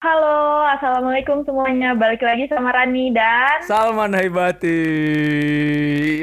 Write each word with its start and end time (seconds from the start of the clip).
Halo, 0.00 0.64
Assalamualaikum 0.64 1.44
semuanya. 1.44 1.92
Balik 1.92 2.24
lagi 2.24 2.48
sama 2.48 2.72
Rani 2.72 3.12
dan... 3.12 3.60
Salman 3.68 4.16
Haibati. 4.16 4.80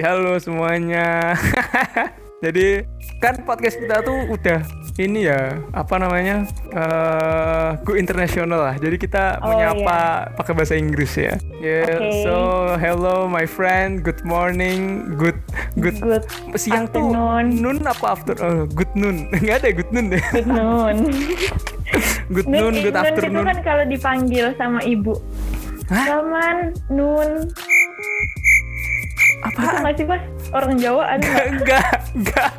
Halo 0.01 0.41
semuanya. 0.41 1.37
Jadi 2.43 2.81
kan 3.21 3.37
podcast 3.45 3.77
kita 3.77 4.01
tuh 4.01 4.33
udah 4.33 4.65
ini 4.97 5.29
ya 5.29 5.61
apa 5.77 5.93
namanya 6.01 6.49
uh, 6.73 7.77
go 7.85 7.93
international 7.93 8.65
lah. 8.65 8.73
Jadi 8.81 8.97
kita 8.97 9.45
Oh, 9.45 9.53
menyapa 9.53 10.25
pakai 10.33 10.57
bahasa 10.57 10.73
Inggris 10.73 11.13
ya. 11.13 11.37
Yeah. 11.61 12.01
Oke. 12.01 12.25
So 12.25 12.33
hello 12.81 13.29
my 13.29 13.45
friend. 13.45 14.01
Good 14.01 14.25
morning. 14.25 15.05
Good 15.21 15.37
good. 15.77 16.01
Good 16.01 16.25
Siang 16.57 16.89
tuh 16.89 17.13
afternoon. 17.13 17.45
noon 17.61 17.77
apa 17.85 18.05
after? 18.09 18.33
Oh, 18.41 18.65
good 18.65 18.89
noon. 18.97 19.29
Nggak 19.45 19.61
ada 19.61 19.69
good 19.69 19.89
noon 19.93 20.17
deh. 20.17 20.23
Good 20.33 20.49
noon. 20.49 20.97
Good 22.33 22.45
noon, 22.45 22.73
good 22.75 22.91
Nun 22.91 23.05
itu 23.07 23.11
afternoon. 23.15 23.45
kan 23.45 23.59
kalau 23.61 23.83
dipanggil 23.83 24.45
sama 24.53 24.79
ibu. 24.83 25.15
Hah? 25.87 26.05
Salman, 26.05 26.57
Nun. 26.89 27.47
Itu 29.37 29.59
Apa? 29.59 29.79
nggak 29.79 29.95
sih 29.95 30.05
mas? 30.05 30.23
Orang 30.49 30.75
Jawa 30.75 31.03
ada 31.09 31.23
nggak? 31.23 31.45
Enggak, 31.53 31.89
enggak. 32.13 32.51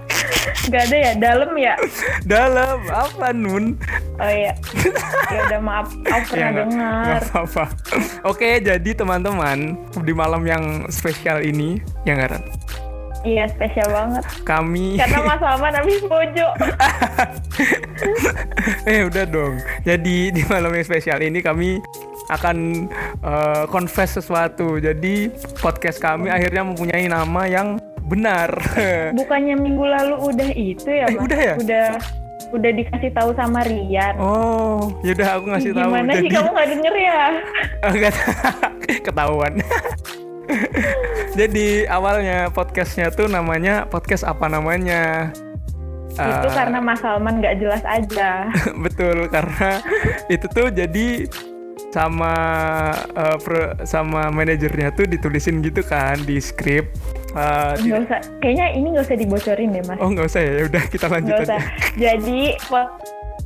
Nggak 0.64 0.82
ada 0.84 0.96
ya? 0.98 1.12
Dalam 1.14 1.50
ya? 1.54 1.74
Dalam 2.22 2.78
apa 2.86 3.26
nun? 3.30 3.64
Oh 4.14 4.30
iya. 4.30 4.52
Ya 5.26 5.38
udah 5.46 5.60
maaf, 5.60 5.88
aku 6.02 6.24
pernah 6.30 6.40
Ya, 6.44 6.58
dengar. 6.58 7.20
apa-apa. 7.22 7.64
Oke, 8.24 8.48
jadi 8.60 8.90
teman-teman 8.92 9.76
di 9.98 10.12
malam 10.12 10.42
yang 10.42 10.64
spesial 10.88 11.40
ini, 11.40 11.80
ya 12.02 12.14
nggak 12.14 12.30
Ran? 12.30 12.44
Iya 13.20 13.50
spesial 13.50 13.90
banget. 13.90 14.22
Kami, 14.42 14.94
Karena 14.94 15.18
Mas 15.24 15.38
Salman 15.38 15.74
habis 15.74 15.98
pojok. 16.00 16.52
eh 18.90 19.02
udah 19.04 19.24
dong. 19.26 19.54
Jadi 19.82 20.30
di 20.30 20.42
malam 20.46 20.70
yang 20.70 20.86
spesial 20.86 21.18
ini 21.18 21.42
kami 21.42 21.82
akan 22.28 22.86
eh, 23.18 23.64
confess 23.66 24.14
sesuatu. 24.14 24.78
Jadi 24.78 25.34
podcast 25.58 25.98
kami 25.98 26.30
akhirnya 26.30 26.62
mempunyai 26.62 27.06
nama 27.06 27.42
yang 27.44 27.82
benar. 28.06 28.54
Bukannya 29.18 29.54
minggu 29.56 29.84
lalu 29.84 30.14
udah 30.24 30.48
itu 30.50 30.86
ya 30.86 31.06
Eh, 31.06 31.14
mas? 31.14 31.24
udah 31.26 31.40
ya? 31.40 31.54
Udah 31.58 31.86
udah 32.48 32.70
dikasih 32.72 33.12
tahu 33.12 33.36
sama 33.36 33.60
Rian. 33.60 34.14
oh, 34.16 34.88
yaudah 35.04 35.36
aku 35.36 35.52
ngasih 35.52 35.72
tahu. 35.74 35.90
Gimana 35.90 36.10
sih 36.16 36.18
Jadi 36.22 36.28
kamu 36.32 36.48
nggak 36.48 36.68
denger 36.70 36.94
ya? 36.96 37.20
Enggak 37.92 38.14
ketahuan. 39.04 39.52
Jadi 41.38 41.68
awalnya 41.86 42.48
podcastnya 42.48 43.08
tuh 43.08 43.26
namanya 43.26 43.84
podcast 43.84 44.22
apa 44.22 44.46
namanya? 44.46 45.30
Itu 46.10 46.48
Eh, 46.48 46.52
karena 46.52 46.78
Mas 46.78 46.98
Salman 46.98 47.38
nggak 47.38 47.56
jelas 47.58 47.82
aja. 47.84 48.50
betul 48.84 49.28
karena 49.28 49.78
itu 50.26 50.46
tuh 50.48 50.66
jadi 50.68 51.30
sama 51.88 52.34
eh, 53.08 53.36
pro- 53.38 53.78
sama 53.82 54.26
manajernya 54.28 54.92
tuh 54.92 55.06
ditulisin 55.06 55.60
gitu 55.60 55.80
kan 55.80 56.18
di 56.20 56.36
skrip. 56.38 56.90
Eh, 57.30 57.72
di- 57.78 57.88
Nggak 57.88 58.00
usah. 58.04 58.20
Kayaknya 58.40 58.66
ini 58.72 58.86
nggak 58.90 59.04
usah 59.04 59.16
dibocorin 59.16 59.68
deh 59.70 59.84
Mas. 59.84 59.98
oh 59.98 60.08
nggak 60.08 60.26
usah 60.26 60.40
ya, 60.40 60.52
ya 60.54 60.62
udah 60.66 60.84
kita 60.86 61.06
lanjut 61.06 61.32
Nggak 61.32 61.46
usah. 61.46 61.60
aja. 61.60 61.70
Jadi 61.94 62.40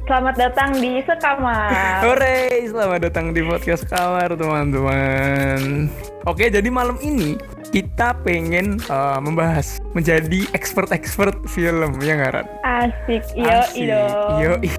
selamat 0.06 0.34
datang 0.34 0.70
di 0.82 0.98
Sekamar. 1.06 2.02
Hore, 2.06 2.66
selamat 2.66 3.00
datang 3.10 3.30
di 3.30 3.40
podcast 3.46 3.86
kamar 3.86 4.34
teman-teman. 4.34 5.86
Oke, 6.26 6.50
jadi 6.50 6.66
malam 6.70 6.98
ini 7.02 7.38
kita 7.70 8.14
pengen 8.22 8.78
eh, 8.82 9.18
membahas 9.22 9.78
menjadi 9.94 10.46
expert-expert 10.54 11.46
film 11.50 11.98
ya 12.02 12.12
nggak 12.18 12.32
Ran? 12.34 12.46
Asik. 12.62 13.24
Yo, 13.34 13.58
dong. 13.90 14.38
Yoi. 14.38 14.70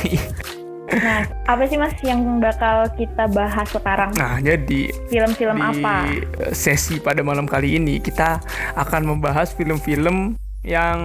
Nah, 0.93 1.25
apa 1.49 1.63
sih 1.65 1.79
Mas 1.79 1.95
yang 2.05 2.37
bakal 2.37 2.85
kita 2.93 3.25
bahas 3.31 3.65
sekarang? 3.71 4.13
Nah, 4.13 4.37
jadi 4.43 4.93
Film-film 5.09 5.57
di 5.57 5.65
apa? 5.81 5.95
sesi 6.53 7.01
pada 7.01 7.25
malam 7.25 7.49
kali 7.49 7.81
ini 7.81 7.97
kita 7.97 8.37
akan 8.77 9.15
membahas 9.15 9.55
film-film 9.57 10.37
yang 10.61 10.99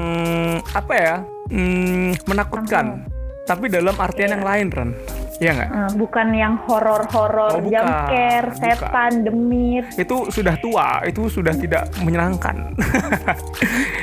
apa 0.76 0.92
ya 0.92 1.16
hmm, 1.50 2.20
menakutkan, 2.28 3.08
tapi 3.48 3.66
dalam 3.66 3.96
artian 3.96 4.28
Iya. 4.28 4.34
yang 4.36 4.44
lain, 4.44 4.66
Ran. 4.68 4.90
Iya 5.38 5.50
nggak? 5.54 5.70
Eh, 5.70 5.90
bukan 5.96 6.28
yang 6.34 6.54
horor-horor, 6.66 7.52
Oh, 7.54 7.62
Bukan. 7.62 8.44
setan, 8.58 9.22
demit. 9.22 9.86
Itu 9.94 10.28
sudah 10.28 10.58
tua, 10.58 11.00
itu 11.02 11.30
sudah 11.30 11.54
tidak 11.54 11.88
menyenangkan. 12.02 12.74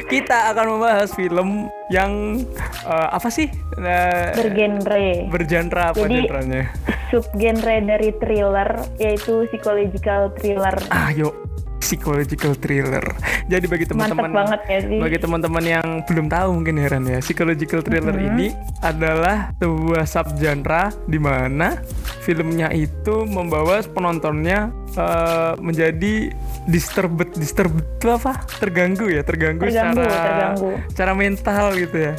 kita 0.08 0.50
akan 0.50 0.66
membahas 0.74 1.12
film 1.12 1.68
yang 1.88 2.40
eh, 2.82 3.08
apa 3.12 3.28
sih? 3.28 3.52
Eh, 3.76 4.32
bergenre 4.34 5.28
bergenre 5.28 5.82
apa 5.86 6.00
Jadi- 6.00 6.24
genrenya? 6.24 6.64
subgenre 7.06 7.84
dari 7.84 8.10
thriller 8.16 8.70
yaitu 8.96 9.46
psychological 9.46 10.32
thriller 10.34 10.74
Ayo, 10.90 11.36
psychological 11.78 12.54
thriller. 12.54 13.04
Jadi 13.46 13.66
bagi 13.66 13.86
teman-teman 13.86 14.32
banget 14.32 14.62
ya 14.66 14.80
sih 14.82 14.98
Bagi 14.98 15.18
teman-teman 15.18 15.62
yang 15.62 15.88
belum 16.04 16.28
tahu 16.28 16.48
mungkin 16.54 16.76
heran 16.78 17.06
ya, 17.06 17.20
psychological 17.20 17.80
thriller 17.80 18.12
Mhm. 18.12 18.28
ini 18.28 18.48
adalah 18.80 19.54
sebuah 19.56 20.04
subgenre 20.04 20.90
di 21.06 21.18
mana 21.18 21.78
filmnya 22.22 22.70
itu 22.70 23.24
membawa 23.24 23.86
penontonnya 23.86 24.70
eh, 24.96 25.54
menjadi 25.60 26.32
disturbed, 26.66 27.36
disturbed 27.36 27.84
itu 27.96 28.08
apa? 28.08 28.40
Terganggu 28.58 29.06
ya, 29.06 29.22
terganggu, 29.22 29.68
Terganggu, 29.68 30.00
secara 30.00 30.24
terganggu. 30.24 30.70
secara 30.88 31.12
mental 31.14 31.66
gitu 31.76 31.98
ya. 32.02 32.14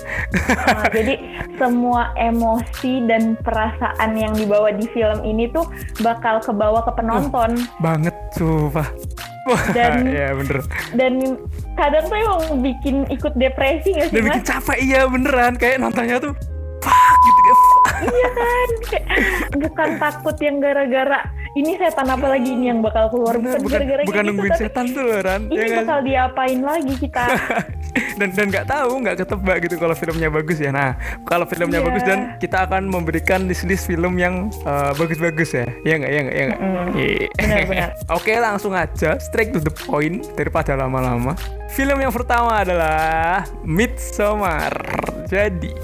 Nah, 0.53 0.84
jadi 0.95 1.15
semua 1.56 2.03
emosi 2.15 3.00
dan 3.03 3.34
perasaan 3.39 4.11
yang 4.15 4.33
dibawa 4.33 4.71
di 4.71 4.84
film 4.89 5.25
ini 5.25 5.49
tuh 5.49 5.65
bakal 5.99 6.39
kebawa 6.39 6.84
ke 6.84 6.93
penonton 6.95 7.56
Banget 7.81 8.12
tuh, 8.31 8.69
Pak. 8.69 8.93
Dan- 9.71 10.11
ya 10.19 10.29
bener. 10.33 10.59
dan 10.93 11.12
kadang 11.73 12.05
tuh 12.05 12.17
emang 12.17 12.41
bikin 12.61 12.97
ikut 13.07 13.33
depresi 13.34 13.91
gak 13.93 14.09
sih 14.09 14.15
Dan 14.15 14.25
bikin 14.27 14.41
mas? 14.41 14.49
capek 14.49 14.79
iya 14.81 15.01
beneran 15.05 15.55
kayak 15.55 15.77
nontonnya 15.79 16.19
tuh 16.19 16.34
fuck 16.79 16.93
gitu 17.21 17.41
kayak 17.41 17.59
fuck. 17.59 17.84
Iya 17.97 18.29
kan, 18.31 18.69
Kayak 18.84 19.07
bukan 19.57 19.89
takut 19.97 20.37
yang 20.39 20.57
gara-gara 20.59 21.21
ini 21.56 21.72
setan 21.75 22.05
apa 22.06 22.27
lagi 22.28 22.53
ini 22.53 22.69
yang 22.69 22.78
bakal 22.78 23.09
keluar 23.09 23.34
bukan 23.34 23.59
bukan 23.59 23.72
gara-gara 23.72 24.03
bukan 24.03 24.12
kayak 24.12 24.21
gitu, 24.21 24.28
nungguin 24.28 24.53
tapi 24.53 24.62
setan 24.62 24.87
tuh 24.93 25.06
Ran. 25.19 25.41
ini 25.43 25.56
Ya 25.56 25.65
nggak 25.65 25.81
bakal 25.81 25.99
diapain 26.05 26.61
lagi 26.61 26.94
kita? 26.97 27.25
dan 28.21 28.28
dan 28.31 28.47
nggak 28.47 28.67
tahu 28.67 28.91
nggak 29.00 29.17
ketebak 29.19 29.56
gitu 29.65 29.75
kalau 29.77 29.95
filmnya 29.95 30.28
bagus 30.28 30.59
ya 30.59 30.69
nah 30.69 30.93
kalau 31.25 31.45
filmnya 31.45 31.81
Iya. 31.81 31.87
bagus 31.87 32.03
dan 32.05 32.19
kita 32.37 32.59
akan 32.65 32.83
memberikan 32.87 33.45
list 33.45 33.65
list 33.65 33.84
film 33.84 34.16
yang 34.16 34.49
uh, 34.62 34.93
bagus-bagus 34.95 35.53
ya 35.53 35.65
ya 35.83 35.95
nggak 35.97 36.11
ya 36.11 36.21
nggak 36.21 36.34
ya 36.34 36.45
nggak 36.47 36.61
Mm-mm. 36.61 36.87
Iya. 36.93 37.27
Benar-benar. 37.37 37.91
oke 38.16 38.33
langsung 38.37 38.72
aja 38.72 39.11
straight 39.16 39.50
to 39.50 39.61
the 39.61 39.72
point 39.72 40.28
daripada 40.33 40.77
lama-lama 40.77 41.33
film 41.69 41.99
yang 41.99 42.10
pertama 42.10 42.60
adalah 42.60 43.44
Midsommar 43.62 44.72
jadi 45.27 45.75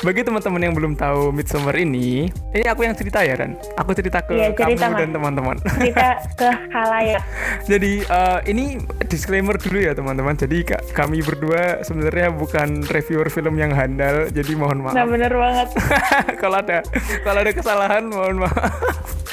bagi 0.00 0.22
teman-teman 0.22 0.60
yang 0.62 0.72
belum 0.72 0.92
tahu 0.94 1.28
Midsommar 1.28 1.74
ini 1.74 2.24
ini 2.52 2.64
aku 2.64 2.84
yang 2.84 2.94
cerita 2.94 3.20
ya 3.20 3.34
Ran 3.34 3.52
aku 3.74 3.92
cerita 3.92 4.20
ke 4.20 4.32
Iya, 4.32 4.48
cerita, 4.50 4.86
kamu 4.86 4.94
Mas. 4.94 4.96
dan 4.96 5.10
teman-teman 5.10 5.56
kita 5.76 6.08
ke 6.36 6.48
halayak 6.76 7.22
Jadi 7.62 7.92
eh, 8.00 8.40
ini 8.46 8.64
disclaimer 9.04 9.54
dulu 9.54 9.78
ya 9.78 9.92
teman-teman. 9.92 10.32
Jadi 10.32 10.64
ka- 10.64 10.80
kami 10.92 11.20
berdua 11.20 11.82
sebenarnya 11.82 12.30
bukan 12.30 12.82
reviewer 12.86 13.26
film 13.26 13.54
yang 13.54 13.70
handal. 13.70 14.26
Jadi 14.26 14.54
mohon 14.54 14.80
nah 14.80 14.94
maaf 14.94 15.06
bener 15.06 15.30
banget 15.30 15.68
kalau 16.42 16.56
ada 16.58 16.78
kalau 17.20 17.38
ada 17.38 17.52
kesalahan 17.52 18.04
mohon 18.06 18.40
maaf. 18.40 18.72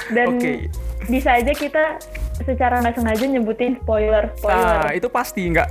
dan 0.10 0.36
Oke. 0.36 0.68
Bisa 1.08 1.40
aja 1.40 1.52
kita 1.52 1.84
secara 2.38 2.84
nggak 2.84 2.96
sengaja 2.96 3.26
nyebutin 3.26 3.80
spoiler 3.82 4.30
spoiler 4.38 4.86
Nah 4.86 4.94
itu 4.94 5.08
pasti 5.10 5.42
nggak 5.50 5.68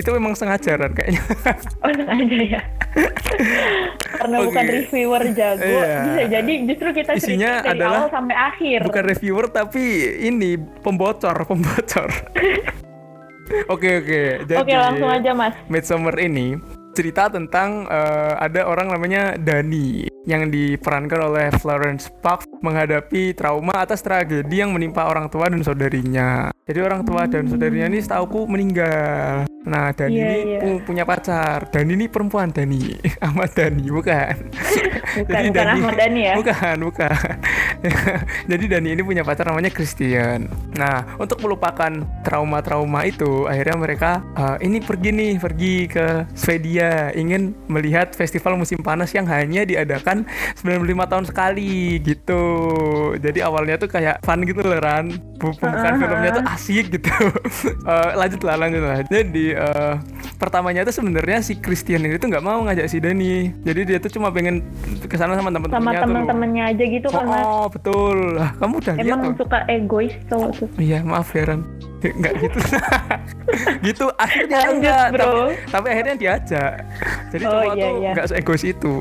itu 0.00 0.08
memang 0.16 0.32
sengaja 0.32 0.80
Ran, 0.80 0.96
kayaknya. 0.96 1.20
oh 1.84 1.90
sengaja 1.92 2.36
ya 2.40 2.60
karena 4.18 4.36
Oke. 4.40 4.46
bukan 4.48 4.64
reviewer 4.64 5.22
jago 5.36 5.60
Iya. 5.66 5.96
bisa 6.08 6.22
jadi 6.32 6.52
justru 6.64 6.88
kita 6.96 7.10
Isinya 7.20 7.60
cerita 7.60 7.68
dari 7.68 7.76
adalah 7.76 7.98
awal 8.00 8.10
sampai 8.10 8.36
akhir 8.36 8.78
bukan 8.88 9.04
reviewer 9.04 9.46
tapi 9.52 9.84
ini 10.24 10.50
pembocor 10.80 11.36
pembocor. 11.44 12.08
Oke 13.70 14.02
oke. 14.02 14.20
Oke 14.58 14.74
langsung 14.74 15.06
aja 15.06 15.30
mas 15.30 15.54
Midsummer 15.70 16.18
ini 16.18 16.58
cerita 16.98 17.30
tentang 17.30 17.86
eh, 17.86 18.34
ada 18.42 18.66
orang 18.66 18.90
namanya 18.90 19.38
Dani 19.38 20.10
yang 20.26 20.50
diperankan 20.50 21.20
oleh 21.22 21.48
Florence 21.62 22.10
Pugh 22.10 22.42
menghadapi 22.60 23.32
trauma 23.32 23.86
atas 23.86 24.02
tragedi 24.02 24.60
yang 24.60 24.74
menimpa 24.74 25.06
orang 25.06 25.30
tua 25.30 25.46
dan 25.46 25.62
saudarinya. 25.62 26.55
Jadi 26.66 26.82
orang 26.82 27.06
tua 27.06 27.30
dan 27.30 27.46
saudaranya 27.46 27.86
ini 27.86 28.02
setauku 28.02 28.42
meninggal. 28.50 29.46
Nah, 29.62 29.90
Dani 29.90 30.14
Iya, 30.14 30.30
ini 30.34 30.54
pu- 30.58 30.82
punya 30.82 31.02
pacar. 31.02 31.70
Dani 31.70 31.94
ini 31.94 32.06
perempuan 32.06 32.50
Dani. 32.50 32.90
Ahmad 33.22 33.54
Dani, 33.54 33.86
bukan. 33.86 34.34
Bukan, 35.16 35.48
bukan 35.48 35.64
Ahmad 35.72 35.96
Dhani 35.96 36.20
ya. 36.28 36.34
Bukan, 36.36 36.76
bukan. 36.82 37.08
Jadi 38.52 38.64
Dani 38.68 38.88
ini 38.92 39.00
punya 39.00 39.24
pacar 39.24 39.48
namanya 39.48 39.72
Christian. 39.72 40.44
Nah, 40.76 41.16
untuk 41.16 41.40
melupakan 41.40 41.88
trauma-trauma 42.20 43.00
itu, 43.02 43.48
akhirnya 43.48 43.76
mereka 43.78 44.10
eh, 44.36 44.56
ini 44.60 44.76
pergi 44.76 45.10
nih, 45.10 45.32
pergi 45.40 45.88
ke 45.88 46.06
Swedia, 46.34 47.16
ingin 47.16 47.56
melihat 47.64 48.12
festival 48.12 48.60
musim 48.60 48.76
panas 48.76 49.08
yang 49.10 49.24
hanya 49.24 49.64
diadakan 49.64 50.28
95 50.54 50.84
tahun 51.06 51.24
sekali 51.24 51.96
gitu. 51.98 52.42
Jadi 53.16 53.40
awalnya 53.40 53.80
tuh 53.80 53.88
kayak 53.88 54.20
fun 54.20 54.44
gitu 54.44 54.60
loh, 54.60 54.76
Ran. 54.76 55.16
Bu- 55.40 55.56
Pembukaan 55.56 55.94
Ah, 55.94 55.98
filmnya 55.98 56.30
tuh. 56.34 56.44
Asik 56.56 56.86
gitu. 56.90 57.10
Eh, 57.86 58.10
lanjut 58.18 58.42
lah, 58.42 58.58
lanjut 58.58 58.82
lah. 58.82 58.98
Jadi 59.06 59.54
eh, 59.54 59.94
pertamanya 60.36 60.82
tuh 60.82 60.90
sebenarnya 60.92 61.38
si 61.38 61.54
Christian 61.54 62.02
ini 62.02 62.18
tuh 62.18 62.26
nggak 62.26 62.42
mau 62.42 62.66
ngajak 62.66 62.90
si 62.90 62.98
Dani. 62.98 63.54
Jadi 63.62 63.80
dia 63.86 63.98
tuh 63.98 64.10
cuma 64.10 64.34
pengen 64.34 64.58
ke 64.98 65.14
sana 65.14 65.38
sama 65.38 65.48
sama 65.48 65.62
teman-temannya 65.62 65.94
tuh. 65.94 66.02
temen-temennya 66.02 66.64
aja 66.74 66.84
gitu 66.84 67.06
kan 67.06 67.24
Mas. 67.24 67.46
Oh, 67.46 67.66
betul. 67.70 68.16
Lah, 68.34 68.50
kamu 68.58 68.74
udah 68.76 68.94
lihat 68.96 69.06
Emang 69.06 69.22
tuh? 69.22 69.34
suka 69.38 69.58
egois 69.68 70.14
cowok 70.26 70.50
tuh. 70.56 70.68
Iya, 70.76 70.98
maaf 71.00 71.30
ya 71.30 71.42
Ran. 71.46 71.60
Enggak 72.02 72.34
gitu. 72.38 72.58
gitu 73.86 74.04
akhirnya 74.16 74.58
Lanjut, 74.60 74.74
enggak. 74.76 75.06
bro. 75.14 75.26
Tapi, 75.26 75.54
tapi 75.70 75.86
akhirnya 75.88 76.14
diajak. 76.16 76.72
Jadi 77.30 77.44
Oh, 77.44 77.50
cowok 77.52 77.64
iya, 77.64 77.70
tuh 77.78 77.94
iya. 77.96 78.10
enggak 78.10 78.26
seegois 78.26 78.64
itu. 78.64 78.94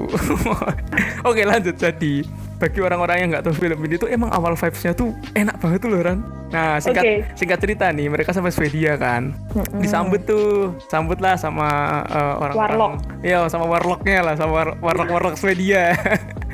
Oke, 1.29 1.41
lanjut 1.41 1.75
jadi 1.75 2.15
bagi 2.55 2.79
orang-orang 2.79 3.17
yang 3.19 3.29
nggak 3.29 3.43
tahu 3.43 3.55
film 3.57 3.79
ini 3.83 3.95
tuh 3.95 4.07
emang 4.07 4.31
awal 4.31 4.53
vibes-nya 4.53 4.91
tuh 4.91 5.11
enak 5.31 5.59
banget 5.59 5.79
tuh 5.79 5.89
loh 5.91 6.01
Ran. 6.01 6.19
Nah 6.49 6.79
singkat 6.79 7.03
Oke. 7.03 7.13
singkat 7.35 7.59
cerita 7.59 7.85
nih 7.89 8.07
mereka 8.07 8.31
sampai 8.31 8.47
Swedia 8.49 8.95
kan, 8.95 9.35
disambut 9.75 10.23
tuh, 10.23 10.71
sambut 10.87 11.19
lah 11.19 11.35
sama 11.35 11.67
eh, 12.07 12.35
orang 12.37 12.55
Warlock. 12.55 12.93
Iya 13.19 13.43
sama 13.45 13.65
warlocknya 13.65 14.23
lah 14.23 14.35
sama 14.35 14.51
war- 14.53 14.77
warlock 14.79 15.09
warlock 15.09 15.35
Swedia. 15.35 15.91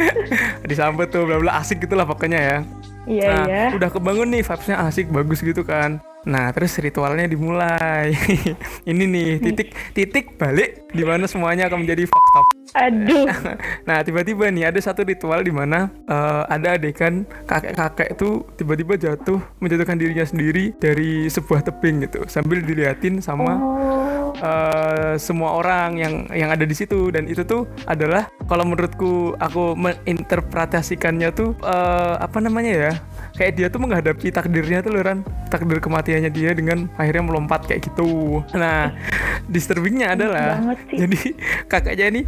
disambut 0.69 1.09
tuh 1.09 1.25
bla 1.25 1.37
bla 1.37 1.51
asik 1.59 1.83
gitu 1.83 1.93
lah 1.93 2.03
pokoknya 2.03 2.39
ya. 2.39 2.57
Iya 3.01 3.29
Nah, 3.29 3.45
iya. 3.45 3.63
udah 3.73 3.89
kebangun 3.89 4.29
nih 4.29 4.41
vibes-nya 4.41 4.77
asik 4.85 5.09
bagus 5.09 5.41
gitu 5.41 5.61
kan. 5.61 5.97
Nah, 6.21 6.53
terus 6.53 6.77
ritualnya 6.77 7.25
dimulai. 7.25 8.13
Ini 8.89 9.03
nih 9.09 9.29
titik 9.41 9.69
titik 9.97 10.25
balik 10.37 10.85
di 10.93 11.01
mana 11.01 11.25
semuanya 11.25 11.65
akan 11.65 11.81
menjadi 11.81 12.05
fucked 12.05 12.35
up. 12.37 12.47
Aduh. 12.71 13.25
Nah, 13.89 13.99
tiba-tiba 14.05 14.47
nih 14.47 14.69
ada 14.71 14.79
satu 14.79 15.03
ritual 15.03 15.41
di 15.43 15.51
mana 15.51 15.89
eh, 16.07 16.43
ada 16.47 16.77
adegan 16.77 17.25
kakek-kakek 17.49 18.15
itu 18.15 18.45
tiba-tiba 18.55 18.93
jatuh 18.95 19.41
menjatuhkan 19.59 19.97
dirinya 19.97 20.23
sendiri 20.23 20.71
dari 20.77 21.27
sebuah 21.27 21.65
tebing 21.65 22.05
gitu 22.07 22.23
sambil 22.29 22.61
diliatin 22.63 23.19
sama 23.19 23.57
Oh. 23.61 24.31
eh, 24.39 25.19
semua 25.19 25.59
orang 25.59 25.99
yang 25.99 26.13
yang 26.31 26.49
ada 26.53 26.63
di 26.63 26.71
situ 26.71 27.11
dan 27.11 27.27
itu 27.27 27.43
tuh 27.43 27.67
adalah 27.83 28.31
kalau 28.47 28.63
menurutku 28.63 29.35
aku 29.35 29.75
menginterpretasikannya 29.75 31.29
tuh 31.35 31.51
eh, 31.59 32.15
apa 32.15 32.37
namanya 32.39 32.71
ya 32.71 32.93
kayak 33.41 33.57
dia 33.57 33.67
tuh 33.73 33.81
menghadapi 33.81 34.29
takdirnya 34.29 34.85
tuh 34.85 34.93
loh 34.93 35.01
Ran. 35.01 35.25
Takdir 35.49 35.81
kematiannya 35.81 36.29
dia 36.29 36.53
dengan 36.53 36.85
akhirnya 36.93 37.25
melompat 37.25 37.65
kayak 37.65 37.89
gitu. 37.89 38.45
Nah 38.53 38.93
disturbingnya 39.53 40.13
adalah 40.13 40.61
jadi 40.93 41.33
kakaknya 41.65 42.05
ini 42.13 42.21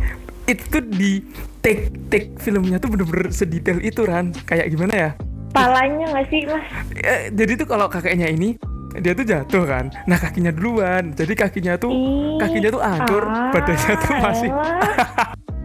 itu 0.49 0.63
tuh 0.73 0.81
di 0.81 1.21
take 1.61 1.93
take 2.09 2.33
filmnya 2.41 2.81
tuh 2.81 2.89
bener-bener 2.89 3.29
sedetail 3.29 3.77
itu 3.85 4.01
Ran. 4.01 4.33
Kayak 4.49 4.73
gimana 4.73 4.93
ya? 4.97 5.09
Palanya 5.53 6.09
nggak 6.09 6.25
sih 6.33 6.49
Mas? 6.49 6.65
Eh, 6.97 7.29
jadi 7.29 7.61
tuh 7.61 7.69
kalau 7.69 7.85
kakeknya 7.85 8.33
ini 8.33 8.57
dia 8.97 9.13
tuh 9.13 9.21
jatuh 9.21 9.69
kan? 9.69 9.93
Nah 10.09 10.17
kakinya 10.17 10.49
duluan. 10.49 11.13
Jadi 11.13 11.37
kakinya 11.37 11.77
tuh 11.77 11.93
Ih, 11.93 12.41
kakinya 12.41 12.69
tuh 12.73 12.81
hancur 12.81 13.23
ah, 13.29 13.53
badannya 13.53 13.93
tuh 14.01 14.13
masih 14.17 14.49
elah. 14.49 14.81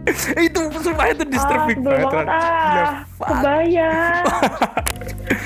itu 0.49 0.59
sumpah 0.81 1.07
itu 1.09 1.23
disturbing 1.25 1.81
ah, 1.81 1.85
banget 1.85 2.07
banget. 2.13 2.27
Ah. 2.29 2.93
Kebayang. 3.17 4.23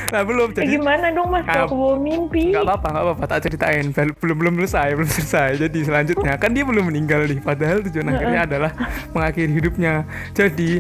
nah 0.10 0.22
belum 0.22 0.48
Eh, 0.50 0.56
jadi 0.56 0.70
gimana 0.74 1.06
dong 1.10 1.28
Mas 1.28 1.44
kalau 1.44 1.66
aku 1.66 1.76
bawa 1.76 1.96
mimpi? 1.98 2.50
nggak 2.50 2.64
apa-apa 2.64 2.88
nggak 2.90 3.04
apa-apa 3.04 3.24
tak 3.26 3.40
ceritain 3.42 3.86
Bel- 3.90 4.16
belum 4.16 4.38
belum 4.38 4.54
selesai 4.58 4.88
belum 4.94 5.10
selesai 5.10 5.50
jadi 5.60 5.80
selanjutnya 5.82 6.34
kan 6.36 6.50
dia 6.50 6.64
belum 6.64 6.86
meninggal 6.86 7.26
nih 7.26 7.40
padahal 7.40 7.82
tujuan 7.82 8.08
akhirnya 8.08 8.42
adalah 8.44 8.72
mengakhiri 9.12 9.54
hidupnya 9.54 9.94
jadi 10.32 10.72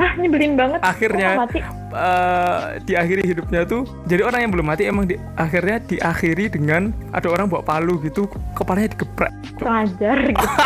Ah, 0.00 0.16
nyebelin 0.16 0.56
banget. 0.56 0.80
akhirnya 0.80 1.36
mati? 1.36 1.60
eh, 1.92 2.56
diakhiri 2.82 3.20
hidupnya 3.22 3.60
tuh 3.62 3.84
jadi 4.04 4.22
orang 4.22 4.40
yang 4.40 4.50
belum 4.50 4.66
mati 4.66 4.82
emang 4.84 5.04
di, 5.04 5.14
akhirnya 5.34 5.76
diakhiri 5.78 6.48
dengan 6.48 6.82
ada 7.10 7.28
orang 7.28 7.46
bawa 7.46 7.60
palu 7.60 8.00
gitu 8.00 8.24
kepalanya 8.54 8.90
digeprek 8.90 9.28
Sengajar 9.56 10.16
gitu. 10.24 10.46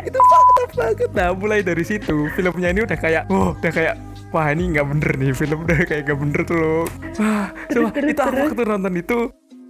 itu 0.00 0.18
fakta 0.20 0.62
banget 0.74 1.10
nah 1.12 1.30
mulai 1.30 1.60
dari 1.60 1.82
situ 1.82 2.26
filmnya 2.32 2.68
ini 2.68 2.80
udah 2.82 2.96
kayak 2.96 3.22
oh 3.28 3.54
udah 3.54 3.70
kayak 3.70 3.94
wah 4.34 4.50
ini 4.50 4.74
nggak 4.74 4.86
bener 4.88 5.10
nih 5.14 5.30
film 5.32 5.62
udah 5.62 5.78
kayak 5.80 6.02
nggak 6.04 6.18
bener 6.18 6.40
tuh 6.42 6.56
loh. 6.56 6.82
Wah 7.16 7.46
itu 7.70 7.78
aku 8.18 8.34
waktu 8.44 8.62
nonton 8.66 8.94
itu 8.96 9.18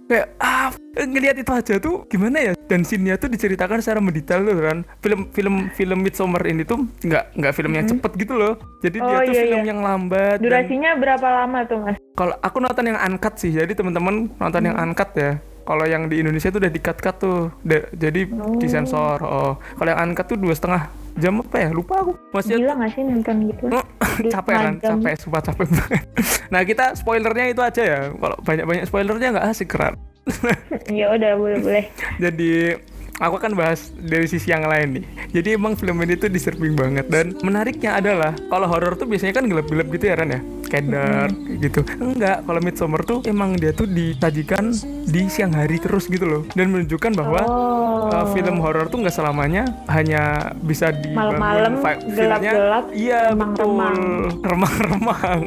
kayak 0.05 0.37
ah 0.37 0.69
ngelihat 0.95 1.33
itu 1.35 1.51
aja 1.51 1.75
tuh 1.77 2.05
gimana 2.05 2.37
ya? 2.39 2.53
Dan 2.65 2.81
scene-nya 2.81 3.13
tuh 3.15 3.25
diceritakan 3.27 3.77
secara 3.77 3.97
mendetail 3.99 4.41
loh 4.41 4.57
kan. 4.59 4.77
Film 4.99 5.29
film 5.29 5.69
film 5.71 5.99
Midsommar 5.99 6.41
ini 6.43 6.61
tuh 6.61 6.81
nggak 6.99 7.37
nggak 7.37 7.53
film 7.53 7.71
yang 7.71 7.85
cepet 7.85 8.11
gitu 8.17 8.33
loh. 8.33 8.53
Jadi 8.79 8.97
dia 8.97 9.05
Oh, 9.07 9.21
tuh 9.21 9.29
iya, 9.31 9.41
film 9.43 9.59
iya. 9.59 9.69
yang 9.69 9.79
lambat 9.79 10.35
dan- 10.35 10.43
Durasinya 10.43 10.91
berapa 10.95 11.27
lama 11.35 11.59
tuh 11.63 11.77
Mas? 11.79 11.97
kalau 12.13 12.33
aku 12.39 12.57
nonton 12.57 12.85
yang 12.85 12.97
uncut 12.97 13.35
sih 13.35 13.51
jadi 13.51 13.69
teman-teman 13.69 14.31
nonton 14.33 14.61
yang 14.63 14.73
Hmm. 14.73 14.83
uncut 14.87 15.09
ya 15.13 15.35
kalau 15.65 15.83
yang 15.83 16.05
di 16.05 16.21
Indonesia 16.21 16.47
tuh 16.47 16.57
udah 16.57 16.69
di 16.69 16.79
cut 16.79 16.97
tuh. 17.15 17.49
Da- 17.59 17.89
jadi 17.91 18.29
Oh. 18.31 18.55
disensor 18.55 19.17
oh. 19.19 19.53
Kalau 19.57 19.89
yang 19.89 19.99
uncut 20.05 20.25
tuh 20.25 20.37
dua 20.37 20.53
setengah 20.53 20.87
jam 21.15 21.41
apa 21.41 21.57
ya? 21.57 21.69
Lupa 21.69 21.99
aku. 21.99 22.13
Masih 22.31 22.55
Gila 22.57 22.73
nggak 22.75 22.91
sih 22.91 23.01
nonton 23.01 23.35
gitu? 23.47 23.63
Oh, 23.75 23.85
Dua 24.15 24.31
capek 24.31 24.53
kan? 24.55 24.73
capek 24.79 25.13
sumpah 25.17 25.41
capek 25.43 25.67
banget. 25.67 26.03
Nah 26.53 26.61
kita 26.61 26.93
spoilernya 26.93 27.45
itu 27.49 27.59
aja 27.59 27.81
ya. 27.83 27.99
Kalau 28.09 28.37
banyak-banyak 28.39 28.83
spoilernya 28.85 29.27
nggak 29.33 29.47
asik 29.49 29.67
keran 29.67 29.97
Ya 30.91 31.11
udah 31.11 31.35
boleh 31.35 31.59
boleh. 31.59 31.85
jadi 32.15 32.79
aku 33.17 33.35
akan 33.37 33.53
bahas 33.55 33.91
dari 33.95 34.25
sisi 34.25 34.49
yang 34.49 34.63
lain 34.63 34.99
nih. 34.99 35.05
Jadi 35.31 35.49
emang 35.55 35.75
film 35.75 35.99
ini 35.99 36.15
tuh 36.15 36.27
disturbing 36.27 36.75
banget 36.75 37.07
dan 37.07 37.35
menariknya 37.39 37.99
adalah 37.99 38.35
kalau 38.47 38.67
horor 38.67 38.95
tuh 38.95 39.05
biasanya 39.05 39.33
kan 39.33 39.45
gelap-gelap 39.45 39.87
gitu 39.89 40.05
ya 40.05 40.15
Ran 40.15 40.31
ya, 40.31 40.39
kayak 40.65 40.85
dark 40.87 41.35
gitu. 41.59 41.79
Enggak, 41.97 42.37
kalau 42.43 42.59
Midsommar 42.59 43.01
tuh 43.03 43.19
emang 43.25 43.55
dia 43.55 43.71
tuh 43.71 43.85
disajikan 43.85 44.71
di 45.05 45.27
siang 45.27 45.51
hari 45.51 45.77
terus 45.77 46.07
gitu 46.07 46.25
loh 46.25 46.41
dan 46.53 46.71
menunjukkan 46.71 47.13
bahwa 47.13 47.41
Oh. 47.45 48.11
uh, 48.11 48.25
film 48.31 48.59
horor 48.59 48.85
tuh 48.87 49.01
nggak 49.01 49.11
selamanya 49.11 49.65
hanya 49.87 50.51
bisa 50.61 50.91
di 50.91 51.09
Malam-malam, 51.11 51.79
gelap-gelap, 52.05 52.85
Iya 52.91 53.31
betul, 53.31 53.75
remang-remang. 53.75 53.97
remang-remang. 54.43 55.39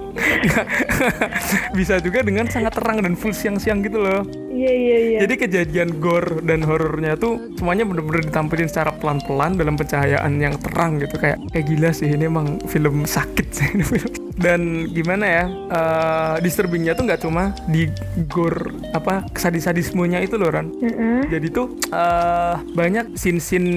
bisa 1.79 1.99
juga 1.99 2.21
dengan 2.23 2.47
sangat 2.49 2.75
terang 2.75 3.01
dan 3.01 3.15
full 3.15 3.33
siang-siang 3.33 3.83
gitu 3.83 3.99
loh. 4.01 4.23
Iya 4.49 4.73
iya 4.75 4.97
iya. 4.99 5.19
Jadi 5.23 5.35
kejadian 5.39 6.03
gore 6.03 6.43
dan 6.43 6.63
horornya 6.63 7.15
tuh 7.15 7.39
semuanya 7.59 7.83
bener-bener 7.83 8.23
ditampilin 8.31 8.71
secara 8.71 8.95
pelan-pelan 8.95 9.59
dalam 9.59 9.75
pencahayaan 9.75 10.39
yang 10.39 10.55
terang 10.63 11.03
gitu 11.03 11.19
kayak 11.19 11.43
kayak 11.51 11.67
gila 11.67 11.91
sih 11.91 12.07
ini 12.07 12.31
emang 12.31 12.63
film 12.71 13.03
sakit 13.03 13.47
sih 13.51 13.67
ini 13.75 13.83
film. 13.83 14.13
Dan 14.39 14.87
gimana 14.95 15.27
ya 15.27 15.45
eh, 15.51 16.35
disturbingnya 16.47 16.95
tuh 16.95 17.11
nggak 17.11 17.27
cuma 17.27 17.51
di 17.67 17.91
gore 18.31 18.71
apa 18.95 19.27
sadis-sadismenya 19.35 20.23
itu 20.23 20.39
loh 20.39 20.55
Ran. 20.55 20.71
Mm-mm. 20.79 21.27
Jadi 21.27 21.47
tuh 21.51 21.75
eh, 21.91 22.55
banyak 22.79 23.19
scene-scene 23.19 23.71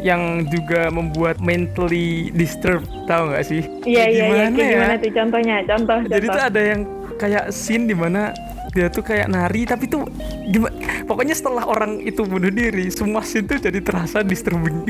yang 0.00 0.48
juga 0.48 0.88
membuat 0.88 1.36
mentally 1.44 2.32
disturbed 2.32 2.88
tahu 3.04 3.36
nggak 3.36 3.44
sih? 3.44 3.60
Iya 3.84 4.04
iya 4.08 4.24
iya. 4.24 4.24
gimana 4.48 4.56
ya? 4.56 4.70
gimana 4.72 4.94
tuh 4.96 5.12
contohnya? 5.12 5.56
Contoh 5.68 5.98
Jadi 6.08 6.26
contoh. 6.26 6.40
tuh 6.40 6.42
ada 6.48 6.60
yang 6.64 6.80
kayak 7.20 7.44
scene 7.52 7.84
di 7.84 7.96
mana 7.96 8.32
dia 8.76 8.92
tuh 8.92 9.00
kayak 9.00 9.32
nari 9.32 9.64
tapi 9.64 9.88
tuh 9.88 10.04
gimana 10.52 10.76
pokoknya 11.08 11.32
setelah 11.32 11.64
orang 11.64 12.04
itu 12.04 12.20
bunuh 12.28 12.52
diri 12.52 12.92
semua 12.92 13.24
scene 13.24 13.48
tuh 13.48 13.56
jadi 13.56 13.80
terasa 13.80 14.20
disturbing 14.20 14.84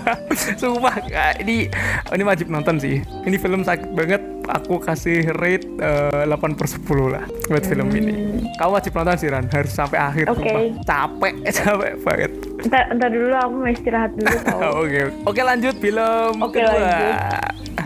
sumpah 0.60 0.96
ah, 1.12 1.36
ini 1.36 1.68
ini 2.16 2.22
wajib 2.24 2.48
nonton 2.48 2.80
sih 2.80 3.04
ini 3.28 3.36
film 3.36 3.60
sakit 3.60 3.92
banget 3.92 4.24
aku 4.48 4.80
kasih 4.80 5.28
rate 5.36 5.68
eh, 5.76 6.24
8 6.24 6.56
per 6.56 6.64
10 6.64 7.12
lah 7.12 7.24
buat 7.52 7.64
film 7.68 7.92
ini 7.92 8.14
kamu 8.56 8.70
wajib 8.72 8.96
nonton 8.96 9.16
sih 9.20 9.28
Ran 9.28 9.44
harus 9.52 9.72
sampai 9.76 9.98
akhir 10.00 10.24
Oke. 10.32 10.48
sumpah. 10.48 10.64
capek 10.88 11.34
capek 11.60 11.92
banget 12.00 12.32
Ntar, 12.66 12.84
ntar 12.96 13.10
dulu 13.12 13.34
aku 13.36 13.54
mau 13.60 13.68
istirahat 13.68 14.10
dulu 14.16 14.36
oke 14.80 15.00
oke 15.28 15.40
lanjut 15.44 15.74
film 15.76 16.34
Oke, 16.40 16.56
kedua 16.56 16.72
lanjut. 16.72 17.14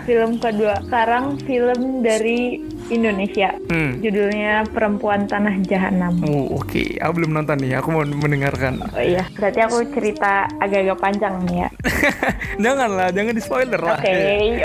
film 0.07 0.31
kedua. 0.39 0.75
Sekarang 0.87 1.25
film 1.43 1.81
dari 2.01 2.63
Indonesia. 2.91 3.55
Hmm. 3.67 3.99
Judulnya 3.99 4.67
Perempuan 4.69 5.25
Tanah 5.25 5.57
Jahanam. 5.63 6.19
Oh, 6.27 6.59
oke. 6.59 6.99
Aku 6.99 7.13
belum 7.17 7.33
nonton 7.33 7.57
nih. 7.59 7.79
Aku 7.79 7.91
mau 7.91 8.03
mendengarkan. 8.03 8.83
Oh 8.91 9.01
iya, 9.01 9.25
berarti 9.33 9.61
aku 9.63 9.87
cerita 9.91 10.31
agak-agak 10.59 10.99
panjang 10.99 11.35
nih 11.47 11.57
ya. 11.65 11.69
Janganlah, 12.65 13.09
jangan 13.11 13.33
di 13.33 13.41
spoiler 13.41 13.81
lah. 13.81 13.97
Oke, 13.97 14.17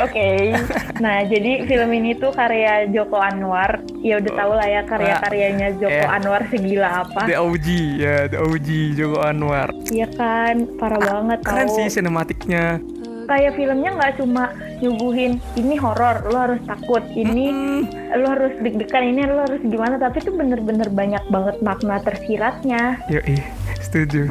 oke. 0.01 0.27
Nah, 0.95 1.27
jadi 1.27 1.67
film 1.67 1.91
ini 1.91 2.15
tuh 2.15 2.31
karya 2.31 2.87
Joko 2.87 3.19
Anwar. 3.19 3.83
Ya 3.99 4.15
udah 4.15 4.31
tau 4.33 4.53
lah 4.55 4.63
ya 4.63 4.81
karya-karyanya 4.85 5.75
Joko 5.75 5.91
Eh. 5.91 6.07
Anwar 6.07 6.47
segila 6.47 7.03
apa. 7.03 7.27
The 7.27 7.35
OG 7.35 7.67
ya, 7.99 8.17
The 8.27 8.39
OG 8.39 8.67
Joko 8.95 9.19
Anwar. 9.19 9.69
Iya 9.91 10.07
kan, 10.11 10.63
parah 10.79 10.99
banget 10.99 11.39
Keren 11.43 11.67
tau. 11.67 11.75
sih 11.75 11.87
sinematiknya. 11.91 12.79
Kayak 13.25 13.53
filmnya 13.55 13.89
nggak 13.91 14.13
cuma 14.15 14.43
nyuguhin 14.77 15.37
ini 15.55 15.75
horor, 15.75 16.25
lo 16.25 16.37
harus 16.41 16.61
takut, 16.63 17.01
ini 17.09 17.47
Hmm. 17.47 17.81
lo 18.13 18.27
harus 18.27 18.53
deg-degan, 18.59 19.03
ini 19.03 19.21
lo 19.23 19.41
harus 19.41 19.61
gimana, 19.61 19.95
tapi 19.95 20.19
tuh 20.19 20.31
bener-bener 20.31 20.87
banyak 20.87 21.23
banget 21.27 21.55
makna 21.59 21.97
tersiratnya, 21.99 22.99
Yoi, 23.07 23.39
setuju. 23.79 24.29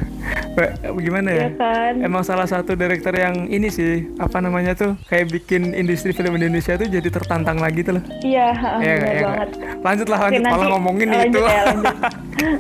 Mbak, 0.55 0.71
gimana 0.97 1.29
ya? 1.29 1.43
ya 1.43 1.51
kan? 1.57 1.93
Emang 1.99 2.23
salah 2.23 2.47
satu 2.47 2.73
direktur 2.73 3.11
yang 3.13 3.49
ini 3.49 3.67
sih, 3.67 4.07
apa 4.17 4.39
namanya 4.39 4.77
tuh, 4.77 4.95
kayak 5.05 5.33
bikin 5.33 5.75
industri 5.75 6.13
film 6.13 6.37
Indonesia 6.37 6.77
tuh 6.77 6.87
jadi 6.87 7.09
tertantang 7.09 7.59
lagi 7.59 7.83
tuh 7.83 7.99
loh. 7.99 8.05
Iya, 8.21 8.55
Iya 8.79 8.85
iya 8.85 8.95
nggak? 8.95 9.25
banget. 9.25 9.51
Lanjutlah, 9.83 10.19
lanjut. 10.21 10.43
Malah 10.45 10.67
ngomongin 10.71 11.09
lanjut 11.11 11.27
itu. 11.27 11.41
ya, 11.43 11.63
lanjut. 11.67 11.97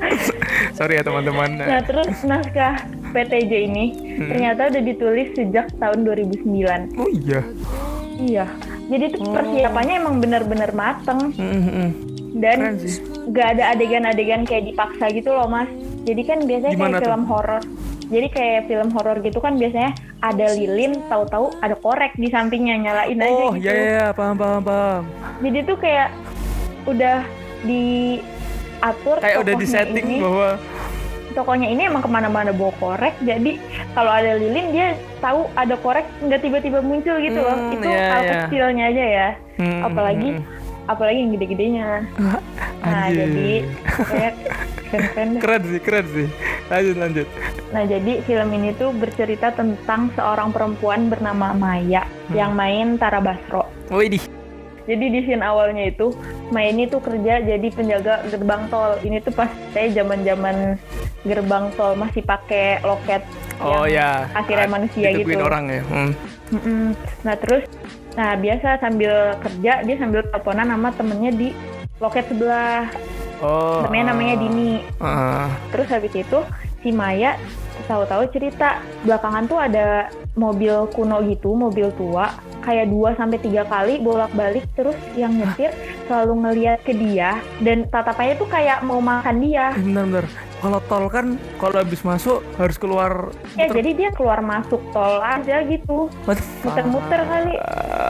Sorry 0.76 0.98
ya 0.98 1.02
teman-teman. 1.02 1.50
Nah, 1.54 1.82
terus 1.84 2.18
naskah 2.24 2.74
PTJ 3.14 3.52
ini 3.64 3.85
Hmm. 3.94 4.28
ternyata 4.28 4.68
udah 4.68 4.83
ditulis 4.83 5.28
sejak 5.33 5.71
tahun 5.76 6.02
2009. 6.02 6.90
Oh 6.94 7.06
iya. 7.09 7.40
Iya. 8.14 8.47
Jadi 8.85 9.04
tuh 9.11 9.26
persiapannya 9.26 9.94
emang 9.97 10.18
bener-bener 10.18 10.71
mateng 10.71 11.30
Hmm, 11.30 11.50
hmm, 11.52 11.62
hmm. 11.64 11.88
dan 12.37 12.59
nggak 13.25 13.49
ada 13.54 13.64
adegan-adegan 13.73 14.42
kayak 14.42 14.68
dipaksa 14.68 15.09
gitu 15.09 15.30
loh 15.30 15.47
mas. 15.47 15.71
Jadi 16.02 16.23
kan 16.23 16.38
biasanya 16.42 16.75
Gimana 16.75 16.90
kayak 16.90 16.99
tuh? 16.99 17.06
film 17.06 17.25
horor. 17.25 17.62
Jadi 18.04 18.26
kayak 18.28 18.61
film 18.66 18.88
horor 18.90 19.16
gitu 19.18 19.38
kan 19.38 19.54
biasanya 19.54 19.90
ada 20.21 20.47
lilin, 20.52 21.00
tahu-tahu 21.06 21.56
ada 21.59 21.73
korek 21.75 22.12
di 22.14 22.28
sampingnya 22.28 22.76
nyalain 22.78 23.16
aja 23.16 23.33
Oh 23.40 23.50
gitu. 23.50 23.64
iya 23.64 23.73
iya 23.73 24.04
paham 24.11 24.37
paham 24.37 24.61
paham. 24.61 25.02
Jadi 25.40 25.59
tuh 25.64 25.76
kayak 25.76 26.09
udah 26.85 27.18
diatur 27.64 29.16
Kayak 29.18 29.38
udah 29.38 29.47
tokohnya 29.49 29.56
di 29.59 29.66
setting 29.66 30.06
ini, 30.06 30.16
bahwa 30.21 30.49
tokohnya 31.34 31.66
ini 31.66 31.84
emang 31.84 31.98
ke 31.98 32.08
mana-mana 32.08 32.50
bawa 32.50 32.70
korek 32.74 33.14
jadi 33.20 33.58
kalau 33.90 34.08
ada 34.08 34.34
lilin 34.34 34.70
dia 34.70 34.88
tahu 35.18 35.50
ada 35.52 35.74
korek 35.76 36.06
nggak 36.20 36.40
tiba-tiba 36.40 36.78
muncul 36.78 37.18
gitu 37.18 37.36
loh 37.36 37.54
Hmm, 37.54 37.74
itu 37.74 37.86
iya, 37.86 38.06
hal 38.08 38.20
iya. 38.20 38.32
kecilnya 38.40 38.84
aja 38.86 39.04
ya 39.04 39.28
Hmm, 39.54 39.80
apalagi 39.82 40.28
hmm, 40.32 40.42
apalagi 40.86 41.18
yang 41.20 41.32
gede-gedenya 41.32 41.86
nah 42.84 43.04
Anjir. 43.04 43.16
jadi 43.24 43.50
keren-keren 44.84 45.30
keren 45.38 45.62
sih 45.64 45.80
keren 45.80 46.06
sih. 46.08 46.28
Lanjut 46.64 46.96
lanjut. 46.96 47.26
nah 47.70 47.82
jadi 47.82 48.12
film 48.22 48.48
ini 48.52 48.70
tuh 48.72 48.90
bercerita 48.92 49.50
tentang 49.50 50.08
seorang 50.14 50.48
perempuan 50.48 51.06
bernama 51.06 51.50
Maya 51.52 52.06
Hmm. 52.24 52.32
yang 52.32 52.52
main 52.52 52.96
Tara 52.96 53.20
Basro 53.20 53.68
Widih. 53.90 54.24
Jadi 54.84 55.04
di 55.08 55.20
scene 55.24 55.44
awalnya 55.44 55.88
itu 55.88 56.12
Maya 56.52 56.70
ini 56.70 56.84
tuh 56.86 57.00
kerja 57.00 57.40
jadi 57.40 57.66
penjaga 57.72 58.28
gerbang 58.28 58.68
tol 58.68 59.00
ini 59.00 59.18
tuh 59.24 59.32
pas 59.32 59.48
saya 59.72 59.88
zaman-zaman 59.96 60.76
gerbang 61.24 61.72
tol 61.74 61.96
masih 61.96 62.20
pakai 62.20 62.84
loket 62.84 63.24
Oh 63.62 63.86
yang 63.86 64.28
ya. 64.28 64.34
akhirnya 64.34 64.68
manusia 64.68 65.08
ditungguin 65.14 65.38
gitu. 65.38 65.46
orang 65.46 65.64
ya. 65.70 65.82
Hmm. 65.86 66.10
Mm-mm. 66.52 66.84
Nah 67.22 67.34
terus, 67.38 67.64
nah 68.18 68.34
biasa 68.34 68.82
sambil 68.82 69.38
kerja 69.40 69.72
dia 69.86 69.96
sambil 69.96 70.26
teleponan 70.26 70.68
sama 70.74 70.88
temennya 70.94 71.30
di 71.34 71.48
loket 72.02 72.26
sebelah. 72.26 72.90
Oh. 73.38 73.86
Temennya 73.86 74.10
namanya 74.14 74.34
Dini. 74.42 74.82
ah. 74.98 75.48
Terus 75.70 75.88
habis 75.90 76.12
itu 76.18 76.38
si 76.84 76.92
Maya 76.92 77.40
tahu-tahu 77.88 78.28
cerita 78.30 78.78
belakangan 79.02 79.44
tuh 79.48 79.58
ada 79.58 80.12
mobil 80.36 80.86
kuno 80.92 81.24
gitu, 81.24 81.56
mobil 81.56 81.88
tua, 81.94 82.36
kayak 82.60 82.90
2 82.90 83.18
sampai 83.18 83.38
tiga 83.40 83.62
kali 83.64 83.98
bolak-balik 84.00 84.66
terus 84.74 84.96
yang 85.14 85.32
nyetir 85.32 85.70
selalu 86.04 86.44
ngeliat 86.44 86.80
ke 86.82 86.92
dia 86.92 87.40
dan 87.64 87.88
tatapannya 87.88 88.34
tuh 88.36 88.48
kayak 88.50 88.84
mau 88.84 89.00
makan 89.00 89.40
dia. 89.40 89.72
Bentar. 89.74 90.28
Kalau 90.64 90.80
tol 90.88 91.12
kan 91.12 91.36
kalau 91.60 91.76
habis 91.76 92.00
masuk 92.00 92.40
harus 92.56 92.80
keluar. 92.80 93.28
Ya 93.52 93.68
muter- 93.68 93.84
jadi 93.84 93.90
dia 93.92 94.10
keluar 94.16 94.40
masuk 94.40 94.80
tol 94.96 95.20
aja 95.20 95.60
gitu. 95.68 96.08
Muter-muter 96.64 97.20
kali. 97.20 97.54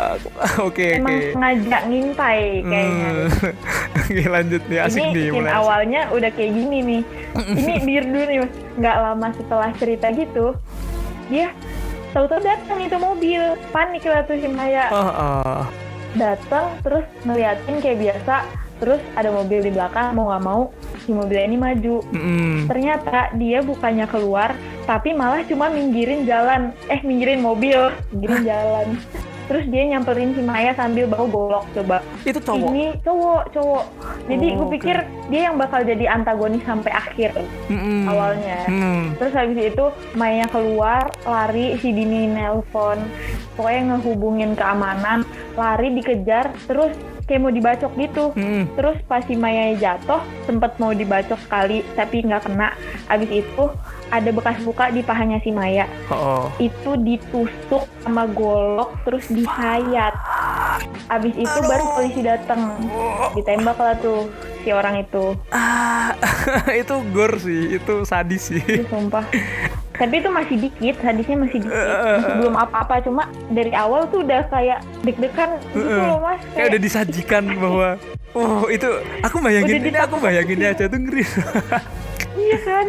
Oke 0.67 1.03
Emang 1.03 1.19
oke. 1.19 1.35
ngajak 1.35 1.83
ngintai 1.91 2.63
kayaknya. 2.63 3.11
Hmm. 3.11 3.27
Oke 3.95 4.27
lanjut 4.27 4.63
nih 4.67 4.79
asik 4.83 5.01
ini 5.01 5.11
nih 5.15 5.27
mulai. 5.31 5.51
asik. 5.51 5.61
awalnya 5.63 6.01
udah 6.11 6.31
kayak 6.35 6.53
gini 6.55 6.79
nih. 6.83 7.03
ini 7.55 7.73
dir 7.87 8.05
dulu 8.07 8.25
nih, 8.27 8.39
Mas. 8.43 8.53
nggak 8.75 8.97
lama 8.99 9.29
setelah 9.39 9.71
cerita 9.79 10.07
gitu, 10.11 10.47
dia 11.31 11.55
tahu-tahu 12.11 12.41
datang 12.43 12.79
itu 12.83 12.97
mobil, 12.99 13.43
panik 13.71 14.03
lah 14.07 14.23
tuh 14.27 14.39
si 14.39 14.47
Maya. 14.51 14.91
Oh, 14.91 15.11
oh. 15.11 15.61
Datang 16.15 16.75
terus 16.83 17.07
ngeliatin 17.27 17.83
kayak 17.83 17.99
biasa, 17.99 18.47
terus 18.79 19.03
ada 19.19 19.31
mobil 19.35 19.63
di 19.63 19.71
belakang 19.75 20.15
mau 20.15 20.31
nggak 20.31 20.45
mau 20.47 20.63
si 21.03 21.11
mobilnya 21.11 21.47
ini 21.47 21.59
maju. 21.59 21.97
Mm-mm. 22.11 22.71
Ternyata 22.71 23.35
dia 23.39 23.63
bukannya 23.63 24.07
keluar, 24.11 24.55
tapi 24.87 25.11
malah 25.15 25.43
cuma 25.47 25.71
minggirin 25.71 26.27
jalan, 26.27 26.75
eh 26.91 27.03
minggirin 27.03 27.43
mobil, 27.43 27.91
minggirin 28.11 28.43
jalan. 28.43 28.89
Terus 29.45 29.65
dia 29.69 29.83
nyamperin 29.93 30.33
si 30.33 30.43
Maya 30.43 30.73
sambil 30.73 31.05
bawa 31.05 31.27
golok 31.29 31.65
coba. 31.77 32.01
Itu 32.25 32.41
cowok. 32.41 32.69
Ini 32.73 32.85
cowok, 33.05 33.43
cowok. 33.53 33.85
Jadi 34.25 34.47
Oh, 34.55 34.57
gue 34.63 34.69
pikir 34.79 34.97
dia 35.29 35.41
yang 35.51 35.57
bakal 35.61 35.83
jadi 35.83 36.05
antagonis 36.09 36.63
sampai 36.65 36.93
akhir 36.95 37.37
Mm-mm. 37.69 38.09
awalnya. 38.09 38.61
Hmm. 38.71 39.13
Terus 39.21 39.35
habis 39.35 39.59
itu 39.73 39.85
Maya 40.15 40.47
keluar, 40.49 41.11
lari, 41.29 41.77
si 41.83 41.93
Dini 41.93 42.31
nelpon. 42.31 43.01
Pokoknya 43.55 43.95
ngehubungin 43.95 44.59
keamanan, 44.59 45.23
lari 45.55 45.95
dikejar, 45.95 46.51
terus 46.67 46.91
kayak 47.25 47.41
mau 47.41 47.53
dibacok 47.53 47.93
gitu. 47.97 48.25
Mm. 48.37 48.69
Terus 48.77 48.99
pas 49.09 49.23
si 49.25 49.39
Maya 49.39 49.73
jatuh, 49.79 50.21
sempet 50.45 50.77
mau 50.77 50.93
dibacok 50.93 51.41
sekali, 51.41 51.81
tapi 51.97 52.25
nggak 52.25 52.51
kena. 52.51 52.77
Abis 53.09 53.31
itu 53.31 53.65
ada 54.11 54.29
bekas 54.29 54.57
luka 54.61 54.89
di 54.89 55.01
pahanya 55.01 55.41
si 55.41 55.49
Maya. 55.49 55.89
Oh. 56.09 56.49
Itu 56.57 56.97
ditusuk 56.97 57.85
sama 58.01 58.27
golok, 58.27 58.97
terus 59.03 59.29
disayat. 59.29 60.15
Abis 61.09 61.35
itu 61.35 61.59
baru 61.61 61.85
polisi 61.93 62.21
datang. 62.21 62.77
Ditembak 63.33 63.77
lah 63.77 63.95
tuh 63.97 64.29
si 64.61 64.71
orang 64.71 65.01
itu. 65.01 65.37
Ah, 65.49 66.13
itu 66.75 66.95
gore 67.11 67.39
sih, 67.39 67.77
itu 67.77 67.95
sadis 68.03 68.51
sih. 68.51 68.61
Ih, 68.61 68.85
sumpah. 68.87 69.25
Tapi 69.95 70.19
itu 70.19 70.27
masih 70.27 70.57
dikit, 70.59 70.99
hadisnya 71.01 71.39
masih 71.39 71.63
dikit. 71.63 71.71
Eh, 71.71 72.19
Masih 72.19 72.35
belum 72.43 72.57
apa-apa, 72.59 72.99
cuma 73.07 73.31
dari 73.47 73.71
awal 73.71 74.11
tuh 74.11 74.27
udah 74.27 74.43
kayak 74.51 74.83
deg-degan 75.07 75.55
gitu 75.71 75.87
Eh, 75.87 76.03
loh 76.03 76.19
mas. 76.19 76.43
Kayak 76.51 76.67
udah 76.75 76.81
disajikan 76.83 77.45
bahwa 77.55 77.89
Oh 78.35 78.67
itu 78.67 78.91
aku 79.23 79.39
bayangin 79.39 79.79
Udah 79.79 79.91
ini 79.95 79.99
aku 80.03 80.17
bayangin 80.19 80.59
aja 80.67 80.91
tuh 80.91 80.99
ngeri. 80.99 81.23
Iya 82.35 82.59
kan? 82.61 82.87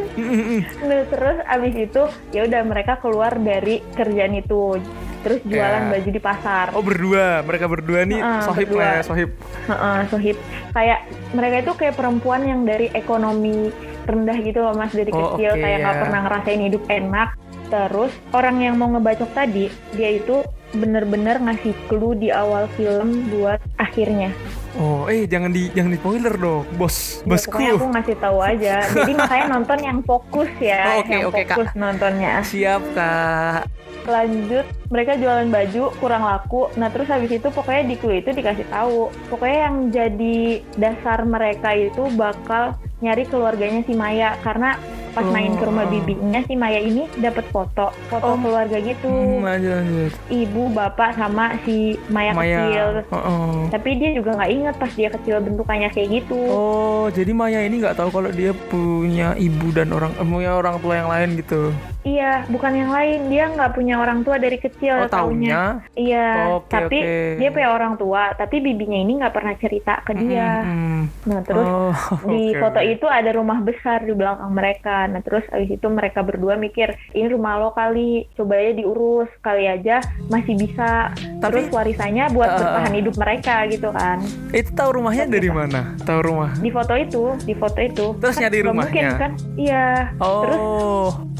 Nah, 0.82 1.02
terus 1.06 1.38
abis 1.46 1.74
itu 1.80 2.02
ya 2.32 2.42
udah 2.44 2.62
mereka 2.64 2.98
keluar 2.98 3.34
dari 3.36 3.80
kerjaan 3.92 4.34
itu. 4.34 4.78
Terus 5.22 5.42
jualan 5.42 5.84
Ya. 5.84 5.90
baju 5.90 6.10
di 6.12 6.22
pasar. 6.22 6.66
oh 6.72 6.82
berdua, 6.82 7.42
mereka 7.42 7.66
berdua 7.66 8.06
nih 8.06 8.20
Heeh, 8.20 8.42
sohib 8.44 8.68
berdua. 8.68 8.80
lah 8.80 8.92
ya, 8.92 9.04
sohib. 9.04 9.30
Heeh, 9.66 10.00
sohib. 10.08 10.38
Kayak 10.72 11.00
mereka 11.32 11.56
itu 11.60 11.72
kayak 11.76 11.96
perempuan 11.96 12.42
yang 12.42 12.62
dari 12.62 12.88
ekonomi 12.92 13.74
rendah 14.06 14.38
gitu 14.38 14.62
loh 14.62 14.74
mas 14.74 14.94
dari 14.94 15.10
Oh, 15.10 15.34
kecil 15.34 15.52
oke, 15.52 15.62
kayak 15.62 15.78
nggak 15.82 15.96
ya. 15.96 16.02
pernah 16.06 16.20
ngerasain 16.22 16.62
hidup 16.62 16.84
enak. 16.86 17.30
Terus 17.66 18.14
orang 18.32 18.62
yang 18.62 18.78
mau 18.78 18.86
ngebacok 18.88 19.30
tadi 19.32 19.66
dia 19.92 20.10
itu 20.14 20.46
bener-bener 20.72 21.38
ngasih 21.38 21.76
clue 21.86 22.16
di 22.16 22.30
awal 22.30 22.66
film 22.74 23.30
buat 23.30 23.62
akhirnya. 23.76 24.34
Oh, 24.76 25.08
eh 25.08 25.24
jangan 25.24 25.50
di 25.50 25.72
jangan 25.72 25.88
di 25.88 25.98
spoiler 25.98 26.36
dong, 26.36 26.68
bos, 26.76 26.96
Ya, 27.18 27.32
bosku. 27.32 27.56
pokoknya 27.56 27.72
aku 27.74 27.88
ngasih 27.92 28.16
tahu 28.18 28.38
aja. 28.40 28.76
Jadi 28.98 29.12
makanya 29.14 29.46
nonton 29.50 29.80
yang 29.80 30.00
fokus 30.02 30.52
ya, 30.60 30.82
Oh, 30.84 31.00
oke, 31.00 31.08
yang 31.08 31.24
oke, 31.26 31.42
Kak. 31.42 31.56
fokus 31.56 31.70
nontonnya. 31.74 32.34
Siap 32.44 32.84
kak. 32.92 33.62
lanjut 34.06 34.62
mereka 34.86 35.18
jualan 35.18 35.50
baju 35.50 35.90
kurang 35.98 36.22
laku 36.22 36.70
nah 36.78 36.94
terus 36.94 37.10
habis 37.10 37.26
itu 37.32 37.50
pokoknya 37.50 37.90
di 37.90 37.96
clue 37.98 38.22
itu 38.22 38.30
dikasih 38.30 38.70
tahu 38.70 39.10
pokoknya 39.34 39.60
yang 39.66 39.76
jadi 39.90 40.38
dasar 40.78 41.26
mereka 41.26 41.74
itu 41.74 42.06
bakal 42.14 42.78
nyari 43.02 43.26
keluarganya 43.26 43.82
si 43.82 43.98
Maya 43.98 44.38
karena 44.46 44.78
pas 45.16 45.24
main 45.26 45.50
ke 45.50 45.64
Oh. 45.64 45.68
rumah 45.68 45.88
bibinya 45.88 46.44
si 46.44 46.54
Maya 46.54 46.78
ini 46.78 47.08
dapat 47.16 47.48
foto 47.50 47.90
foto 48.06 48.26
Oh. 48.26 48.36
keluarga 48.36 48.78
gitu 48.78 49.08
Hmm, 49.08 49.42
lanjut 49.42 49.72
lanjut. 49.74 50.12
ibu 50.28 50.64
bapak 50.70 51.16
sama 51.16 51.56
si 51.64 51.96
Maya, 52.08 52.36
kecil 52.36 52.86
Maya. 52.92 53.08
Oh, 53.08 53.18
oh. 53.18 53.56
tapi 53.72 53.96
dia 53.96 54.12
juga 54.12 54.36
nggak 54.36 54.52
inget 54.52 54.76
pas 54.76 54.92
dia 54.92 55.10
kecil 55.10 55.40
bentukannya 55.40 55.90
kayak 55.90 56.10
gitu 56.14 56.36
Oh, 56.46 57.08
jadi 57.10 57.32
Maya 57.32 57.64
ini 57.64 57.80
nggak 57.80 57.96
tahu 57.96 58.12
kalau 58.12 58.30
dia 58.30 58.52
punya 58.68 59.34
ibu 59.36 59.72
dan 59.72 59.90
orang 59.90 60.12
punya 60.18 60.52
orang 60.54 60.76
tua 60.78 60.94
yang 60.96 61.08
lain 61.08 61.30
gitu. 61.38 61.72
Iya, 62.06 62.46
bukan 62.46 62.72
yang 62.72 62.92
lain. 62.94 63.20
Dia 63.34 63.50
nggak 63.50 63.74
punya 63.74 63.98
orang 63.98 64.22
tua 64.22 64.38
dari 64.38 64.62
kecil. 64.62 64.94
Oh, 64.94 65.10
taunya? 65.10 65.82
Iya, 65.98 66.62
Oke, 66.62 66.70
tapi 66.70 66.98
oke. 67.02 67.42
dia 67.42 67.50
punya 67.50 67.70
orang 67.74 67.98
tua. 67.98 68.30
Tapi 68.38 68.62
bibinya 68.62 68.94
ini 68.96 69.18
nggak 69.18 69.34
pernah 69.34 69.58
cerita 69.58 70.06
ke 70.06 70.14
dia. 70.14 70.62
Hmm. 70.62 71.10
Nah, 71.26 71.42
terus 71.42 71.66
Oh, 71.66 71.94
di 72.30 72.54
foto 72.54 72.78
itu 72.78 73.10
ada 73.10 73.34
rumah 73.34 73.58
besar 73.58 74.06
di 74.06 74.14
belakang 74.14 74.54
mereka. 74.54 75.10
Nah, 75.10 75.26
terus 75.26 75.42
abis 75.50 75.74
itu 75.74 75.88
mereka 75.90 76.22
berdua 76.22 76.54
mikir, 76.56 76.94
ini 77.12 77.26
rumah 77.26 77.58
lo 77.58 77.74
kali, 77.74 78.30
coba 78.38 78.54
aja 78.54 78.78
diurus, 78.78 79.30
kali 79.42 79.66
aja 79.66 79.98
masih 80.30 80.54
bisa. 80.56 81.10
Tapi- 81.42 81.66
terus 81.66 81.74
warisannya 81.74 82.30
buat 82.30 82.48
Uh, 82.48 82.58
bertahan 82.62 82.94
hidup 82.94 83.16
mereka 83.18 83.56
gitu 83.66 83.90
kan. 83.90 84.22
Itu 84.54 84.70
tahu 84.78 85.02
rumahnya 85.02 85.26
dari 85.26 85.50
mana? 85.50 85.98
Tahu 86.06 86.20
rumah? 86.22 86.54
Di 86.54 86.70
foto 86.70 86.94
itu, 86.94 87.34
di 87.42 87.58
foto 87.58 87.80
itu. 87.82 88.06
Terus 88.22 88.36
Kan 88.38 88.42
nyari 88.46 88.60
rumahnya? 88.62 88.94
Mungkin 88.94 89.06
kan? 89.18 89.32
Iya. 89.58 89.86
Terus 90.22 90.62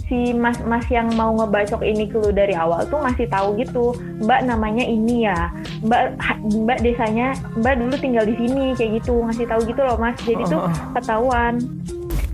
Si 0.06 0.32
mas-mas 0.32 0.86
yang 0.88 1.10
mau 1.12 1.34
ngebacok 1.34 1.82
ini 1.82 2.06
clue 2.06 2.30
dari 2.30 2.54
awal 2.54 2.86
tuh 2.86 3.00
ngasih 3.00 3.26
tahu 3.26 3.58
gitu 3.58 3.90
mbak 4.20 4.44
namanya 4.44 4.82
ini 4.82 5.26
ya 5.26 5.50
mbak 5.82 6.14
mbak 6.62 6.78
desanya 6.80 7.34
mbak 7.56 7.74
dulu 7.76 7.96
tinggal 7.96 8.22
di 8.22 8.36
sini 8.36 8.72
kayak 8.72 9.02
gitu 9.02 9.18
ngasih 9.20 9.46
tahu 9.46 9.66
gitu 9.66 9.82
loh 9.82 9.98
mas 9.98 10.14
jadi 10.20 10.46
tuh 10.46 10.62
Oh. 10.62 10.70
ketahuan 10.94 11.58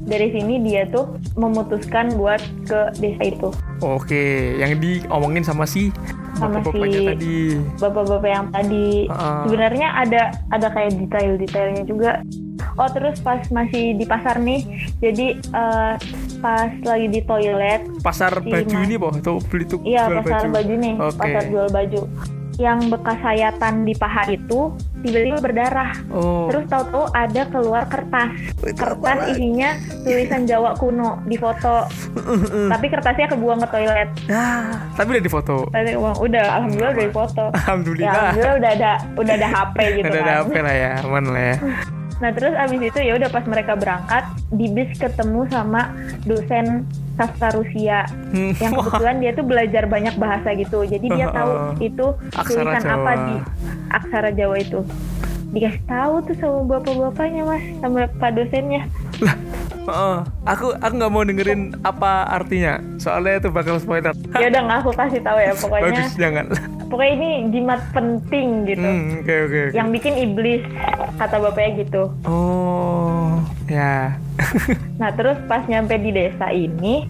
dari 0.01 0.27
sini 0.29 0.59
dia 0.59 0.83
tuh 0.85 1.07
memutuskan 1.33 2.11
buat 2.11 2.39
ke 2.61 2.91
desa 2.97 3.23
itu 3.23 3.49
Oke, 3.79 4.23
yang 4.57 4.75
diomongin 4.75 5.41
sama 5.41 5.63
si 5.63 5.95
Sama 6.33 6.57
bapak-bapaknya 6.57 6.91
si- 6.97 7.07
tadi. 7.07 7.37
bapak-bapak 7.77 8.29
yang 8.29 8.47
tadi 8.49 8.87
Ah. 9.07 9.43
sebenarnya 9.43 9.87
ada 9.95 10.21
ada 10.49 10.67
kayak 10.67 10.91
detail-detailnya 10.97 11.83
juga 11.85 12.11
oh 12.73 12.89
terus 12.89 13.15
pas 13.19 13.39
masih 13.47 13.93
di 13.93 14.03
pasar 14.03 14.37
nih 14.37 14.59
jadi 14.99 15.27
eh, 15.39 15.93
pas 16.41 16.73
lagi 16.81 17.07
di 17.07 17.21
toilet 17.21 17.81
Pasar 18.01 18.33
Si 18.35 18.49
baju 18.49 18.73
Mas. 18.73 18.83
ini, 18.83 18.95
Boh. 18.97 19.13
Tuh 19.15 19.37
beli 19.45 19.63
tuh 19.63 19.79
Iya 19.81 20.09
jual 20.09 20.19
pasar 20.19 20.49
baju, 20.49 20.73
nih, 20.75 20.93
Oke. 20.97 21.15
pasar 21.15 21.43
jual 21.45 21.67
baju. 21.69 22.01
Yang 22.53 22.79
bekas 22.89 23.17
sayatan 23.17 23.73
di 23.81 23.93
paha 23.95 24.23
itu 24.27 24.59
tiba-tiba 24.99 25.37
berdarah. 25.39 25.97
Oh. 26.11 26.45
Terus 26.45 26.65
tahu-tahu 26.67 27.09
ada 27.09 27.41
keluar 27.47 27.83
kertas. 27.87 28.29
Kertas 28.71 29.17
isinya 29.29 29.69
tulisan 29.99 30.45
Jawa 30.45 30.75
kuno 30.75 31.25
di 31.25 31.35
foto. 31.35 31.89
Tapi 32.67 32.85
kertasnya 32.87 33.29
kebuang 33.29 33.61
ke 33.61 33.69
toilet. 33.71 34.09
Ah, 34.27 34.93
tapi 34.93 35.17
udah 35.17 35.23
difoto. 35.23 35.57
Tadi 35.69 35.95
uang 35.95 36.15
udah 36.19 36.45
alhamdulillah 36.59 36.91
udah 36.91 37.05
dipoto. 37.07 37.45
Ya 37.47 37.55
Alhamdulillah. 37.55 38.13
alhamdulillah 38.13 38.53
udah 38.55 38.71
ada 38.71 38.91
udah 39.15 39.33
ada 39.33 39.47
HP 39.47 39.77
gitu 39.95 40.05
Ada 40.05 40.13
kan. 40.13 40.21
ada 40.21 40.33
apa 40.37 40.59
lah 40.59 40.75
ya, 40.75 40.91
aman 41.01 41.23
lah 41.25 41.43
ya. 41.43 41.55
Nah 42.21 42.29
terus 42.31 42.53
abis 42.53 42.79
itu 42.93 42.99
ya 43.01 43.17
udah 43.17 43.29
pas 43.33 43.43
mereka 43.49 43.73
berangkat 43.73 44.23
di 44.53 44.69
bis 44.69 44.93
ketemu 44.95 45.49
sama 45.49 45.89
dosen 46.23 46.85
sastra 47.17 47.49
Rusia. 47.57 48.05
Hmm, 48.31 48.53
yang 48.61 48.71
kebetulan 48.77 49.15
dia 49.19 49.31
tuh 49.33 49.45
belajar 49.45 49.83
banyak 49.89 50.15
bahasa 50.21 50.53
gitu. 50.53 50.85
Jadi 50.85 51.09
dia 51.09 51.27
tahu 51.33 51.81
itu 51.81 52.13
Aksara 52.37 52.77
tulisan 52.77 52.83
apa 52.85 53.11
Jawa. 53.11 53.25
di 53.25 53.35
aksara 53.89 54.29
Jawa 54.31 54.55
itu. 54.61 54.79
Dikasih 55.51 55.83
tahu 55.83 56.13
tuh 56.29 56.35
sama 56.39 56.59
bapak-bapaknya 56.63 57.43
mas 57.43 57.63
sama 57.83 58.07
pak 58.07 58.31
dosennya 58.39 58.87
Heeh. 59.83 60.17
aku 60.43 60.75
aku 60.75 60.93
nggak 60.93 61.09
mau 61.09 61.21
dengerin 61.21 61.61
apa 61.81 62.11
artinya. 62.27 62.77
Soalnya 62.95 63.39
itu 63.39 63.49
bakal 63.49 63.75
spoiler. 63.75 64.13
ya 64.33 64.47
udah 64.47 64.61
nggak 64.61 64.79
aku 64.79 64.91
kasih 64.93 65.19
tahu 65.19 65.37
ya 65.37 65.53
pokoknya 65.63 65.85
Bagus 65.91 66.13
jangan. 66.15 66.45
pokoknya 66.85 67.11
ini 67.13 67.29
jimat 67.49 67.81
penting 67.91 68.47
gitu 68.65 68.83
Hmm, 68.83 69.07
oke 69.17 69.33
oke. 69.41 69.59
oke. 69.63 69.71
yang 69.71 69.87
bikin 69.89 70.13
iblis 70.19 70.61
kata 71.15 71.35
bapaknya 71.37 71.71
gitu 71.81 72.03
Oh, 72.23 73.39
ya. 73.65 74.19
nah 74.99 75.09
terus 75.09 75.39
pas 75.45 75.63
nyampe 75.65 75.95
di 75.95 76.11
desa 76.11 76.49
ini 76.49 77.07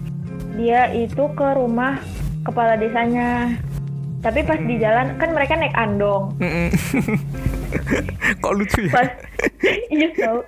dia 0.54 0.86
itu 0.88 1.26
ke 1.28 1.48
rumah 1.52 1.98
kepala 2.42 2.74
desanya 2.74 3.52
tapi 4.20 4.40
pas 4.40 4.54
di 4.56 4.78
jalan 4.78 5.16
kan 5.16 5.30
mereka 5.30 5.56
naik 5.56 5.74
andong 5.74 6.30
Mm-mm. 6.38 6.68
Kok 8.42 8.54
lucu 8.56 8.80
ya? 8.88 8.92
pas 8.92 9.10
iya 9.92 10.08
tau 10.18 10.38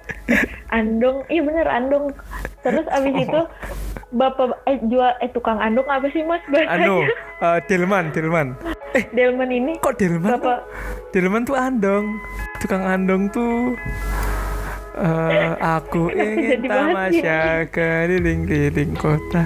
andong 0.73 1.23
iya 1.31 1.43
bener 1.45 1.67
andong 1.69 2.11
terus 2.65 2.87
abis 2.91 3.15
itu 3.15 3.41
bapak 4.15 4.55
eh 4.71 4.79
jual 4.87 5.11
eh 5.19 5.31
tukang 5.35 5.59
andong 5.59 5.87
apa 5.91 6.07
sih 6.15 6.23
mas 6.23 6.43
bahasanya 6.47 6.87
Anu, 6.87 6.97
eh, 7.43 7.59
Delman, 7.67 8.15
Delman. 8.15 8.49
Eh, 8.95 9.05
Delman 9.11 9.51
ini 9.51 9.73
kok 9.83 9.99
Delman? 9.99 10.39
bapak 10.39 10.63
Delman 11.11 11.43
tuh 11.43 11.59
andong. 11.59 12.23
Tukang 12.63 12.87
andong 12.87 13.27
tuh 13.35 13.75
eh, 14.97 15.53
aku 15.57 16.09
ingin 16.17 16.61
tamasya 16.63 17.67
keliling-keliling 17.69 18.95
kota. 18.95 19.45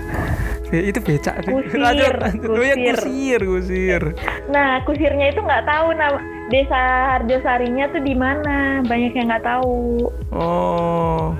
Eh, 0.68 0.92
itu 0.92 1.00
becak 1.00 1.40
deh. 1.42 1.52
Kusir, 1.54 1.80
Lanjut, 1.84 2.12
lanjut. 2.14 2.48
Oh 2.50 2.60
ya, 2.60 2.76
kusir. 2.76 2.96
kusir, 3.00 3.40
kusir. 3.42 4.02
nah 4.48 4.80
kusirnya 4.82 5.28
itu 5.28 5.40
nggak 5.40 5.64
tahu 5.64 5.92
nama 5.92 6.20
desa 6.48 6.80
Harjosarinya 7.14 7.88
tuh 7.88 8.00
di 8.00 8.12
mana 8.12 8.80
banyak 8.82 9.12
yang 9.12 9.28
nggak 9.28 9.44
tahu 9.44 10.08
Oh, 10.28 11.32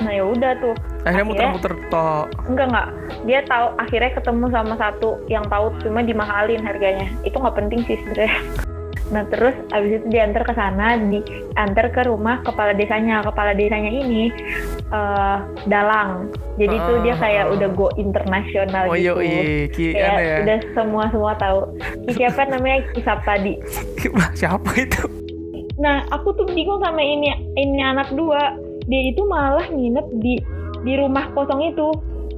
nah 0.00 0.10
ya 0.10 0.22
udah 0.22 0.54
tuh 0.56 0.74
akhirnya 1.02 1.22
muter-muter 1.24 1.74
tok. 1.86 2.26
enggak 2.46 2.66
enggak 2.68 2.88
dia 3.24 3.40
tahu 3.44 3.66
akhirnya 3.76 4.10
ketemu 4.12 4.44
sama 4.48 4.74
satu 4.76 5.10
yang 5.26 5.46
tahu 5.46 5.70
cuma 5.80 6.00
dimahalin 6.00 6.58
harganya 6.60 7.06
itu 7.20 7.34
nggak 7.34 7.56
penting 7.56 7.80
sih 7.84 7.98
sebenarnya 8.00 8.38
nah 9.10 9.26
terus 9.26 9.52
abis 9.68 9.98
itu 9.98 10.06
diantar 10.08 10.42
ke 10.42 10.54
sana 10.54 10.94
diantar 10.96 11.90
ke 11.90 12.02
rumah 12.04 12.38
kepala 12.40 12.70
desanya 12.70 13.20
kepala 13.20 13.50
desanya 13.52 13.90
ini 13.90 14.30
eh, 14.86 15.36
dalang 15.66 16.30
jadi 16.54 16.76
tuh 16.80 16.96
dia 17.00 17.14
kayak 17.16 17.42
Ah. 17.42 17.52
udah 17.52 17.68
go 17.70 17.88
internasional 17.94 18.86
Oh 18.86 18.94
gitu 18.94 19.18
ki 19.68 19.86
kayak 19.92 20.14
ya. 20.16 20.36
udah 20.40 20.58
semua 20.72 21.04
semua 21.08 21.32
tahu 21.34 21.74
Ki 22.04 22.14
siapa 22.14 22.46
namanya 22.46 22.86
Kisap 22.92 23.18
tadi 23.22 23.58
Siapa 24.40 24.70
itu? 24.76 25.02
nah 25.74 26.04
aku 26.08 26.30
tuh 26.32 26.46
bingung 26.46 26.78
sama 26.78 27.00
ini 27.00 27.28
ini 27.56 27.80
anak 27.80 28.12
dua 28.12 28.52
dia 28.84 29.02
itu 29.06 29.24
malah 29.24 29.64
nginep 29.66 30.06
di 30.18 30.36
di 30.80 30.92
rumah 30.94 31.26
kosong 31.30 31.66
itu 31.66 31.88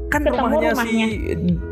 Kan 0.06 0.22
Ketemu 0.22 0.38
rumahnya, 0.38 0.70
rumahnya. 0.70 1.06
si 1.08 1.18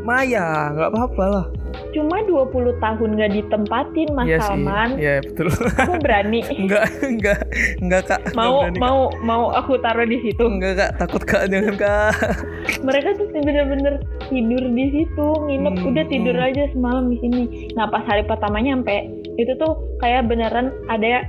Maya, 0.01 0.45
nggak 0.71 0.89
apa-apa 0.89 1.23
lah. 1.29 1.45
Cuma 1.91 2.23
20 2.23 2.51
tahun 2.77 3.09
nggak 3.15 3.31
ditempatin 3.33 4.07
Mas 4.11 4.27
Iya. 4.27 4.39
Salman 4.41 4.89
Iya, 4.95 5.15
betul. 5.23 5.47
aku 5.51 5.93
berani 5.99 6.39
enggak, 6.61 6.85
enggak, 7.01 7.39
enggak 7.79 8.01
kak. 8.07 8.21
Mau 8.33 8.63
berani, 8.63 8.75
Kak. 8.75 8.81
mau 8.81 8.99
mau 9.21 9.43
aku 9.51 9.75
taruh 9.79 10.05
di 10.05 10.17
situ 10.21 10.43
Enggak 10.43 10.73
kak, 10.77 10.91
takut 10.99 11.23
kak, 11.23 11.47
jangan 11.47 11.75
kak. 11.75 12.13
mereka 12.87 13.13
tuh 13.15 13.27
bener-bener 13.31 13.93
tidur 14.27 14.63
di 14.63 14.85
situ 14.91 15.27
nginep 15.47 15.73
Hmm, 15.75 15.89
udah 15.93 16.05
tidur 16.07 16.35
hmm. 16.35 16.47
aja 16.47 16.63
semalam 16.71 17.05
di 17.07 17.17
sini 17.19 17.43
nah 17.73 17.87
pas 17.87 18.03
hari 18.05 18.23
pertama 18.23 18.59
nyampe 18.59 19.07
itu 19.35 19.51
tuh 19.55 19.75
kayak 19.99 20.27
beneran 20.27 20.71
ada 20.87 21.23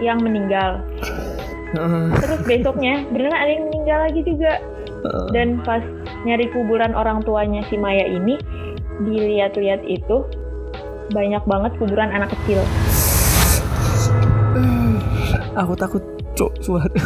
yang 0.00 0.18
meninggal 0.18 0.82
terus 2.22 2.40
besoknya 2.46 3.02
beneran 3.10 3.34
ada 3.34 3.50
yang 3.50 3.64
meninggal 3.66 3.98
lagi 4.06 4.20
juga 4.22 4.62
dan 5.30 5.60
pas 5.60 5.84
nyari 6.24 6.48
kuburan 6.48 6.96
orang 6.96 7.20
tuanya 7.22 7.60
si 7.68 7.76
Maya 7.76 8.08
ini 8.08 8.40
dilihat-lihat 9.02 9.82
itu 9.88 10.22
banyak 11.10 11.42
banget 11.44 11.72
kuburan 11.76 12.10
anak 12.14 12.30
kecil 12.32 12.62
Aku 15.60 15.74
takut, 15.78 16.02
cok, 16.34 16.52
suat. 16.62 16.90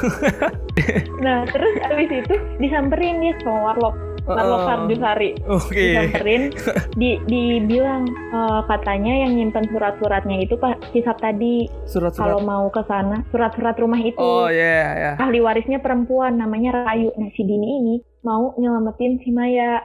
Nah, 1.19 1.43
terus 1.51 1.75
abis 1.91 2.23
itu 2.23 2.35
disamperin 2.63 3.19
dia 3.19 3.35
sama 3.43 3.75
Warlock. 3.75 3.97
Warlock. 4.29 4.61
Sardusari. 4.63 5.31
Oke. 5.51 5.75
Disamperin, 5.75 6.43
di, 7.01 7.11
dibilang 7.27 8.07
eh, 8.09 8.61
katanya 8.71 9.27
yang 9.27 9.35
nyimpen 9.35 9.67
surat-suratnya 9.73 10.39
itu 10.39 10.55
Pak 10.55 10.95
Kisap 10.95 11.19
tadi. 11.19 11.67
Surat-surat. 11.91 12.31
Kalau 12.31 12.39
mau 12.45 12.71
ke 12.71 12.83
sana, 12.87 13.27
surat-surat 13.35 13.75
rumah 13.81 13.99
itu. 13.99 14.21
Oh 14.23 14.47
ya, 14.47 14.95
ya. 14.95 15.13
Ahli 15.19 15.43
warisnya 15.43 15.83
perempuan, 15.83 16.39
namanya 16.39 16.87
Rahayu. 16.87 17.11
Nah, 17.19 17.29
si 17.35 17.43
Dini 17.43 17.69
ini 17.83 17.95
mau 18.23 18.55
nyelamatin 18.55 19.19
si 19.25 19.35
Maya. 19.35 19.83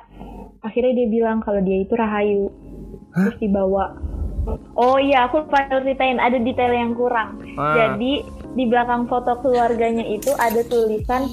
Akhirnya 0.64 0.94
dia 0.96 1.08
bilang 1.12 1.44
kalau 1.44 1.60
dia 1.60 1.84
itu 1.84 1.94
Rahayu. 1.94 2.48
Terus 3.14 3.38
dibawa. 3.38 4.00
Oh 4.76 5.00
iya, 5.00 5.28
aku 5.28 5.44
lupa 5.44 5.68
ceritain. 5.68 6.20
Ada 6.20 6.40
detail 6.40 6.72
yang 6.72 6.96
kurang. 6.96 7.40
Ah. 7.56 7.76
Jadi 7.76 8.24
di 8.54 8.64
belakang 8.68 9.08
foto 9.08 9.40
keluarganya 9.40 10.04
itu 10.04 10.32
ada 10.36 10.64
tulisan 10.64 11.28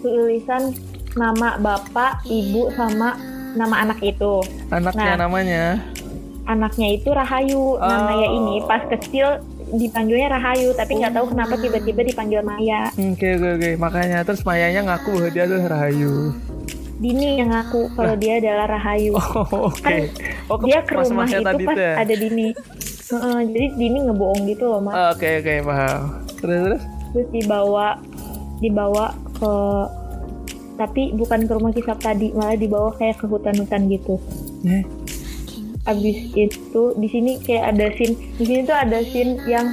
tulisan 0.00 0.74
nama 1.14 1.58
bapak, 1.58 2.22
ibu 2.26 2.70
sama 2.72 3.18
nama 3.54 3.82
anak 3.82 3.98
itu. 4.00 4.40
Anaknya 4.70 5.14
Nah. 5.14 5.18
namanya. 5.26 5.64
Anaknya 6.46 6.88
itu 6.94 7.10
Rahayu. 7.10 7.78
Oh. 7.78 8.00
Maya 8.06 8.26
ini 8.30 8.62
pas 8.66 8.82
kecil 8.88 9.42
dipanggilnya 9.70 10.34
Rahayu, 10.34 10.74
tapi 10.74 10.98
nggak 10.98 11.14
tahu 11.14 11.30
kenapa 11.30 11.54
tiba-tiba 11.54 12.02
dipanggil 12.02 12.42
Maya. 12.42 12.90
Oke, 12.90 13.38
oke, 13.38 13.48
oke. 13.54 13.70
Makanya 13.78 14.26
terus 14.26 14.42
Mayanya 14.42 14.82
ngaku 14.82 15.10
bahwa 15.14 15.30
dia 15.30 15.42
adalah 15.46 15.78
Rahayu. 15.78 16.34
Dini 17.00 17.40
yang 17.40 17.48
ngaku 17.48 17.96
kalau 17.96 18.14
dia 18.14 18.36
adalah 18.36 18.68
Rahayu. 18.70 19.16
Oh, 19.16 19.72
oke. 19.72 19.80
Kan 19.80 20.04
Oh, 20.46 20.58
ke 20.58 20.68
dia 20.68 20.82
ke 20.82 20.92
rumah 20.92 21.24
itu 21.24 21.40
tadi 21.40 21.64
pas 21.64 21.74
ya? 21.74 21.92
ada 21.96 22.14
Dini. 22.14 22.48
Heeh, 23.10 23.38
jadi 23.48 23.66
Dini 23.74 23.98
ngebohong 24.04 24.40
gitu 24.44 24.64
loh, 24.66 24.80
Mas. 24.80 24.92
Oh, 24.92 25.08
Oke, 25.10 25.40
oke, 25.40 25.54
paham. 25.64 25.98
Terus, 26.36 26.60
terus? 26.60 26.82
terus 27.10 27.28
dibawa 27.32 27.86
dibawa 28.60 29.06
ke 29.32 29.52
tapi 30.76 31.12
bukan 31.12 31.44
ke 31.44 31.52
rumah 31.52 31.72
kisah 31.72 31.92
tadi 31.94 32.30
malah 32.30 32.54
dibawa 32.54 32.92
kayak 32.94 33.16
ke 33.16 33.26
hutan-hutan 33.26 33.84
gitu 33.86 34.16
Eh, 34.62 34.84
abis 35.82 36.16
itu 36.32 36.82
di 36.94 37.08
sini 37.08 37.36
kayak 37.38 37.74
ada 37.74 37.88
scene 37.90 38.14
di 38.36 38.44
sini 38.44 38.60
tuh 38.62 38.72
ada 38.74 39.00
scene 39.02 39.40
yang 39.44 39.68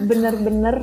bener-bener 0.00 0.82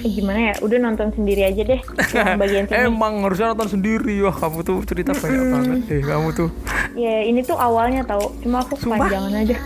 eh, 0.00 0.10
gimana 0.10 0.38
ya 0.42 0.54
udah 0.58 0.78
nonton 0.78 1.08
sendiri 1.10 1.42
aja 1.44 1.62
deh 1.62 1.80
yang 2.10 2.36
bagian 2.36 2.64
sini 2.66 2.86
Emang 2.86 3.20
harusnya 3.20 3.52
nonton 3.52 3.68
sendiri 3.70 4.14
wah 4.20 4.32
kamu 4.32 4.58
tuh 4.60 4.78
cerita 4.82 5.12
banyak 5.12 5.42
banget 5.46 5.78
deh 5.86 6.02
kamu 6.02 6.28
tuh. 6.32 6.48
ya 6.92 7.22
ini 7.22 7.40
tuh 7.40 7.54
awalnya 7.54 8.02
tahu 8.02 8.32
cuma 8.40 8.60
aku 8.60 8.74
Sumpah? 8.74 8.96
kepanjangan 8.98 9.32
aja. 9.38 9.56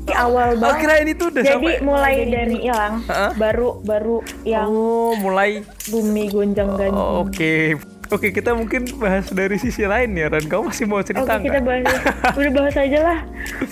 Ini 0.00 0.14
awal 0.16 0.48
Oh 0.50 0.58
banget 0.58 0.80
kira 0.80 0.94
ini 0.98 1.12
tuh 1.14 1.30
udah 1.30 1.42
jadi 1.44 1.54
sampai. 1.70 1.84
mulai 1.84 2.14
dari 2.26 2.56
hilang 2.58 2.94
Hah? 3.06 3.30
baru 3.32 3.78
baru 3.80 4.18
yang 4.42 4.66
Oh 4.66 5.14
mulai. 5.14 5.62
bumi 5.86 6.26
gonjang 6.28 6.74
ganjing 6.74 6.96
Oh, 6.96 7.22
Oke. 7.22 7.78
Oke 8.10 8.34
kita 8.34 8.50
mungkin 8.52 8.90
bahas 8.98 9.30
dari 9.30 9.54
sisi 9.54 9.86
lain 9.86 10.10
ya 10.12 10.26
Ran. 10.26 10.42
Kamu 10.42 10.66
masih 10.66 10.82
mau 10.84 10.98
cerita 10.98 11.30
Oke 11.30 11.46
kita 11.46 11.62
bahas 11.62 11.86
udah 12.40 12.50
bahas 12.50 12.74
aja 12.74 12.98
lah 13.00 13.18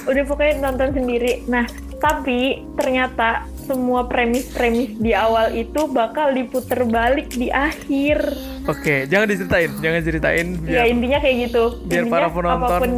udah 0.04 0.22
pokoknya 0.22 0.54
nonton 0.62 0.94
sendiri 0.94 1.42
nah 1.44 1.66
tapi 1.98 2.62
ternyata 2.78 3.42
semua 3.68 4.00
premis-premis 4.02 4.96
di 4.96 5.12
awal 5.12 5.52
itu 5.52 5.84
bakal 5.86 6.32
diputer 6.32 6.80
balik 6.82 7.28
di 7.30 7.48
akhir 7.48 8.32
Oke 8.64 9.04
jangan 9.04 9.26
diceritain, 9.26 9.70
jangan 9.78 10.00
ceritain. 10.00 10.46
ya 10.62 10.82
Biar 10.82 10.86
intinya 10.88 11.18
kayak 11.18 11.36
gitu 11.42 11.64
biar 11.82 12.02
intinya 12.02 12.10
para 12.10 12.26
penonton- 12.28 12.56
apa 12.58 12.68
pun 12.78 12.92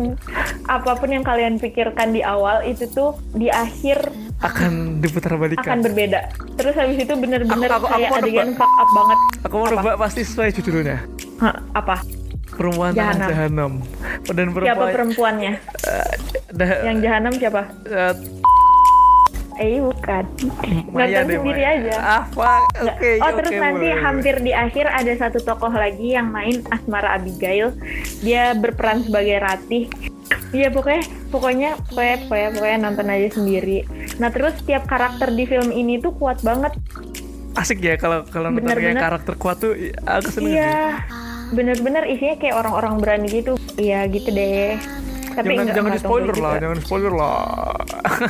apa 0.64 0.92
pun 0.94 1.08
yang 1.10 1.22
kalian 1.22 1.54
pikirkan 1.56 2.10
di 2.10 2.22
awal 2.22 2.62
itu 2.62 2.86
tuh 2.86 3.14
di 3.32 3.46
akhir 3.46 4.10
akan 4.40 4.98
diputar 4.98 5.32
akan 5.32 5.42
balikan. 5.42 5.78
berbeda 5.80 6.20
terus 6.54 6.72
habis 6.72 6.96
itu 6.96 7.12
bener-bener 7.12 7.68
Aku- 7.68 7.84
aku- 7.84 7.90
kayak 7.92 8.08
mau 8.08 8.18
adegan 8.18 8.48
fuck 8.54 8.72
up 8.72 8.88
banget 8.88 9.18
Aku 9.40 9.54
mau 9.56 9.66
nebak 9.68 9.96
pasti 9.96 10.20
sesuai 10.22 10.48
judulnya. 10.54 10.98
Hah, 11.38 11.56
apa 11.72 11.96
Perempuan 12.50 12.92
Jahanam. 12.92 13.28
jahanam. 13.30 13.72
Dan 14.26 14.46
siapa 14.50 14.52
perempuan. 14.52 14.90
perempuannya 14.92 15.52
eh, 15.80 16.12
dah- 16.50 16.82
yang 16.82 16.98
jahanam 16.98 17.32
siapa 17.32 17.62
eh, 17.86 18.12
eh 19.60 19.76
bukan 19.76 20.24
nonton 20.88 21.24
sendiri 21.28 21.62
Maya. 21.62 21.76
aja 21.76 21.94
Ah, 22.00 22.24
fuck. 22.32 22.64
Oke, 22.80 23.20
oh 23.20 23.30
terus 23.36 23.52
nanti 23.60 23.88
boleh. 23.92 24.00
hampir 24.00 24.34
di 24.40 24.52
akhir 24.56 24.88
ada 24.88 25.12
satu 25.20 25.38
tokoh 25.44 25.68
lagi 25.68 26.16
yang 26.16 26.32
main 26.32 26.64
Asmara 26.72 27.12
Abigail 27.20 27.76
dia 28.24 28.56
berperan 28.56 29.04
sebagai 29.04 29.36
Ratih 29.36 29.92
Iya 30.50 30.70
pokoknya 30.74 31.02
pokoknya 31.30 31.70
pokoknya 31.90 32.16
pokoknya, 32.26 32.48
pokoknya 32.58 32.78
nonton 32.82 33.06
aja 33.06 33.28
sendiri. 33.38 33.86
Nah 34.18 34.34
terus 34.34 34.58
tiap 34.66 34.86
karakter 34.90 35.30
di 35.30 35.46
film 35.46 35.70
ini 35.70 36.02
tuh 36.02 36.14
kuat 36.14 36.42
banget. 36.42 36.74
asik 37.58 37.82
ya 37.82 37.98
kalau 37.98 38.22
kalau 38.30 38.54
nonton 38.54 38.78
kayak 38.78 39.02
karakter 39.02 39.34
kuat 39.34 39.58
tuh 39.58 39.74
aku 40.06 40.30
seneng. 40.30 40.54
Iya 40.54 41.02
bener-bener 41.50 42.06
isinya 42.06 42.38
kayak 42.38 42.56
orang-orang 42.62 42.94
berani 43.02 43.26
gitu. 43.30 43.58
Iya 43.74 44.06
gitu 44.06 44.30
deh. 44.30 44.78
Tapi 45.30 45.54
jangan 45.54 45.62
enggak, 45.64 45.76
jangan 45.76 45.90
di 45.90 45.98
enggak 45.98 46.06
spoiler 46.06 46.36
lah, 46.36 46.52
juga. 46.52 46.62
jangan 46.62 46.78
spoiler 46.82 47.12
lah. 47.14 47.38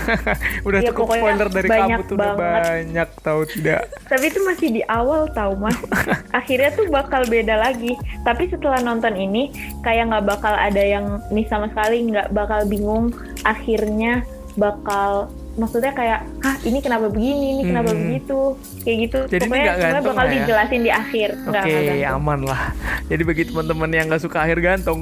Udah 0.68 0.80
Iya, 0.80 0.88
cukup 0.92 1.06
spoiler 1.10 1.48
dari 1.48 1.68
kamu 1.68 2.00
tuh 2.06 2.16
udah 2.16 2.32
banyak 2.36 3.08
tahu 3.20 3.40
tidak. 3.48 3.80
Tapi 4.10 4.24
itu 4.28 4.40
masih 4.44 4.68
di 4.74 4.82
awal 4.86 5.22
tau 5.32 5.52
mas. 5.56 5.76
Akhirnya 6.38 6.70
tuh 6.74 6.86
bakal 6.88 7.24
beda 7.26 7.56
lagi. 7.56 7.96
Tapi 8.22 8.50
setelah 8.50 8.80
nonton 8.82 9.14
ini 9.16 9.52
kayak 9.82 10.12
nggak 10.12 10.26
bakal 10.26 10.52
ada 10.52 10.82
yang 10.82 11.20
nih 11.32 11.46
sama 11.48 11.70
sekali 11.72 12.10
nggak 12.10 12.32
bakal 12.34 12.64
bingung. 12.68 13.14
Akhirnya 13.44 14.24
bakal 14.58 15.30
maksudnya 15.52 15.90
kayak 15.90 16.22
ah 16.40 16.56
ini 16.62 16.78
kenapa 16.78 17.06
begini 17.06 17.46
ini 17.52 17.62
kenapa 17.64 17.90
Hmm. 17.90 18.00
begitu 18.00 18.38
kayak 18.80 18.96
gitu 19.00 19.18
Jadi 19.28 19.42
pokoknya 19.44 19.72
gantung 19.76 20.04
bakal 20.08 20.24
ya? 20.24 20.32
dijelasin 20.32 20.80
di 20.80 20.90
akhir 20.90 21.28
Oke, 21.42 21.70
gantung. 21.72 21.98
aman 22.14 22.40
lah. 22.44 22.62
Jadi 23.10 23.22
bagi 23.22 23.42
teman-teman 23.44 23.90
yang 23.90 24.04
nggak 24.06 24.22
suka 24.22 24.38
akhir 24.40 24.58
gantung, 24.60 25.00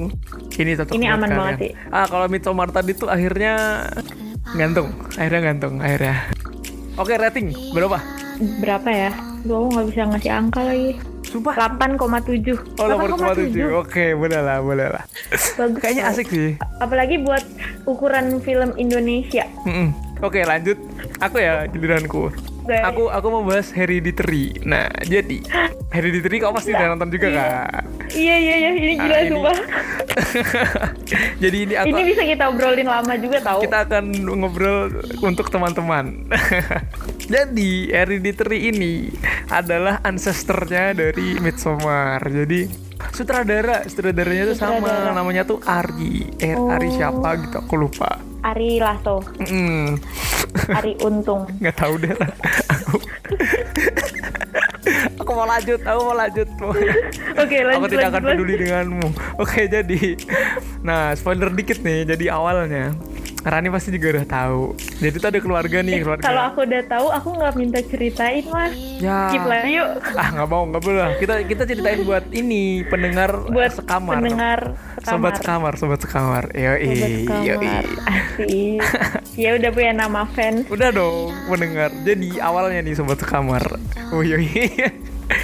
ini 0.53 0.73
cocok 0.75 0.95
Ini 0.95 1.07
aman 1.11 1.21
kalian. 1.23 1.39
banget 1.39 1.57
sih. 1.61 1.73
Ah, 1.89 2.07
kalau 2.07 2.27
Midsommar 2.27 2.69
tadi 2.69 2.93
tuh 2.93 3.07
akhirnya 3.07 3.85
gantung, 4.51 4.89
akhirnya 5.13 5.41
gantung, 5.45 5.75
akhirnya. 5.79 6.17
Oke, 6.95 7.15
rating 7.15 7.53
berapa? 7.71 8.01
berapa 8.39 8.87
ya 8.89 9.11
aku 9.41 9.67
nggak 9.69 9.87
bisa 9.89 10.03
ngasih 10.07 10.31
angka 10.33 10.63
lagi 10.63 10.95
Sumpah. 11.25 11.53
8,7 11.59 12.57
Oh, 12.79 12.87
8,7. 12.89 13.69
Oke, 13.77 14.15
boleh 14.15 14.39
lah, 14.39 14.59
boleh 14.59 14.89
lah. 14.89 15.05
bagus 15.59 15.77
Kayaknya 15.77 16.05
asik 16.09 16.27
sih. 16.27 16.55
apalagi 16.79 17.19
buat 17.19 17.45
ukuran 17.85 18.39
film 18.41 18.73
Indonesia 18.75 19.45
Mm-mm. 19.63 19.91
Oke, 20.19 20.43
lanjut. 20.43 20.79
Aku 21.19 21.39
ya 21.39 21.67
giliranku. 21.67 22.31
Aku 22.69 23.09
aku 23.09 23.27
mau 23.31 23.43
bahas 23.43 23.73
Hereditary. 23.73 24.53
Nah, 24.61 24.93
jadi 25.01 25.41
Hereditary 25.89 26.37
kau 26.37 26.53
pasti 26.53 26.71
udah 26.71 26.93
nonton 26.93 27.09
juga 27.09 27.29
kan? 27.33 27.49
iya 28.09 28.37
iya 28.37 28.55
iya 28.57 28.71
ini 28.73 28.95
gila 28.97 29.13
Ah, 29.13 29.21
ini- 29.21 29.31
sumpah 29.31 29.57
jadi 31.45 31.57
ini 31.61 31.75
aku 31.77 31.89
ini 31.91 32.03
bisa 32.09 32.23
kita 32.25 32.45
obrolin 32.49 32.89
lama 32.89 33.13
juga 33.21 33.37
tahu 33.45 33.61
kita 33.65 33.85
akan 33.85 34.05
ngobrol 34.35 34.89
untuk 35.21 35.49
teman-teman. 35.49 36.25
Jadi 37.29 37.93
Hereditary 37.93 38.73
ini 38.73 39.13
adalah 39.49 40.01
ancestornya 40.01 40.97
dari 40.97 41.37
Midsommar. 41.37 42.25
Jadi 42.25 42.88
sutradara, 43.11 43.83
sutradaranya 43.85 44.45
tuh 44.47 44.57
sama 44.57 44.79
Sutradara. 44.81 45.13
namanya 45.13 45.43
tuh 45.43 45.59
Ari. 45.63 46.29
Eh, 46.37 46.55
Ari 46.55 46.89
Oh. 46.89 46.93
siapa 46.93 47.29
gitu 47.39 47.57
aku 47.57 47.75
lupa. 47.77 48.19
Ari 48.39 48.79
Lasso 48.79 49.19
Mm, 49.41 49.99
Ari 50.71 50.95
Untung 51.01 51.43
nggak 51.61 51.77
tahu 51.77 51.95
deh 51.97 52.13
lah. 52.13 52.31
Aku 52.71 52.97
Aku 55.19 55.31
mau 55.33 55.45
lanjut, 55.45 55.81
aku 55.83 56.01
mau 56.01 56.17
lanjut. 56.17 56.49
oke 57.35 57.57
lanjut 57.61 57.77
aku 57.77 57.87
tidak 57.89 58.07
akan 58.09 58.23
lanjut, 58.23 58.33
peduli 58.33 58.55
denganmu. 58.57 59.09
Oke, 59.37 59.61
jadi 59.67 60.01
nah 60.81 61.13
spoiler 61.13 61.51
dikit 61.51 61.83
nih. 61.83 62.09
Jadi 62.09 62.25
awalnya 62.27 62.95
Rani 63.39 63.69
pasti 63.71 63.95
juga 63.95 64.19
udah 64.19 64.27
tahu. 64.27 64.63
Jadi 64.99 65.17
tuh 65.23 65.29
ada 65.31 65.41
keluarga 65.41 65.79
nih, 65.81 66.03
keluarga. 66.03 66.23
kalau 66.27 66.43
aku 66.51 66.59
udah 66.67 66.83
tahu 66.91 67.07
aku 67.15 67.29
nggak 67.39 67.55
minta 67.55 67.81
ceritain 67.87 68.45
mas 68.51 68.75
ya. 68.99 69.31
skip 69.31 69.45
lah 69.47 69.63
yuk 69.63 69.89
Ah 70.19 70.29
nggak 70.35 70.49
mau, 70.51 70.63
nggak 70.67 70.83
boleh. 70.83 71.07
Kita 71.23 71.35
kita 71.47 71.63
ceritain 71.65 72.01
buat 72.03 72.25
ini 72.35 72.83
pendengar 72.91 73.31
buat 73.49 73.73
sekamar. 73.73 74.19
pendengar 74.19 74.61
Sobat 75.07 75.39
sekamar 75.39 75.73
sobat 75.79 76.01
sekamar. 76.03 76.45
Yo 76.53 76.73
Sobat 76.77 77.11
sekamar 77.25 77.85
asik 78.09 78.83
ya 79.39 79.55
udah 79.55 79.71
punya 79.71 79.93
nama 79.95 80.27
fans 80.35 80.67
Udah 80.67 80.91
dong 80.91 81.31
pendengar. 81.47 81.95
Jadi 82.03 82.43
awalnya 82.43 82.83
nih 82.83 82.95
sobat 82.99 83.23
sekamar. 83.23 83.63
Oh 84.11 84.21
iya. 84.21 84.39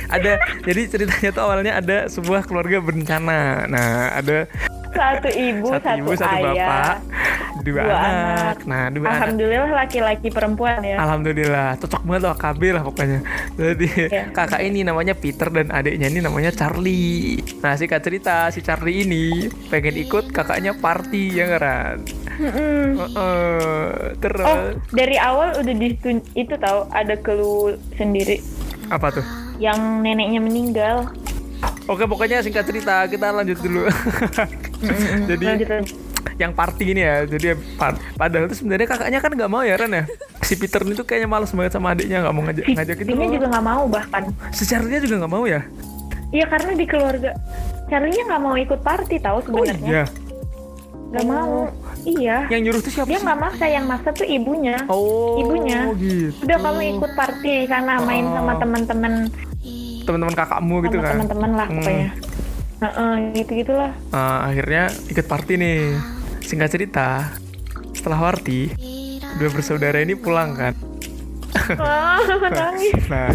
Ada 0.09 0.41
jadi 0.65 0.81
ceritanya 0.89 1.31
tuh 1.35 1.43
awalnya 1.45 1.73
ada 1.79 2.09
sebuah 2.09 2.47
keluarga 2.49 2.81
berencana. 2.81 3.69
Nah, 3.69 4.15
ada 4.17 4.49
satu 4.95 5.27
ibu 5.27 5.69
satu 5.75 5.83
satu, 5.83 5.99
ibu, 5.99 6.11
satu 6.15 6.37
ayah 6.39 6.55
bapak, 6.55 6.97
dua, 7.67 7.83
dua 7.83 7.97
anak. 7.99 8.07
anak. 8.07 8.57
Nah, 8.71 8.85
dua 8.95 9.07
alhamdulillah 9.11 9.71
laki-laki 9.75 10.29
perempuan 10.31 10.79
ya 10.87 10.97
Alhamdulillah, 11.03 11.69
cocok 11.83 12.03
banget 12.07 12.23
loh 12.23 12.37
KB 12.39 12.61
lah 12.71 12.83
pokoknya. 12.87 13.19
Jadi 13.59 13.89
Iya. 13.95 14.23
kakak 14.31 14.63
ini 14.63 14.87
namanya 14.87 15.19
Peter 15.19 15.51
dan 15.51 15.75
adiknya 15.75 16.07
ini 16.07 16.23
namanya 16.23 16.55
Charlie. 16.55 17.43
Nah 17.59 17.75
singkat 17.75 18.07
cerita 18.07 18.49
si 18.55 18.63
Charlie 18.63 19.03
ini 19.03 19.51
pengen 19.67 19.99
ikut 19.99 20.31
kakaknya 20.31 20.79
party 20.79 21.43
ya 21.43 21.59
kan. 21.59 21.99
Mm-mm. 22.39 22.99
Heeh, 22.99 24.15
terus 24.23 24.47
oh 24.47 24.79
dari 24.95 25.19
awal 25.19 25.59
udah 25.59 25.75
ditun 25.75 26.23
itu 26.39 26.55
tahu 26.59 26.87
ada 26.95 27.15
clue 27.19 27.79
sendiri 27.99 28.39
apa 28.91 29.11
tuh? 29.11 29.44
Yang 29.65 29.79
neneknya 30.01 30.41
meninggal. 30.41 30.97
Oke 31.85 32.05
pokoknya 32.05 32.41
singkat 32.41 32.65
cerita 32.65 33.09
kita 33.09 33.33
lanjut 33.33 33.57
dulu. 33.59 33.89
Jadi 35.31 35.45
lanjut 35.45 35.69
yang 36.35 36.51
party 36.51 36.91
ini 36.91 36.99
ya 36.99 37.23
jadi 37.23 37.55
par- 37.79 37.95
padahal 38.19 38.51
tuh 38.51 38.59
sebenarnya 38.59 38.91
kakaknya 38.91 39.23
kan 39.23 39.31
nggak 39.31 39.47
mau 39.47 39.63
ya 39.63 39.79
Ren 39.79 39.93
ya? 39.93 40.05
Si 40.43 40.59
Peter 40.59 40.83
ini 40.83 40.99
tuh 40.99 41.07
kayaknya 41.07 41.31
males 41.31 41.55
banget 41.55 41.79
sama 41.79 41.95
adiknya 41.95 42.27
nggak 42.27 42.35
mau 42.35 42.43
ngajak 42.43 42.65
Si 42.65 42.73
ngajak 42.75 42.97
itu 42.99 43.07
Tingnya 43.07 43.29
juga 43.31 43.47
nggak 43.55 43.65
mau 43.65 43.83
bahkan. 43.87 44.23
Charlie 44.51 44.99
juga 44.99 45.15
nggak 45.23 45.31
mau 45.31 45.45
ya? 45.47 45.61
Iya 46.35 46.45
karena 46.51 46.71
di 46.75 46.87
keluarga 46.91 47.31
Charlie 47.87 48.19
nggak 48.19 48.43
mau 48.43 48.55
ikut 48.59 48.81
party 48.83 49.17
tahu 49.23 49.39
oh 49.39 49.43
sebenarnya. 49.47 49.87
iya? 49.87 50.05
Nggak 51.15 51.27
mau. 51.31 51.71
Iya. 52.03 52.37
Yang 52.51 52.61
nyuruh 52.67 52.81
tuh 52.83 52.91
siapa 52.91 53.07
dia 53.07 53.19
nggak 53.23 53.39
maksa 53.39 53.65
yang 53.71 53.85
maksa 53.87 54.09
tuh 54.11 54.27
ibunya. 54.27 54.77
Oh 54.91 55.39
ibunya. 55.39 55.87
gitu. 55.95 56.35
Udah 56.43 56.59
kamu 56.59 56.81
ikut 56.99 57.11
party 57.15 57.55
sana 57.71 58.03
main 58.03 58.27
sama 58.27 58.53
Oh. 58.53 58.59
teman-teman 58.59 59.15
teman-teman 60.05 60.35
kakakmu 60.35 60.77
gitu 60.85 60.99
kan? 61.01 61.13
teman-teman 61.17 61.51
lah 61.53 61.67
Hmm. 61.67 61.79
pokoknya. 61.81 62.11
Gitu 63.33 63.51
gitulah 63.57 63.93
Nah, 64.11 64.45
akhirnya 64.45 64.83
ikut 65.09 65.25
party 65.25 65.53
nih. 65.57 65.81
Singkat 66.41 66.69
cerita 66.69 67.33
setelah 67.91 68.21
party 68.23 68.69
dua 69.35 69.49
bersaudara 69.49 69.99
ini 69.99 70.13
pulang 70.13 70.53
kan? 70.53 70.75
Wah 71.81 72.21
nah 73.13 73.31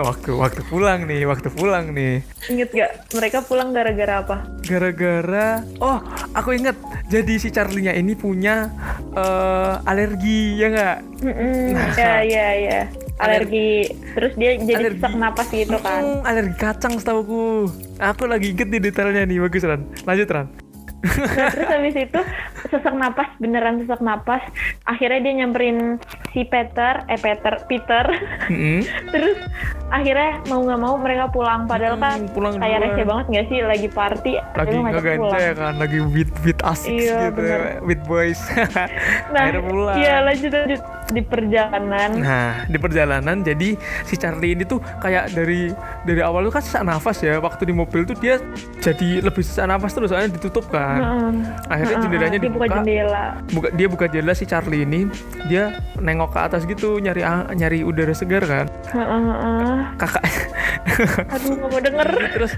waktu 0.00 0.30
waktu 0.32 0.62
pulang 0.64 1.04
nih 1.04 1.28
waktu 1.28 1.50
pulang 1.50 1.92
nih. 1.92 2.24
Inget 2.48 2.70
gak 2.72 2.90
mereka 3.12 3.44
pulang 3.44 3.70
gara-gara 3.70 4.24
apa? 4.24 4.36
Gara-gara 4.64 5.60
oh 5.76 5.98
aku 6.32 6.56
inget 6.56 6.78
jadi 7.06 7.36
si 7.36 7.50
Charlie-nya 7.50 7.92
ini 7.92 8.14
punya 8.14 8.70
eh, 9.12 9.74
alergi 9.84 10.56
ya 10.56 10.66
nggak? 10.70 10.96
Mm-mm, 11.20 11.74
Nah. 11.74 11.92
ya 11.92 12.14
ya 12.22 12.48
ya 12.56 12.80
alergi. 13.20 13.70
Terus 14.10 14.32
dia 14.34 14.50
jadi 14.56 14.74
Alergi. 14.80 14.96
sesak 14.96 15.14
napas 15.14 15.48
gitu 15.48 15.76
kan. 15.78 16.00
Hmm, 16.00 16.20
alergi 16.22 16.56
kacang 16.56 16.94
setauku. 16.96 17.68
Aku 17.98 18.24
lagi 18.24 18.50
inget 18.50 18.66
nih 18.66 18.80
detailnya 18.80 19.22
nih, 19.22 19.38
bagus 19.38 19.62
Ran. 19.62 19.84
Lanjut 20.02 20.28
Ran. 20.28 20.48
Nah, 21.00 21.48
terus 21.48 21.64
habis 21.66 21.96
itu 21.98 22.20
sesak 22.66 22.92
napas 22.92 23.24
beneran 23.38 23.80
sesak 23.80 24.00
napas. 24.00 24.44
Akhirnya 24.84 25.20
dia 25.22 25.32
nyamperin 25.34 25.96
si 26.28 26.44
Peter 26.44 27.00
eh 27.06 27.16
Peter 27.16 27.56
Peter. 27.64 28.04
Mm-mm. 28.46 28.84
terus 29.08 29.40
akhirnya 29.88 30.44
mau 30.46 30.60
nggak 30.60 30.76
mau 30.78 31.00
mereka 31.00 31.24
pulang. 31.26 31.64
Padahal 31.64 31.96
kan 31.96 32.20
Hmm, 32.20 32.28
pulang 32.30 32.54
kayak 32.54 32.84
receh 32.84 33.04
banget 33.06 33.26
nggak 33.28 33.46
sih? 33.48 33.58
Lagi 33.62 33.88
party 33.88 34.32
lagi 34.52 34.76
ngegance 34.76 35.36
ya 35.40 35.52
kan 35.54 35.74
lagi 35.78 35.98
with 36.04 36.28
with 36.42 36.60
asik 36.60 36.92
Iya, 36.92 37.16
gitu 37.26 37.32
bener. 37.34 37.60
with 37.80 38.02
boys. 38.04 38.40
Nah 39.32 39.40
akhirnya 39.40 39.62
pulang. 39.64 39.96
iya 39.96 40.14
lanjut 40.20 40.52
lanjut 40.52 40.80
di 41.10 41.20
perjalanan. 41.20 42.10
Nah 42.16 42.50
di 42.64 42.78
perjalanan 42.78 43.42
jadi 43.42 43.74
si 44.02 44.14
Charlie 44.14 44.54
ini 44.54 44.62
tuh 44.62 44.78
kayak 44.98 45.30
dari 45.30 45.70
dari 46.02 46.20
awal 46.20 46.46
tuh 46.46 46.54
kan 46.54 46.62
sesak 46.62 46.82
nafas 46.82 47.20
ya. 47.20 47.38
Waktu 47.38 47.66
di 47.66 47.74
mobil 47.74 48.02
tuh 48.04 48.14
dia 48.14 48.38
jadi 48.78 49.20
lebih 49.20 49.42
sesak 49.42 49.66
nafas 49.66 49.92
terus 49.92 50.08
soalnya 50.08 50.32
ditutup 50.32 50.66
kan. 50.68 51.02
Akhirnya 51.66 51.96
jendelanya 52.00 52.38
dia 52.38 52.48
buka 52.48 52.66
dibuka. 52.66 52.76
jendela. 52.78 53.24
Buka 53.50 53.68
dia 53.70 53.86
buka 53.86 54.04
jendela 54.06 54.32
si 54.32 54.44
Charlie 54.44 54.82
ini 54.82 55.10
dia 55.46 55.62
nengok 55.96 56.30
ke 56.30 56.40
atas 56.40 56.62
gitu 56.64 56.96
nyari 56.96 57.22
nyari 57.52 57.82
udara 57.82 58.14
segar 58.14 58.42
kan. 58.42 58.66
Kakak 59.96 60.22
aduh 61.34 61.50
nggak 61.52 61.68
mau 61.68 61.80
denger. 61.80 62.08
Terus. 62.32 62.52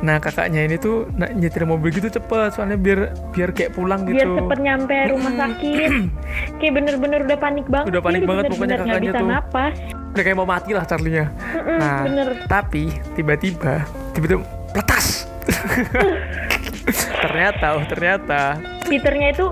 Nah 0.00 0.16
kakaknya 0.18 0.60
ini 0.62 0.76
tuh 0.76 1.08
na- 1.12 1.30
nyetir 1.30 1.62
mobil 1.62 1.88
gitu 1.90 2.10
cepet 2.10 2.52
soalnya 2.52 2.76
biar 2.76 3.00
biar 3.30 3.50
kayak 3.50 3.72
pulang 3.72 4.02
biar 4.02 4.18
gitu. 4.18 4.34
cepet 4.36 4.58
nyampe 4.60 4.96
rumah 5.08 5.32
sakit. 5.42 5.90
Kayak 6.58 6.72
bener-bener 6.74 7.18
udah 7.22 7.38
panik 7.38 7.66
banget 7.68 7.91
Udah 7.92 8.00
panik 8.00 8.18
Dia 8.18 8.28
banget 8.30 8.44
pokoknya 8.48 8.76
kakaknya 8.78 9.00
bisa 9.04 9.18
tuh. 9.18 9.28
napas. 9.28 9.74
Udah 10.08 10.22
kayak 10.22 10.36
mau 10.36 10.48
mati 10.48 10.70
lah 10.72 10.84
Charlie-nya. 10.84 11.26
Mm-mm, 11.28 11.78
nah 11.78 12.00
bener. 12.02 12.28
tapi 12.46 12.82
tiba-tiba 13.12 13.84
tiba-tiba 14.12 14.40
peletas 14.70 15.28
ternyata 17.22 17.66
oh 17.72 17.84
ternyata. 17.84 18.40
Peternya 18.82 19.28
itu 19.30 19.46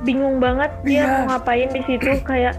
bingung 0.00 0.36
banget 0.36 0.70
dia 0.82 1.00
Iya. 1.00 1.04
mau 1.08 1.32
ngapain 1.32 1.68
di 1.70 1.82
situ 1.82 2.10
kayak 2.28 2.54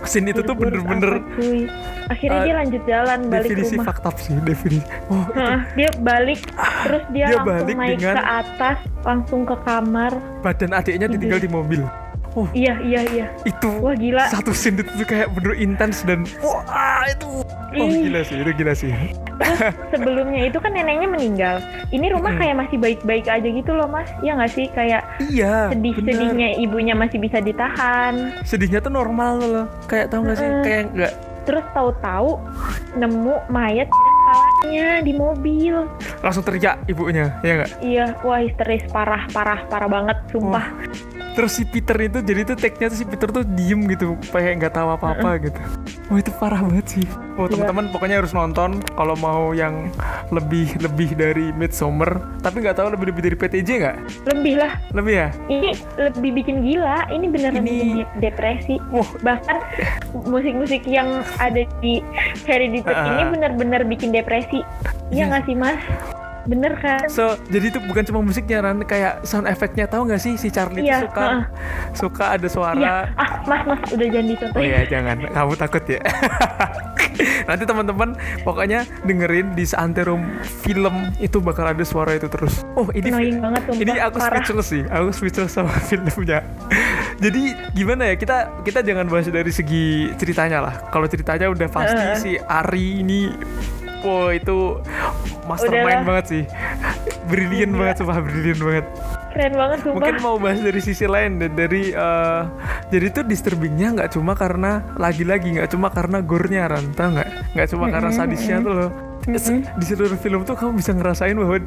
scene 0.00 0.30
itu 0.30 0.40
tuh 0.40 0.54
"Buru-buru 0.54 0.86
bener-bener 0.86 1.12
apa, 1.18 1.34
cuy?" 1.36 1.60
akhirnya 2.08 2.38
Uh, 2.38 2.44
dia 2.46 2.54
lanjut 2.56 2.82
jalan 2.86 3.18
balik 3.28 3.44
definisi 3.44 3.74
rumah. 3.74 3.84
fakta 3.86 4.08
sih 4.16 4.34
definisi. 4.40 4.86
Oh 5.06 5.20
itu 5.20 5.32
Heeh, 5.34 5.58
dia 5.76 5.90
balik 6.00 6.40
terus 6.80 7.04
dia, 7.10 7.26
dia 7.26 7.36
langsung 7.36 7.48
balik 7.60 7.76
naik 7.76 7.96
dengan- 7.98 8.16
ke 8.16 8.22
atas 8.24 8.78
langsung 9.02 9.40
ke 9.44 9.56
kamar. 9.60 10.12
Badan 10.40 10.70
adiknya 10.72 11.06
ditinggal 11.06 11.38
di 11.38 11.50
mobil 11.50 11.82
oh 12.36 12.48
iya 12.52 12.76
iya 12.84 13.00
iya. 13.08 13.26
Itu 13.46 13.68
wah 13.80 13.94
gila. 13.96 14.28
satu 14.28 14.52
scene 14.52 14.82
itu 14.82 15.04
kayak 15.04 15.32
bener 15.32 15.54
intens 15.56 16.04
dan 16.04 16.26
wah 16.42 17.04
itu. 17.08 17.44
Oh 17.76 17.86
Ih. 17.86 18.08
gila 18.08 18.20
sih 18.24 18.36
itu 18.40 18.50
gila 18.56 18.72
sih. 18.72 18.90
Terus 19.38 19.60
sebelumnya 19.92 20.48
itu 20.48 20.58
kan 20.58 20.72
neneknya 20.74 21.08
meninggal. 21.08 21.56
Ini 21.94 22.12
rumah 22.16 22.34
kayak 22.34 22.56
masih 22.66 22.76
baik-baik 22.80 23.28
aja 23.28 23.48
gitu 23.48 23.70
loh 23.70 23.86
mas. 23.86 24.08
Ya 24.24 24.34
nggak 24.34 24.52
sih? 24.52 24.66
Kayak 24.72 25.04
iya 25.30 25.70
sedih-sedihnya 25.70 26.58
ibunya 26.58 26.96
masih 26.96 27.20
bisa 27.20 27.38
ditahan. 27.38 28.34
Sedihnya 28.42 28.80
tuh 28.80 28.92
normal 28.92 29.40
loh 29.40 29.66
kayak 29.86 30.10
tau 30.10 30.24
gak 30.24 30.36
sih? 30.40 30.48
Kayak 30.64 30.84
nggak 30.96 31.12
terus 31.48 31.64
tahu-tahu 31.72 32.36
nemu 33.00 33.40
mayat 33.48 33.88
kepalanya 34.28 34.88
di 35.00 35.12
mobil. 35.14 35.74
Langsung 36.20 36.44
teriak 36.44 36.84
ibunya 36.86 37.32
ya 37.40 37.52
nggak? 37.56 37.70
Iya 37.80 38.06
wah 38.20 38.40
histeris 38.40 38.84
parah 38.90 39.24
parah 39.32 39.64
parah 39.66 39.88
banget 39.88 40.18
sumpah. 40.28 40.66
Terus 41.32 41.54
si 41.54 41.62
Peter 41.62 41.94
itu 42.02 42.18
jadi 42.18 42.42
tuh 42.44 42.56
tag-nya 42.58 42.90
tuh 42.90 42.98
si 42.98 43.06
Peter 43.06 43.30
tuh 43.30 43.46
diem 43.46 43.86
gitu 43.86 44.18
kayak 44.28 44.58
nggak 44.58 44.74
tahu 44.74 44.90
apa-apa 44.90 45.38
gitu. 45.40 45.60
Wah 46.10 46.18
itu 46.18 46.34
parah 46.34 46.58
banget 46.58 46.86
sih. 46.90 47.06
Oh 47.38 47.46
teman-teman 47.46 47.94
pokoknya 47.94 48.18
harus 48.18 48.34
nonton 48.34 48.82
kalau 48.98 49.14
mau 49.14 49.54
yang 49.54 49.86
lebih 50.34 50.74
lebih 50.82 51.14
dari 51.14 51.54
Midsummer 51.54 52.18
tapi 52.42 52.58
nggak 52.58 52.74
tahu 52.74 52.90
lebih 52.90 53.14
lebih 53.14 53.22
dari 53.22 53.36
PTJ 53.38 53.68
nggak? 53.78 53.96
Lebih 54.26 54.54
lah. 54.58 54.72
Lebih 54.90 55.14
ya? 55.14 55.28
Ini 55.46 55.70
lebih 56.10 56.30
bikin 56.42 56.56
gila. 56.66 57.06
Ini 57.06 57.26
beneran 57.30 57.54
Ini- 57.54 57.62
bikin 57.62 57.88
de- 57.94 58.10
depresi. 58.18 58.74
Wah. 58.90 59.06
Bahkan 59.22 59.56
musik-musik 60.26 60.82
yang 60.84 61.06
ada 61.38 61.62
di 61.78 62.02
Hereditary 62.42 62.98
Ah. 62.98 63.14
ini 63.14 63.24
bener-bener 63.30 63.86
bikin 63.86 64.10
depresi 64.10 64.17
Iya. 64.20 64.64
iya 65.10 65.24
nggak 65.28 65.44
sih 65.44 65.54
mas 65.54 65.80
bener 66.44 66.72
kan 66.80 67.04
So, 67.06 67.36
jadi 67.52 67.68
itu 67.68 67.78
bukan 67.78 68.00
cuma 68.02 68.24
musiknya 68.24 68.64
Ran, 68.64 68.80
kayak 68.80 69.20
sound 69.22 69.44
effect-nya 69.44 69.84
tahu 69.84 70.08
nggak 70.08 70.16
sih 70.16 70.32
si 70.34 70.48
Charlie 70.48 70.80
Iya, 70.80 71.04
tuh 71.04 71.12
suka 71.12 71.20
heeh. 71.20 71.42
suka 71.92 72.24
ada 72.32 72.48
suara 72.48 72.72
iya 72.74 72.96
ah 73.14 73.30
mas 73.44 73.62
mas 73.64 73.80
udah 73.86 74.06
jangan 74.06 74.24
Oh 74.24 74.32
dicontohin 74.32 74.64
iya 74.64 74.80
jangan, 74.84 75.16
kamu 75.28 75.52
takut 75.54 75.84
ya. 75.86 76.00
Nanti 77.44 77.64
teman-teman 77.64 78.14
pokoknya 78.44 78.86
dengerin 79.02 79.52
di 79.52 79.64
seantero 79.64 80.20
film 80.62 80.94
itu 81.18 81.36
bakal 81.38 81.66
ada 81.66 81.82
suara 81.82 82.14
itu 82.14 82.28
terus. 82.28 82.62
Oh 82.76 82.86
ini 82.92 83.08
annoying 83.08 83.38
banget 83.42 83.62
sumpah 83.66 83.82
ini 83.82 83.92
aku 83.98 84.16
parah 84.16 84.38
speechless 84.38 84.68
sih, 84.68 84.82
aku 84.86 85.08
speechless 85.10 85.50
sama 85.50 85.72
filmnya. 85.90 86.44
Jadi 87.18 87.42
gimana 87.74 88.08
ya 88.08 88.14
kita 88.14 88.36
kita 88.62 88.80
jangan 88.80 89.04
bahas 89.04 89.26
dari 89.26 89.50
segi 89.50 89.84
ceritanya 90.14 90.62
lah. 90.62 90.74
Kalau 90.88 91.04
ceritanya 91.04 91.50
udah 91.50 91.68
pasti 91.68 91.98
Heeh. 91.98 92.16
si 92.16 92.32
Ari 92.38 93.02
ini, 93.02 93.32
wow 94.04 94.28
itu 94.30 94.82
mastermind 95.48 95.86
Udahlah. 95.86 96.06
banget 96.06 96.24
sih, 96.28 96.42
brilian 97.26 97.72
banget, 97.72 98.04
sumpah 98.04 98.18
brilian 98.20 98.60
banget. 98.60 98.86
Keren 99.28 99.54
banget 99.54 99.78
sumpah. 99.84 99.94
Mungkin 99.96 100.16
mau 100.24 100.36
bahas 100.40 100.60
dari 100.60 100.80
sisi 100.80 101.04
lain 101.04 101.38
dan 101.40 101.52
dari 101.56 101.92
eh, 101.92 102.42
jadi 102.92 103.06
tuh 103.12 103.24
disturbingnya 103.28 103.96
nggak 103.96 104.10
cuma 104.16 104.32
karena 104.36 104.84
lagi-lagi 104.96 105.60
nggak 105.60 105.70
cuma 105.72 105.88
karena 105.92 106.18
gornya 106.24 106.68
Ran. 106.68 106.92
Tau 106.92 107.12
nggak? 107.12 107.28
Nggak 107.54 107.68
cuma 107.72 107.84
karena 107.92 108.10
sadisnya 108.12 108.56
tuh 108.60 108.72
loh. 108.74 108.90
Di 109.76 109.84
seluruh 109.84 110.16
film 110.16 110.40
tuh 110.48 110.56
kamu 110.56 110.80
bisa 110.80 110.96
ngerasain 110.96 111.36
bahwa 111.36 111.60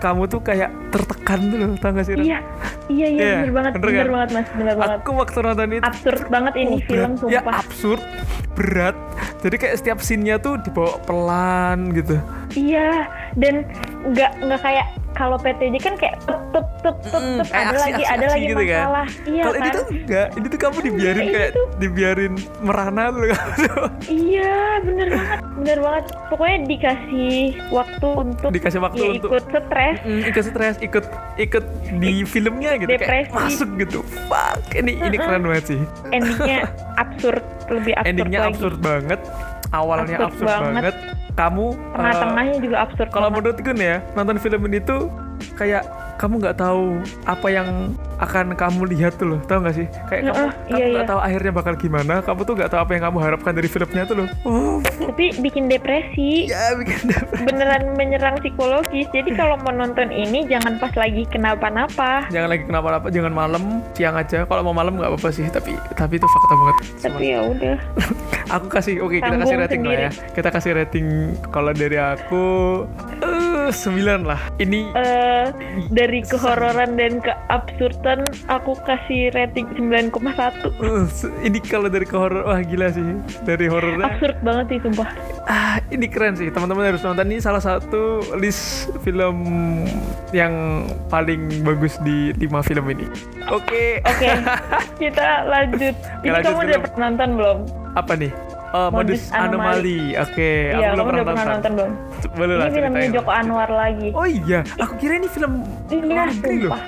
kamu 0.00 0.22
tuh 0.26 0.40
kayak 0.40 0.70
tertekan 0.88 1.38
tuh 1.46 1.56
loh 1.56 1.68
tau 1.76 1.92
gak 1.92 2.04
sih 2.04 2.14
Ran? 2.16 2.24
iya 2.24 2.38
iya 2.88 3.06
iya 3.06 3.20
Iya, 3.20 3.34
bener 3.38 3.52
banget 3.52 3.72
bener 3.72 3.84
bener, 3.84 4.00
kan? 4.00 4.10
banget 4.10 4.28
mas 4.32 4.48
bener 4.50 4.74
banget 4.74 4.98
aku 4.98 5.10
waktu 5.14 5.38
nonton 5.38 5.68
itu 5.70 5.84
absurd 5.84 6.22
banget 6.26 6.54
ini 6.56 6.74
oh, 6.74 6.80
film 6.82 7.10
berat. 7.12 7.28
ya 7.28 7.40
sumpah 7.40 7.54
absurd 7.56 8.02
berat 8.50 8.96
jadi 9.40 9.56
kayak 9.56 9.74
setiap 9.76 9.98
scene-nya 10.00 10.36
tuh 10.36 10.58
dibawa 10.58 10.96
pelan 11.04 11.92
gitu 11.92 12.16
Iya, 12.50 13.06
dan 13.38 13.62
nggak 14.02 14.30
nggak 14.40 14.60
kayak 14.60 14.86
kalau 15.10 15.36
PTJ 15.36 15.74
kan 15.78 15.94
kayak 15.94 16.16
tep 16.22 16.40
tep 16.50 16.66
tep 16.80 16.96
tep, 17.02 17.20
Mm, 17.20 17.36
tep, 17.36 17.46
kayak 17.46 17.60
ada 17.60 17.70
aksi, 17.70 17.82
lagi 17.82 17.92
aksi, 17.92 18.06
ada 18.06 18.22
aksi 18.22 18.32
lagi 18.32 18.46
gitu 18.46 18.62
kan. 18.62 18.80
masalah. 18.80 19.06
Iya 19.26 19.42
kalau 19.42 19.52
kan? 19.52 19.60
ini 19.60 19.68
tuh 19.70 19.84
enggak 19.90 20.26
ini 20.30 20.46
tuh 20.46 20.58
kamu 20.58 20.78
dibiarin 20.80 21.20
Iya, 21.20 21.28
kayak 21.30 21.50
ini 21.50 21.56
tuh- 21.58 21.70
dibiarin 21.76 22.32
merana 22.60 23.04
tuh 23.06 23.20
tuh. 23.20 23.86
Iya, 24.08 24.54
bener 24.80 25.06
banget, 25.10 25.40
bener 25.52 25.78
banget. 25.78 26.04
Pokoknya 26.26 26.58
dikasih 26.64 27.34
waktu 27.68 28.06
untuk 28.08 28.48
dikasih 28.48 28.80
waktu 28.80 28.96
ya 28.98 29.10
untuk 29.12 29.28
ikut 29.28 29.44
stres. 29.50 29.96
Mm, 30.00 30.22
ikut 30.24 30.44
stres, 30.46 30.74
ikut 30.80 31.04
ikut 31.36 31.64
di 31.98 32.12
filmnya 32.24 32.70
gitu 32.78 32.88
kayak 32.88 33.02
Depresi. 33.02 33.34
masuk 33.34 33.68
gitu. 33.76 33.98
Fuck, 34.24 34.62
ini 34.74 34.92
ini 34.96 35.16
keren 35.16 35.42
banget 35.42 35.64
sih. 35.68 35.80
Endingnya 36.08 36.58
absurd, 36.96 37.42
lebih 37.68 37.92
absurd 37.94 38.08
Endingnya 38.08 38.38
lagi. 38.40 38.50
absurd 38.54 38.78
banget, 38.78 39.20
awalnya 39.70 40.16
Absurd 40.16 40.32
absurd, 40.32 40.48
banget. 40.48 40.72
banget. 40.72 40.96
Kamu 41.40 41.66
eh, 41.72 41.94
Tengah-tengahnya 41.96 42.56
juga 42.60 42.76
absurd. 42.84 43.08
kalau 43.08 43.32
banget. 43.32 43.56
menurutku 43.56 43.70
nih 43.72 43.88
ya, 43.88 43.98
nonton 44.12 44.36
film 44.36 44.60
ini 44.68 44.78
tuh 44.78 45.08
kayak 45.56 45.82
kamu 46.20 46.36
nggak 46.36 46.56
tahu 46.60 47.00
apa 47.24 47.46
yang 47.48 47.96
akan 48.20 48.52
kamu 48.52 48.92
lihat 48.92 49.16
tuh 49.16 49.32
loh 49.32 49.40
tau 49.48 49.64
gak 49.64 49.72
sih? 49.72 49.88
Kayak 50.12 50.28
kamu 50.28 50.36
uh, 50.36 50.52
kamu 50.52 50.68
iya, 50.68 50.76
nggak 50.76 50.92
iya, 50.92 51.00
iya. 51.00 51.08
tahu 51.08 51.20
akhirnya 51.24 51.52
bakal 51.56 51.74
gimana 51.80 52.14
kamu 52.20 52.40
tuh 52.44 52.54
nggak 52.60 52.70
tahu 52.76 52.80
apa 52.84 52.90
yang 52.92 53.02
kamu 53.08 53.18
harapkan 53.24 53.52
dari 53.56 53.68
filmnya 53.72 54.02
tuh 54.04 54.16
loh. 54.20 54.28
Oh. 54.44 54.76
Tapi 54.84 55.40
bikin 55.40 55.72
depresi. 55.72 56.52
Ya 56.52 56.76
bikin 56.76 57.08
depresi. 57.08 57.44
Beneran 57.48 57.96
menyerang 57.96 58.36
psikologis. 58.44 59.08
Jadi 59.08 59.32
kalau 59.32 59.56
mau 59.64 59.72
nonton 59.72 60.12
ini 60.12 60.44
jangan 60.44 60.76
pas 60.76 60.92
lagi 60.92 61.24
kenapa-napa. 61.32 62.28
Jangan 62.28 62.48
lagi 62.52 62.64
kenapa-napa 62.68 63.06
jangan 63.08 63.32
malam 63.32 63.80
siang 63.96 64.20
aja. 64.20 64.44
Kalau 64.44 64.60
mau 64.60 64.76
malam 64.76 65.00
nggak 65.00 65.16
apa-apa 65.16 65.32
sih 65.32 65.48
tapi 65.48 65.72
tapi 65.96 66.20
itu 66.20 66.28
fakta 66.28 66.54
banget. 66.60 66.76
Tapi 67.00 67.22
ya 67.24 67.40
udah. 67.48 67.76
Aku 68.60 68.66
kasih 68.68 69.00
oke 69.00 69.16
okay, 69.16 69.18
kita 69.24 69.36
kasih 69.40 69.56
rating 69.56 69.82
sendiri. 69.86 69.94
lah 69.94 70.10
ya. 70.10 70.32
kita 70.34 70.48
kasih 70.50 70.72
rating 70.74 71.06
kalau 71.54 71.70
dari 71.70 71.98
aku 72.02 72.44
uh, 73.22 73.49
9 73.68 74.24
lah. 74.24 74.40
Ini 74.56 74.88
uh, 74.96 75.52
dari 75.92 76.24
kehororan 76.24 76.96
dan 76.96 77.20
keabsurdan 77.20 78.24
aku 78.48 78.72
kasih 78.88 79.28
rating 79.36 79.68
9,1. 79.76 80.16
Uh, 80.80 81.04
eh, 81.04 81.04
ini 81.44 81.60
kalau 81.60 81.92
dari 81.92 82.08
kehoror 82.08 82.48
wah 82.48 82.64
gila 82.64 82.88
sih. 82.88 83.04
Dari 83.44 83.68
horornya. 83.68 84.16
Absurd 84.16 84.40
banget 84.40 84.64
sih 84.72 84.78
sumpah. 84.80 85.08
Ah, 85.44 85.76
ini 85.92 86.06
keren 86.08 86.34
sih. 86.34 86.48
Teman-teman 86.48 86.88
harus 86.88 87.04
nonton 87.04 87.28
ini 87.28 87.38
salah 87.42 87.60
satu 87.60 88.24
list 88.40 88.88
film 89.04 89.36
yang 90.30 90.86
paling 91.12 91.62
bagus 91.66 92.00
di 92.00 92.32
lima 92.40 92.64
film 92.64 92.88
ini. 92.88 93.06
Oke. 93.52 94.00
Okay. 94.00 94.08
Oke. 94.08 94.26
Okay. 94.26 94.34
Kita 95.08 95.28
lanjut. 95.44 95.94
Ini 96.24 96.38
kamu 96.40 96.60
udah 96.64 96.78
nonton 96.96 97.28
belum? 97.36 97.58
Apa 97.98 98.14
nih? 98.14 98.32
Oh, 98.70 98.86
modus, 98.88 99.26
Modus 99.26 99.34
anomali. 99.34 100.14
Oke, 100.14 100.70
iya 100.70 100.94
aku 100.94 100.94
belum 100.94 101.04
pernah 101.04 101.24
pernah 101.26 101.44
nonton. 101.58 101.72
belum 102.30 102.54
lah 102.54 102.66
ini 102.66 102.76
filmnya. 102.76 103.08
Joko 103.10 103.30
Anwar 103.32 103.66
lagi 103.68 104.08
Oh 104.12 104.22
iya, 104.24 104.60
aku 104.76 104.94
kira 104.96 105.14
ini 105.16 105.26
film 105.26 105.52
iya 105.88 105.98
luar 106.00 106.26
negeri 106.28 106.56
loh. 106.62 106.78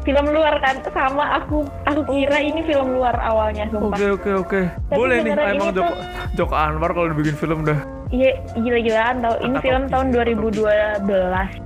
film 0.00 0.26
luar 0.26 0.54
kan 0.56 0.80
sama 0.88 1.36
aku 1.36 1.58
aku 1.84 2.00
kira 2.08 2.40
ini 2.40 2.64
film 2.64 2.90
luar 2.90 3.12
awalnya 3.14 3.68
sumpah 3.68 3.92
Oke 3.92 4.06
oke 4.10 4.30
oke. 4.36 4.60
Tapi 4.88 4.96
Boleh 4.96 5.16
nih 5.20 5.32
emang 5.32 5.52
ini 5.52 5.66
Joko, 5.70 5.84
tuh- 5.84 5.98
Joko 6.34 6.54
Anwar 6.56 6.90
kalau 6.90 7.08
dibikin 7.08 7.36
film 7.36 7.62
dah. 7.62 7.78
Iya 8.08 8.32
gila-gilaan 8.56 9.20
tau 9.20 9.36
ini 9.38 9.56
film 9.60 9.84
tahun 9.86 10.06
sih, 10.08 10.32
2012 10.32 10.64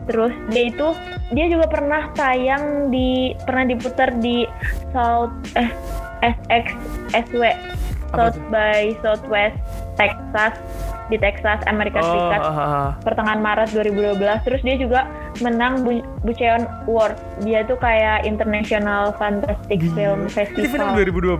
terus 0.04 0.34
dia 0.50 0.64
itu 0.66 0.88
dia 1.30 1.46
juga 1.46 1.66
pernah 1.70 2.10
tayang 2.12 2.64
di 2.88 3.30
pernah 3.40 3.64
diputar 3.64 4.10
di 4.16 4.42
South 4.90 5.30
eh 5.54 5.70
SX 6.20 6.66
SW 7.24 7.42
South 8.12 8.38
by 8.48 8.92
Southwest 9.00 9.56
Texas 9.94 10.54
di 11.08 11.16
Texas 11.16 11.60
Amerika 11.66 11.98
Oh, 11.98 12.08
Serikat 12.08 12.40
ah, 12.40 12.56
ah. 12.56 12.88
pertengahan 13.00 13.38
Maret 13.38 13.68
2012 13.70 14.16
terus 14.42 14.60
dia 14.60 14.76
juga 14.76 15.04
menang 15.38 15.80
Bu- 15.80 16.04
Bucheon 16.22 16.64
Award 16.86 17.16
dia 17.40 17.60
tuh 17.62 17.76
kayak 17.76 18.22
International 18.22 19.12
Fantastic 19.12 19.76
Gila. 19.78 19.92
Film 19.92 20.18
Ini 20.22 20.30
film 20.30 20.88
Festival 20.88 20.88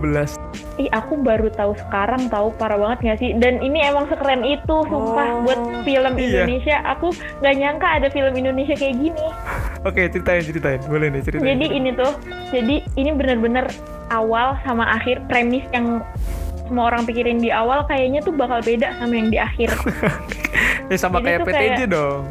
2012. 0.03 0.37
Ih 0.75 0.89
aku 0.91 1.13
baru 1.15 1.49
tahu 1.49 1.73
sekarang 1.79 2.25
tahu 2.27 2.49
parah 2.53 2.75
banget 2.75 2.99
gak 3.03 3.17
sih 3.19 3.31
dan 3.33 3.57
ini 3.59 3.81
emang 3.81 4.05
sekeren 4.07 4.41
itu 4.41 4.75
sumpah 4.83 5.27
Oh, 5.31 5.41
buat 5.43 5.57
film 5.83 6.13
iya. 6.15 6.43
Indonesia 6.43 6.77
aku 6.83 7.09
nggak 7.39 7.55
nyangka 7.55 7.87
ada 7.91 8.07
film 8.09 8.33
Indonesia 8.35 8.73
kayak 8.73 8.95
gini 8.95 9.25
Oke, 9.81 10.07
ceritain 10.07 10.41
ceritain. 10.41 10.79
Boleh 10.83 11.09
nih 11.09 11.21
ceritain. 11.21 11.45
jadi 11.47 11.65
ini 11.67 11.89
tuh 11.91 12.11
jadi 12.49 12.75
ini 12.93 13.09
bener-bener 13.11 13.65
awal 14.09 14.53
sama 14.61 14.85
akhir 14.91 15.21
premis 15.25 15.65
yang 15.69 16.01
semua 16.65 16.85
orang 16.87 17.03
pikirin 17.03 17.37
di 17.37 17.49
awal 17.49 17.83
kayaknya 17.83 18.19
tuh 18.19 18.31
bakal 18.31 18.59
beda 18.59 18.95
sama 18.97 19.13
yang 19.13 19.27
di 19.27 19.37
akhir 19.37 19.69
ya 20.89 20.97
sama 20.97 21.17
jadi 21.17 21.25
kayak 21.25 21.39
PTJ 21.43 21.59
kayak- 21.77 21.89
dong. 21.89 22.23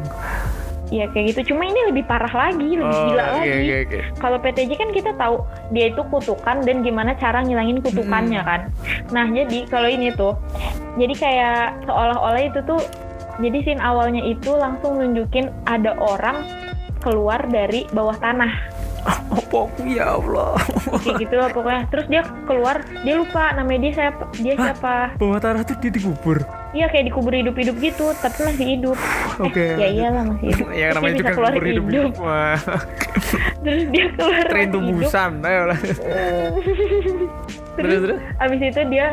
Iya 0.85 1.09
kayak 1.09 1.25
gitu 1.33 1.41
cuma 1.49 1.65
ini 1.65 1.79
lebih 1.87 2.05
parah 2.05 2.29
lagi 2.29 2.69
lebih 2.69 2.85
Oh, 2.85 3.05
gila 3.07 3.23
oke 3.31 3.41
lagi 3.41 3.49
oke 3.49 3.77
oke. 3.81 3.99
kalau 4.15 4.37
PTJ 4.37 4.71
kan 4.75 4.89
kita 4.91 5.11
tahu 5.15 5.35
dia 5.71 5.89
itu 5.89 6.01
kutukan 6.05 6.61
dan 6.61 6.75
gimana 6.79 7.11
cara 7.15 7.41
ngilangin 7.41 7.81
kutukannya 7.81 8.37
Hmm. 8.37 8.45
kan. 8.45 8.61
Nah 9.09 9.25
jadi 9.27 9.65
kalau 9.65 9.89
ini 9.89 10.13
tuh, 10.13 10.37
jadi 10.93 11.13
kayak 11.15 11.57
seolah-olah 11.83 12.43
itu 12.43 12.59
tuh, 12.61 12.77
jadi 13.39 13.57
scene 13.63 13.81
awalnya 13.81 14.21
itu 14.21 14.53
langsung 14.53 15.01
nunjukin 15.01 15.49
ada 15.65 15.97
orang 15.97 16.45
keluar 16.99 17.41
dari 17.43 17.89
bawah 17.89 18.13
tanah 18.15 18.53
Apa 19.03 19.55
aku 19.67 19.81
ya 19.85 20.15
Allah. 20.17 20.55
kayak 21.03 21.15
gitu 21.19 21.35
lah 21.35 21.49
pokoknya 21.51 21.81
terus 21.91 22.05
dia 22.07 22.21
keluar 22.47 22.75
dia 23.03 23.15
lupa 23.19 23.51
namanya 23.53 23.79
dia 23.89 23.93
siapa 23.93 24.23
dia 24.39 24.53
Hah? 24.55 24.63
siapa 24.71 24.93
Bawah 25.19 25.39
tanah 25.41 25.61
tuh 25.67 25.75
dia 25.81 25.91
dikubur. 25.91 26.41
Iya 26.73 26.85
kayak 26.89 27.05
dikubur 27.13 27.33
hidup-hidup 27.33 27.75
gitu 27.77 28.11
tapi 28.17 28.39
masih 28.49 28.65
hidup 28.77 28.97
Oke. 29.37 29.61
eh, 29.61 29.77
ya 29.77 29.87
iyalah 29.93 30.23
masih 30.33 30.45
hidup 30.49 30.67
ya 30.73 30.85
Terus 30.89 30.95
namanya 30.97 31.13
juga 31.13 31.23
bisa 31.23 31.37
keluar 31.37 31.53
kubur 31.53 31.67
hidup 31.69 31.85
hidup 31.85 32.13
terus 33.63 33.83
dia 33.89 34.05
keluar 34.17 34.45
Tren 34.51 34.69
tubusan. 34.69 35.31
Ayo 35.45 35.61
lah. 35.71 35.79
Terus 37.73 38.05
terus. 38.05 38.19
abis 38.37 38.61
itu 38.69 38.81
dia 38.93 39.07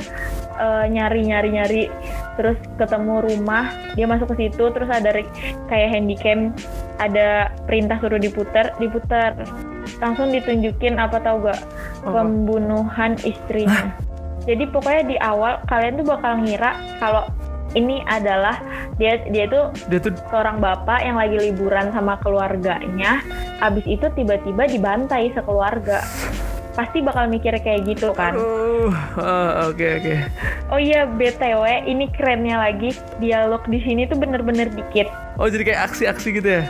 eh, 0.60 0.84
nyari 0.92 1.20
nyari 1.24 1.48
nyari 1.48 1.82
terus 2.36 2.60
ketemu 2.76 3.24
rumah 3.24 3.72
dia 3.96 4.04
masuk 4.04 4.36
ke 4.36 4.48
situ 4.48 4.68
terus 4.68 4.88
ada 4.92 5.16
kayak 5.72 5.88
handycam 5.96 6.52
ada 7.00 7.48
perintah 7.64 7.96
suruh 8.04 8.20
diputar 8.20 8.76
diputar 8.76 9.32
langsung 10.04 10.28
ditunjukin 10.28 11.00
apa 11.00 11.24
tau 11.24 11.40
gak 11.40 11.56
Apa? 12.04 12.20
pembunuhan 12.20 13.16
istrinya 13.24 13.96
jadi 14.44 14.68
pokoknya 14.68 15.02
di 15.08 15.16
awal 15.20 15.60
kalian 15.64 16.00
tuh 16.00 16.06
bakal 16.12 16.32
ngira 16.44 16.76
kalau 17.00 17.24
ini 17.74 18.02
adalah 18.06 18.58
dia 18.98 19.22
dia 19.30 19.46
tuh 19.46 19.70
Dia 19.86 20.00
tuh 20.02 20.14
seorang 20.30 20.58
bapak 20.58 21.00
yang 21.02 21.16
lagi 21.16 21.38
liburan 21.38 21.94
sama 21.94 22.18
keluarganya 22.22 23.22
abis 23.60 23.84
itu 23.86 24.06
tiba-tiba 24.16 24.66
dibantai 24.66 25.30
sekeluarga 25.36 26.02
pasti 26.74 27.02
bakal 27.02 27.26
mikir 27.26 27.52
kayak 27.60 27.84
gitu 27.84 28.14
kan 28.14 28.32
ah, 29.20 29.68
oke 29.68 29.86
oke. 30.00 30.14
Oh 30.70 30.80
iya, 30.80 31.04
BTW, 31.04 31.84
ini 31.84 32.08
kerennya 32.14 32.56
lagi, 32.56 32.94
dialog 33.18 33.60
di 33.68 33.82
sini 33.82 34.06
tuh 34.06 34.16
bener-bener 34.16 34.70
dikit. 34.70 35.10
Oh 35.36 35.50
jadi 35.50 35.66
kayak 35.66 35.82
aksi-aksi 35.92 36.28
gitu 36.40 36.48
ya? 36.48 36.64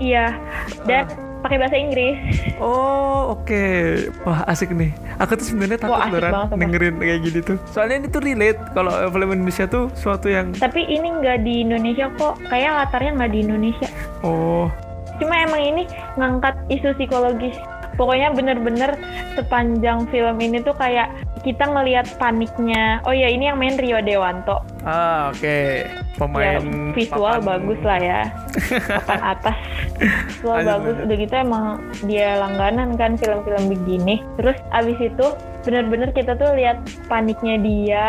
Iya, 0.00 0.26
dan 0.88 1.04
pakai 1.40 1.56
bahasa 1.58 1.76
Inggris. 1.76 2.16
Oh 2.60 3.34
oke, 3.36 3.64
wah 4.24 4.44
asik 4.46 4.72
nih. 4.76 4.92
Aku 5.18 5.36
tuh 5.36 5.46
sebenarnya 5.48 5.80
takut 5.80 6.00
Wah, 6.00 6.08
banget, 6.12 6.56
dengerin 6.56 6.96
kayak 7.00 7.20
gini 7.24 7.40
tuh. 7.40 7.56
Soalnya 7.72 8.04
ini 8.04 8.08
tuh 8.12 8.22
relate 8.22 8.60
kalau 8.76 8.92
film 9.10 9.30
Indonesia 9.32 9.64
tuh 9.66 9.88
suatu 9.96 10.28
yang 10.28 10.52
Tapi 10.56 10.84
ini 10.84 11.08
nggak 11.20 11.44
di 11.44 11.64
Indonesia 11.64 12.12
kok, 12.20 12.36
kayak 12.52 12.76
latarnya 12.76 13.10
nggak 13.16 13.32
di 13.32 13.38
Indonesia. 13.44 13.88
oh 14.20 14.68
Cuma 15.20 15.36
emang 15.36 15.60
ini 15.60 15.82
ngangkat 16.16 16.56
isu 16.72 16.96
psikologis. 16.96 17.56
Pokoknya 18.00 18.32
bener-bener 18.32 18.96
sepanjang 19.36 20.08
film 20.08 20.40
ini 20.40 20.64
tuh 20.64 20.72
kayak 20.72 21.12
kita 21.40 21.64
ngelihat 21.64 22.06
paniknya. 22.16 23.00
Oh 23.02 23.10
ya, 23.10 23.26
ini 23.26 23.46
yang 23.46 23.56
main 23.56 23.74
Rio 23.74 23.98
Dewanto. 23.98 24.60
ah 24.80 25.28
oke. 25.28 25.88
Pemain 26.14 26.56
ya, 26.56 26.60
visual 26.92 27.34
papan- 27.34 27.46
bagus 27.46 27.80
lah 27.80 27.98
ya. 27.98 28.20
Papan 29.00 29.20
atas. 29.26 29.56
Visual 29.96 30.52
Lanjut, 30.54 30.68
bagus. 30.68 30.96
udah 31.02 31.16
gitu 31.18 31.34
emang 31.34 31.64
dia 32.04 32.28
langganan 32.36 32.88
kan 32.94 33.16
film-film 33.16 33.64
begini. 33.70 34.20
Terus 34.36 34.56
abis 34.70 34.98
itu 34.98 35.26
bener-bener 35.62 36.12
kita 36.12 36.32
tuh 36.34 36.52
lihat 36.52 36.76
paniknya 37.06 37.56
dia. 37.56 38.06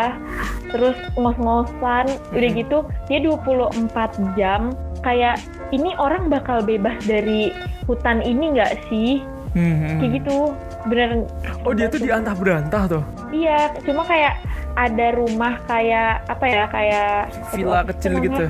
Terus 0.68 0.96
ngos-ngosan. 1.14 2.08
Udah 2.30 2.50
Mhm. 2.50 2.58
gitu 2.58 2.78
dia 3.06 3.18
24 3.18 4.12
jam. 4.34 4.72
Kayak 5.00 5.40
ini 5.70 5.96
orang 5.96 6.28
bakal 6.28 6.60
bebas 6.60 7.00
dari 7.02 7.48
hutan 7.84 8.20
ini 8.20 8.54
nggak 8.54 8.76
sih? 8.86 9.24
Hmm, 9.52 9.76
hmm. 9.76 9.96
kayak 10.00 10.12
gitu 10.16 10.36
bener 10.82 11.24
Oh 11.62 11.70
dia 11.70 11.86
tuh 11.86 12.02
diantah 12.02 12.34
berantah 12.34 12.82
tuh. 12.90 13.02
iya 13.30 13.70
cuma 13.86 14.02
kayak 14.02 14.34
ada 14.72 15.12
rumah 15.14 15.60
kayak 15.68 16.24
apa 16.26 16.44
ya 16.48 16.64
kayak 16.72 17.12
Villa 17.52 17.84
aduh, 17.84 17.92
kecil 17.92 18.12
gitu. 18.24 18.44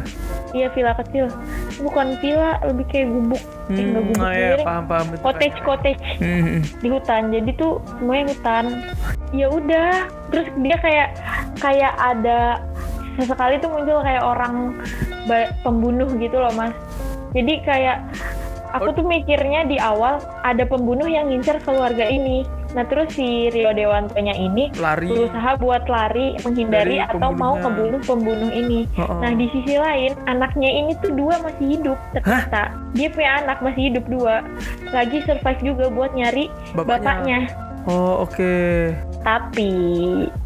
Iya 0.53 0.69
villa 0.77 0.93
kecil, 0.93 1.33
bukan 1.81 2.13
villa, 2.21 2.61
lebih 2.61 2.85
kayak 2.93 3.09
gubuk, 3.09 3.41
eh, 3.73 3.85
nggak 3.89 4.05
gubuk 4.05 4.21
oh, 4.21 4.29
ya, 4.29 4.37
sendiri. 4.53 4.63
paham 4.69 4.85
paham. 4.85 5.07
betul. 5.09 5.25
cottage 5.25 5.59
cottage 5.65 6.05
Hmm, 6.21 6.41
hmm. 6.45 6.61
di 6.79 6.89
hutan. 6.93 7.23
Jadi 7.33 7.51
tuh 7.57 7.73
semuanya 7.97 8.25
hutan. 8.37 8.65
Ya 9.33 9.47
udah, 9.49 9.91
terus 10.29 10.47
dia 10.61 10.77
kayak 10.77 11.09
kayak 11.57 11.93
ada 11.97 12.61
sesekali 13.17 13.57
tuh 13.65 13.73
muncul 13.73 13.99
kayak 14.05 14.21
orang 14.23 14.55
pembunuh 15.65 16.09
gitu 16.21 16.37
loh 16.37 16.53
mas. 16.53 16.77
Jadi 17.33 17.65
kayak 17.65 17.97
aku 18.73 18.91
tuh 18.97 19.05
mikirnya 19.05 19.69
di 19.69 19.77
awal 19.79 20.21
ada 20.43 20.65
pembunuh 20.65 21.07
yang 21.07 21.29
ngincer 21.29 21.61
keluarga 21.63 22.09
ini. 22.09 22.45
Nah 22.73 22.89
terus 22.89 23.13
si 23.13 23.53
Rio 23.53 23.69
Dewantonya 23.77 24.33
ini 24.33 24.73
Lari. 24.81 25.13
berusaha 25.13 25.61
buat 25.61 25.85
lari 25.93 26.41
menghindari 26.41 26.97
Dari 26.97 27.13
atau 27.13 27.31
mau 27.37 27.61
ngebunuh 27.61 28.01
pembunuh 28.01 28.49
ini. 28.49 28.89
Oh, 28.97 29.05
oh. 29.05 29.21
Nah 29.21 29.37
di 29.37 29.45
sisi 29.53 29.77
lain 29.77 30.17
anaknya 30.25 30.71
ini 30.73 30.97
tuh 31.05 31.13
dua 31.13 31.37
masih 31.45 31.77
hidup 31.77 31.99
ternyata 32.17 32.73
dia 32.97 33.09
punya 33.13 33.45
anak 33.45 33.61
masih 33.61 33.93
hidup 33.93 34.05
dua 34.09 34.41
lagi 34.89 35.21
survive 35.29 35.61
juga 35.61 35.85
buat 35.93 36.17
nyari 36.17 36.49
Bapaknya. 36.73 36.89
bapaknya. 36.97 37.39
Oh 37.85 38.25
oke. 38.25 38.57
Tapi 39.23 39.71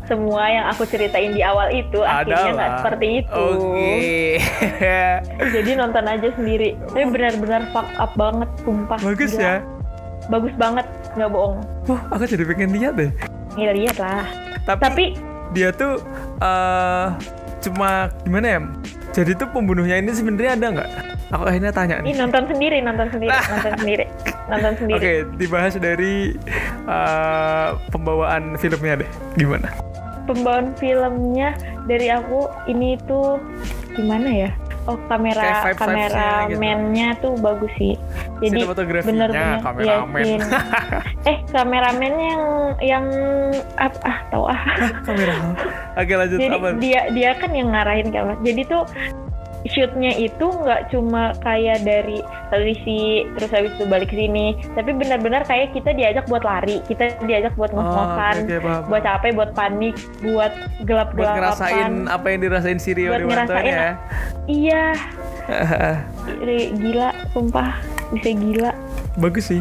semua 0.04 0.44
yang 0.52 0.68
aku 0.68 0.84
ceritain 0.84 1.32
di 1.32 1.40
awal 1.40 1.72
itu 1.72 2.04
akhirnya 2.04 2.52
nggak 2.52 2.68
Adalah. 2.68 2.80
seperti 2.84 3.06
itu. 3.24 3.44
Oke. 3.56 3.96
Jadi 5.56 5.70
nonton 5.80 6.04
aja 6.04 6.28
sendiri. 6.36 6.76
Tapi 6.92 7.04
benar-benar 7.08 7.62
fuck 7.72 7.88
up 7.96 8.12
banget, 8.14 8.48
sumpah. 8.62 8.98
Bagus 9.00 9.32
Gila. 9.32 9.42
ya. 9.42 9.56
Bagus 10.26 10.54
banget, 10.60 10.86
nggak 11.16 11.30
bohong. 11.30 11.58
Wah 11.86 12.00
aku 12.10 12.26
jadi 12.26 12.42
pengen 12.42 12.74
lihat 12.74 12.98
deh. 12.98 13.10
Ya 13.54 13.70
lihat 13.70 13.96
lah. 13.96 14.26
Tapi, 14.66 14.82
Tapi 14.82 15.04
dia 15.54 15.70
tuh 15.70 16.02
eh 16.42 17.06
cuma 17.62 18.10
gimana 18.26 18.46
ya? 18.46 18.60
Jadi 19.14 19.38
tuh 19.38 19.48
pembunuhnya 19.54 19.96
ini 19.96 20.10
sebenarnya 20.12 20.58
ada 20.58 20.66
nggak? 20.76 20.90
Aku 21.34 21.42
akhirnya 21.42 21.74
tanya 21.74 21.98
ini 22.02 22.14
nih. 22.14 22.22
nonton 22.22 22.44
sendiri, 22.46 22.78
nonton 22.82 23.06
sendiri, 23.10 23.34
nonton 23.52 23.72
sendiri, 23.82 24.04
nonton 24.46 24.72
sendiri. 24.78 24.98
Oke, 24.98 25.12
dibahas 25.34 25.74
dari 25.74 26.14
eh, 26.86 27.68
pembawaan 27.90 28.54
filmnya 28.56 29.02
deh. 29.02 29.10
Gimana? 29.34 29.68
pembawaan 30.26 30.74
filmnya 30.76 31.54
dari 31.86 32.10
aku 32.10 32.50
ini 32.66 32.98
tuh 33.06 33.38
gimana 33.94 34.28
ya 34.28 34.50
oh 34.90 34.98
kamera 35.06 35.38
Kayak 35.40 35.62
vibes-vibesnya 35.62 36.30
kameramennya 36.50 37.08
tuh 37.22 37.32
bagus 37.38 37.72
sih 37.78 37.94
jadi 38.42 38.66
bener-bener 38.68 39.62
kameramen. 39.62 40.22
sin- 40.26 40.50
eh 41.30 41.38
kameramennya 41.54 42.26
yang 42.26 42.44
yang 42.82 43.06
ah, 43.80 43.90
ah 44.04 44.18
tahu 44.28 44.44
ah 44.50 44.60
Kamera. 45.06 45.34
Oke 45.96 46.12
lanjut 46.12 46.38
jadi 46.38 46.58
apa? 46.58 46.68
dia 46.76 47.00
dia 47.14 47.30
kan 47.38 47.50
yang 47.54 47.72
ngarahin 47.72 48.08
kamera 48.12 48.36
jadi 48.44 48.62
tuh 48.68 48.82
shootnya 49.68 50.12
itu 50.12 50.46
nggak 50.46 50.88
cuma 50.88 51.30
kayak 51.40 51.82
dari 51.82 52.22
sisi 52.48 53.00
terus 53.34 53.50
habis 53.50 53.72
itu 53.74 53.84
balik 53.84 54.08
ke 54.08 54.16
sini. 54.16 54.54
Tapi 54.72 54.90
benar-benar 54.92 55.42
kayak 55.42 55.72
kita 55.72 55.90
diajak 55.92 56.26
buat 56.26 56.42
lari 56.42 56.78
kita 56.84 57.18
diajak 57.22 57.52
buat 57.54 57.70
Oh, 57.70 57.82
ngos-ngosan 57.82 58.36
oke, 58.36 58.46
oke, 58.46 58.56
paham. 58.62 58.82
buat 58.86 59.02
capek 59.02 59.30
buat 59.34 59.50
panik 59.52 59.94
buat 60.20 60.52
gelap 60.82 61.08
buat 61.12 61.28
ngerasain 61.28 62.06
apa 62.06 62.26
yang 62.28 62.40
dirasain 62.40 62.78
si 62.78 62.90
Rio 62.92 63.10
Buat 63.12 63.22
ngerasain 63.24 63.66
ya. 63.66 63.90
iya. 64.46 64.84
Gila 66.76 67.10
sumpah 67.30 67.78
bisa 68.08 68.30
gila 68.32 68.70
bagus 69.16 69.44
sih 69.46 69.60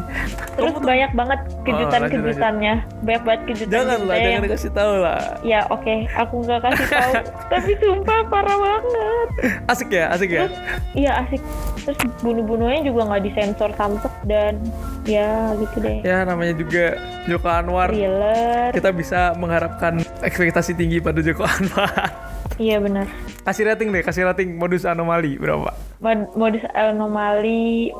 Terus 0.55 0.67
Kamu 0.67 0.77
tuh- 0.77 0.85
banyak 0.85 1.11
banget 1.11 1.39
lanjut, 1.41 1.63
kejutan-kejutannya. 1.65 2.73
Banyak 3.01 3.23
banget 3.23 3.41
kejutan 3.45 3.71
jangan 3.73 3.99
lah 4.01 4.15
jangan 4.17 4.41
dikasih 4.41 4.71
tahu 4.71 4.93
lah 4.97 5.19
Ya 5.41 5.59
oke, 5.67 5.95
aku 6.09 6.35
nggak 6.41 6.59
kasih 6.61 6.87
tahu. 6.89 7.11
Tapi 7.51 7.71
sumpah 7.77 8.19
parah 8.25 8.57
banget. 8.57 9.27
asik 9.65 9.89
ya 9.89 10.05
asik 10.09 10.29
ya 10.29 10.43
Terus 10.45 10.55
iya 10.93 11.11
asik. 11.21 11.41
Terus 11.77 11.99
bunuh-bunuhnya 12.19 12.81
juga 12.81 13.01
nggak 13.05 13.23
disensor 13.23 13.71
samsek 13.73 14.13
dan 14.23 14.57
ya 15.03 15.29
gitu 15.55 15.77
deh. 15.77 15.99
ya 16.01 16.23
namanya 16.23 16.53
juga 16.53 16.97
Joko 17.25 17.47
Anwar 17.47 17.89
Thriller. 17.89 18.71
kita 18.71 18.89
bisa 18.89 19.19
mengharapkan 19.33 19.93
ekspektasi 20.19 20.73
tinggi 20.73 20.97
pada 20.97 21.19
Joko 21.19 21.43
Anwar 21.43 22.09
Iya 22.55 22.79
benar. 22.79 23.07
kasih 23.41 23.63
rating 23.65 23.89
deh 23.89 24.01
kasih 24.01 24.23
rating 24.23 24.55
modus 24.55 24.83
anomali 24.83 25.35
berapa 25.35 25.69
Mod- 25.97 26.33
modus 26.33 26.63
anomali 26.71 27.91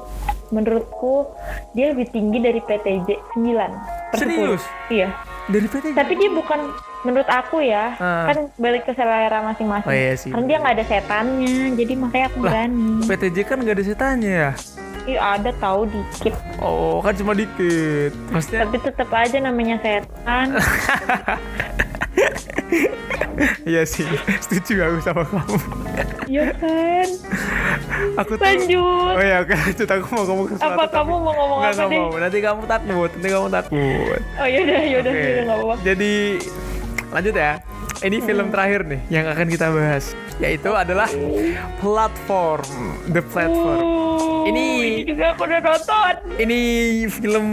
menurutku 0.47 1.27
dia 1.71 1.91
lebih 1.91 2.07
tinggi 2.07 2.37
dari 2.37 2.57
PTJ 2.59 3.09
9 3.33 3.45
per 4.09 4.17
10. 4.17 4.21
Serius? 4.21 4.63
Iya. 4.87 5.09
dari 5.45 5.67
PT 5.67 5.93
Tapi 5.93 6.13
dia 6.15 6.29
bukan 6.31 6.57
menurut 7.01 7.27
aku 7.27 7.61
ya, 7.61 7.93
Ah. 7.95 8.25
kan 8.25 8.49
balik 8.55 8.81
ke 8.81 8.93
selera 8.93 9.41
masing-masing. 9.43 9.85
Oh, 9.85 9.93
iya 9.93 10.13
sih. 10.15 10.33
Karena 10.33 10.45
dia 10.47 10.57
nggak 10.57 10.73
ada 10.73 10.85
setannya, 10.87 11.55
jadi 11.75 11.93
makanya 11.95 12.25
aku 12.25 12.37
Lah. 12.39 12.49
berani. 12.49 13.05
PTJ 13.05 13.37
kan 13.43 13.57
gak 13.59 13.75
ada 13.75 13.85
setannya 13.85 14.33
ya 14.39 14.51
Ih, 15.05 15.19
ada 15.19 15.53
tahu 15.55 15.85
dikit. 15.85 16.33
oh 16.57 16.97
kan 16.97 17.13
cuma 17.13 17.31
dikit 17.31 18.09
maksudnya 18.27 18.65
Tapi 18.65 18.77
tetap 18.81 19.09
aja 19.11 19.37
namanya 19.37 19.77
setan. 19.77 20.57
iya 23.66 23.84
sih 23.84 24.07
setuju 24.39 24.74
aku 24.84 24.97
sama 25.01 25.24
kamu 25.24 25.57
Iya 26.26 26.45
kan? 26.53 27.07
aku 28.18 28.32
tuh 28.34 28.43
Lanjut. 28.43 29.13
oh 29.13 29.22
ya 29.22 29.38
oke 29.39 29.53
lanjut 29.53 29.88
aku 29.88 30.05
mau 30.09 30.24
ngomong 30.26 30.47
sesuatu 30.49 30.66
Apa 30.68 30.84
tapi- 30.84 30.95
kamu 30.95 31.13
mau 31.16 31.34
ngomong 31.34 31.57
Nggak, 31.59 31.74
apa 31.74 31.84
deh? 31.86 31.99
mau 31.99 32.18
nanti 32.18 32.38
kamu 32.39 32.61
takut 32.66 33.09
nanti 33.11 33.28
kamu 33.30 33.47
takut 33.49 34.20
Oh 34.36 34.47
yaudah, 34.47 34.82
yaudah, 34.84 35.11
Oke. 35.11 35.22
yaudah 35.22 35.43
nggak 35.43 35.57
apa-apa. 35.57 35.76
Jadi 35.82 36.13
lanjut 37.09 37.36
ya. 37.36 37.53
Ini 37.97 38.18
film 38.20 38.47
terakhir 38.49 38.82
nih 38.84 38.99
yang 39.09 39.26
akan 39.26 39.47
kita 39.47 39.72
bahas, 39.72 40.11
yaitu 40.38 40.68
adalah 40.70 41.07
platform, 41.80 42.68
the 43.07 43.24
platform. 43.24 43.80
Uh, 43.80 44.43
Ini- 44.45 44.78
ini 44.78 45.01
juga 45.07 45.32
aku 45.32 45.41
udah 45.41 45.61
nonton. 45.63 46.13
Ini 46.36 46.59
film 47.09 47.47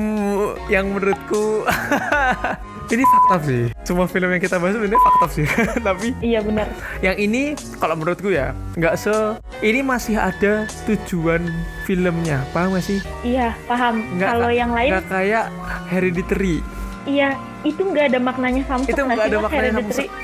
yang 0.66 0.90
menurutku 0.90 1.62
ini 2.88 3.04
fakta 3.04 3.36
sih. 3.42 3.62
Semua 3.82 4.06
film 4.06 4.26
yang 4.26 4.38
kita 4.38 4.56
bahas 4.56 4.74
sebenarnya 4.74 5.02
fakta 5.02 5.26
sih. 5.30 5.46
Tapi 5.86 6.08
Iya 6.18 6.40
benar. 6.40 6.66
yang 6.98 7.16
ini 7.16 7.42
kalau 7.78 7.94
menurutku 7.94 8.28
ya 8.28 8.50
nggak 8.74 8.94
se 8.96 9.14
ini 9.60 9.80
masih 9.80 10.16
ada 10.16 10.66
tujuan 10.84 11.42
filmnya, 11.82 12.42
paham 12.50 12.74
gak 12.74 12.84
sih? 12.84 12.98
Iya 13.22 13.54
paham. 13.64 14.02
Kalau 14.16 14.48
ka- 14.48 14.56
yang 14.56 14.70
lain, 14.70 14.90
nggak 14.90 15.06
kayak 15.06 15.44
Hereditary. 15.86 16.58
iya 17.02 17.34
itu 17.62 17.82
nggak 17.82 18.14
ada 18.14 18.18
maknanya 18.18 18.62
samsek. 18.64 18.94
Itu 18.94 19.02
nggak 19.02 19.26
ada 19.26 19.38
maknanya 19.38 19.72
Hereditary. 19.78 20.08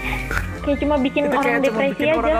Kayak 0.58 0.84
cuma 0.84 0.96
bikin 1.00 1.22
itu 1.24 1.32
orang 1.32 1.48
cuma 1.48 1.64
depresi 1.64 1.92
bikin 1.96 2.04
aja. 2.04 2.18
orang 2.20 2.34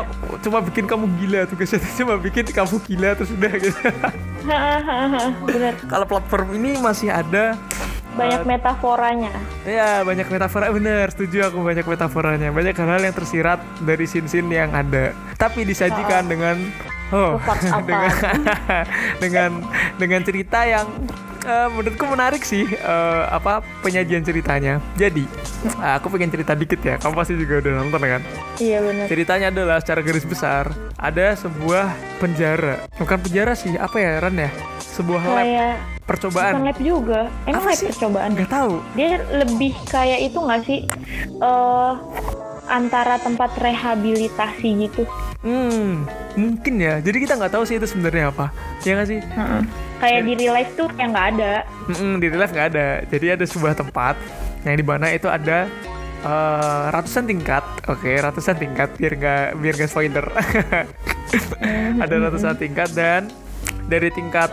cuma 0.44 0.58
bikin 0.60 0.84
kamu 0.84 1.04
gila 1.16 1.40
tugasnya 1.48 1.78
cuma 2.04 2.14
bikin 2.20 2.44
kamu 2.44 2.76
gila 2.84 3.10
terus 3.16 3.30
udah 3.32 3.52
gitu 3.56 3.80
bener. 5.48 5.72
kalau 5.88 6.04
platform 6.04 6.48
ini 6.54 6.76
masih 6.76 7.08
ada 7.08 7.56
Banyak 8.18 8.42
metaforanya. 8.44 9.32
ya 9.62 10.02
banyak 10.02 10.26
metafora. 10.26 10.74
Bener 10.74 11.06
setuju 11.14 11.48
aku 11.48 11.62
banyak 11.62 11.86
metaforanya. 11.86 12.48
Banyak 12.50 12.74
hal-hal 12.74 13.02
yang 13.06 13.14
tersirat 13.14 13.62
dari 13.86 14.04
scene-scene 14.04 14.50
yang 14.50 14.74
ada. 14.74 15.14
Tapi 15.38 15.62
disajikan 15.62 16.26
dengan 16.26 16.58
oh 17.14 17.38
dengan 17.86 18.10
dengan 19.22 19.50
dengan 19.96 20.20
cerita 20.26 20.66
yang 20.66 20.86
eh, 21.49 21.68
menurutku 21.68 22.05
menarik 22.05 22.42
sih 22.42 22.68
eh, 22.68 23.22
apa 23.26 23.53
penyajian 23.80 24.20
ceritanya 24.20 24.78
jadi 24.94 25.24
aku 25.80 26.07
pengen 26.09 26.28
cerita 26.28 26.53
dikit 26.53 26.78
ya 26.78 26.94
kamu 26.96 27.14
pasti 27.14 27.34
juga 27.34 27.59
udah 27.59 27.72
nonton 27.78 28.01
kan 28.01 28.22
Iya 28.59 28.82
bener. 28.82 29.07
Ceritanya 29.07 29.46
adalah 29.49 29.78
secara 29.78 30.03
garis 30.03 30.26
besar 30.26 30.66
ada 30.99 31.30
sebuah 31.32 31.86
penjara. 32.18 32.82
Bukan 32.99 33.22
penjara 33.22 33.55
sih, 33.55 33.78
apa 33.78 33.94
ya 33.94 34.18
Ran 34.18 34.34
ya? 34.34 34.51
Sebuah 34.82 35.22
lab 35.22 35.38
Kayak 35.38 35.74
bukan 35.78 36.03
percobaan. 36.03 36.53
lab 36.66 36.78
juga. 36.82 37.20
Emang 37.46 37.62
Apa 37.62 37.70
lab 37.70 37.78
sih? 37.78 37.86
percobaan? 37.86 38.30
Nggak 38.34 38.51
tahu. 38.51 38.74
Dia 38.99 39.09
lebih 39.30 39.72
kayak 39.86 40.18
itu 40.26 40.38
nggak 40.42 40.61
sih? 40.66 40.80
eh 41.38 41.92
antara 42.68 43.16
tempat 43.18 43.56
rehabilitasi 43.58 44.68
gitu. 44.88 45.02
Hmm, 45.38 46.02
mungkin 46.34 46.74
ya. 46.82 46.98
Jadi 46.98 47.22
kita 47.22 47.38
nggak 47.38 47.52
tahu 47.54 47.64
sih 47.64 47.78
itu 47.78 47.86
sebenarnya 47.86 48.34
apa. 48.34 48.50
Ya 48.82 48.98
nggak 48.98 49.08
sih? 49.08 49.20
Heeh. 49.22 49.62
Kayak 49.98 50.20
di 50.26 50.32
real 50.38 50.54
life 50.54 50.72
tuh 50.74 50.88
yang 50.98 51.10
nggak 51.14 51.28
ada. 51.34 51.52
Mm-mm, 51.90 52.12
di 52.18 52.26
real 52.26 52.40
life 52.42 52.54
nggak 52.54 52.68
ada. 52.74 52.88
Jadi 53.06 53.26
ada 53.34 53.44
sebuah 53.46 53.74
tempat 53.78 54.14
yang 54.66 54.74
di 54.74 54.84
mana 54.84 55.06
itu 55.14 55.30
ada 55.30 55.70
eh, 56.22 56.84
ratusan 56.90 57.30
tingkat. 57.30 57.64
Oke, 57.86 58.18
ratusan 58.18 58.56
tingkat 58.58 58.94
biar 58.98 59.14
nggak 59.14 59.46
biar 59.62 59.74
nggak 59.78 59.90
spoiler. 59.90 60.26
ada 62.02 62.14
ratusan 62.28 62.58
tingkat 62.58 62.90
dan 62.92 63.30
dari 63.86 64.10
tingkat 64.10 64.50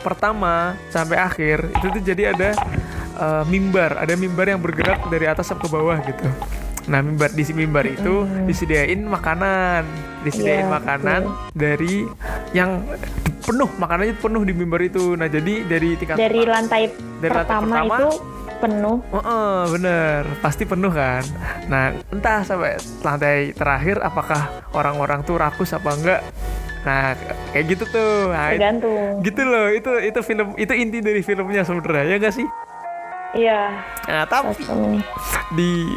pertama 0.00 0.78
sampai 0.88 1.18
akhir 1.18 1.66
itu 1.66 1.86
tuh 1.98 2.02
jadi 2.02 2.30
ada 2.30 2.54
eh, 3.18 3.44
mimbar, 3.50 3.98
ada 3.98 4.14
mimbar 4.14 4.46
yang 4.54 4.62
bergerak 4.62 5.02
dari 5.10 5.26
atas 5.26 5.50
sampai 5.50 5.66
ke 5.66 5.70
bawah 5.74 5.98
gitu. 6.06 6.26
Nah, 6.88 7.04
mimbar 7.04 7.30
di 7.36 7.44
mimbar 7.52 7.84
itu 7.84 8.24
disediain 8.48 9.04
makanan, 9.04 9.84
disediain 10.24 10.64
Iya, 10.64 10.72
makanan 10.72 11.20
dari 11.52 12.08
yang 12.56 12.80
penuh 13.44 13.68
makanannya 13.76 14.16
penuh 14.16 14.42
di 14.48 14.52
mimbar 14.56 14.80
itu. 14.80 15.12
Nah, 15.12 15.28
jadi 15.28 15.68
dari 15.68 16.00
tingkat 16.00 16.16
Dari 16.16 16.42
lantai 16.48 16.88
Dari 17.20 17.28
lantai 17.28 17.44
pertama, 17.44 17.68
pertama, 17.68 17.96
itu 17.96 18.08
penuh. 18.58 18.96
Heeh, 19.14 19.58
bener, 19.76 20.20
pasti 20.40 20.64
penuh 20.64 20.92
kan. 20.92 21.22
Nah, 21.68 21.92
entah 22.08 22.40
sampai 22.42 22.80
lantai 23.04 23.52
terakhir 23.52 24.00
apakah 24.00 24.64
orang-orang 24.72 25.20
tuh 25.22 25.36
rakus 25.36 25.76
apa 25.76 25.90
enggak. 25.92 26.20
Nah, 26.88 27.12
kayak 27.52 27.64
gitu 27.68 27.84
tuh. 27.92 28.32
Nah, 28.32 28.56
Tergantung. 28.56 29.20
gitu 29.20 29.42
loh, 29.44 29.66
itu 29.68 29.90
itu 30.00 30.20
film 30.24 30.56
itu 30.56 30.72
inti 30.72 30.98
dari 31.04 31.20
filmnya 31.20 31.62
sebenarnya 31.68 32.04
ya 32.04 32.16
enggak 32.16 32.34
sih? 32.34 32.48
Iya. 33.36 33.60
Nah, 34.08 34.24
tapi 34.24 34.64
di 35.52 35.92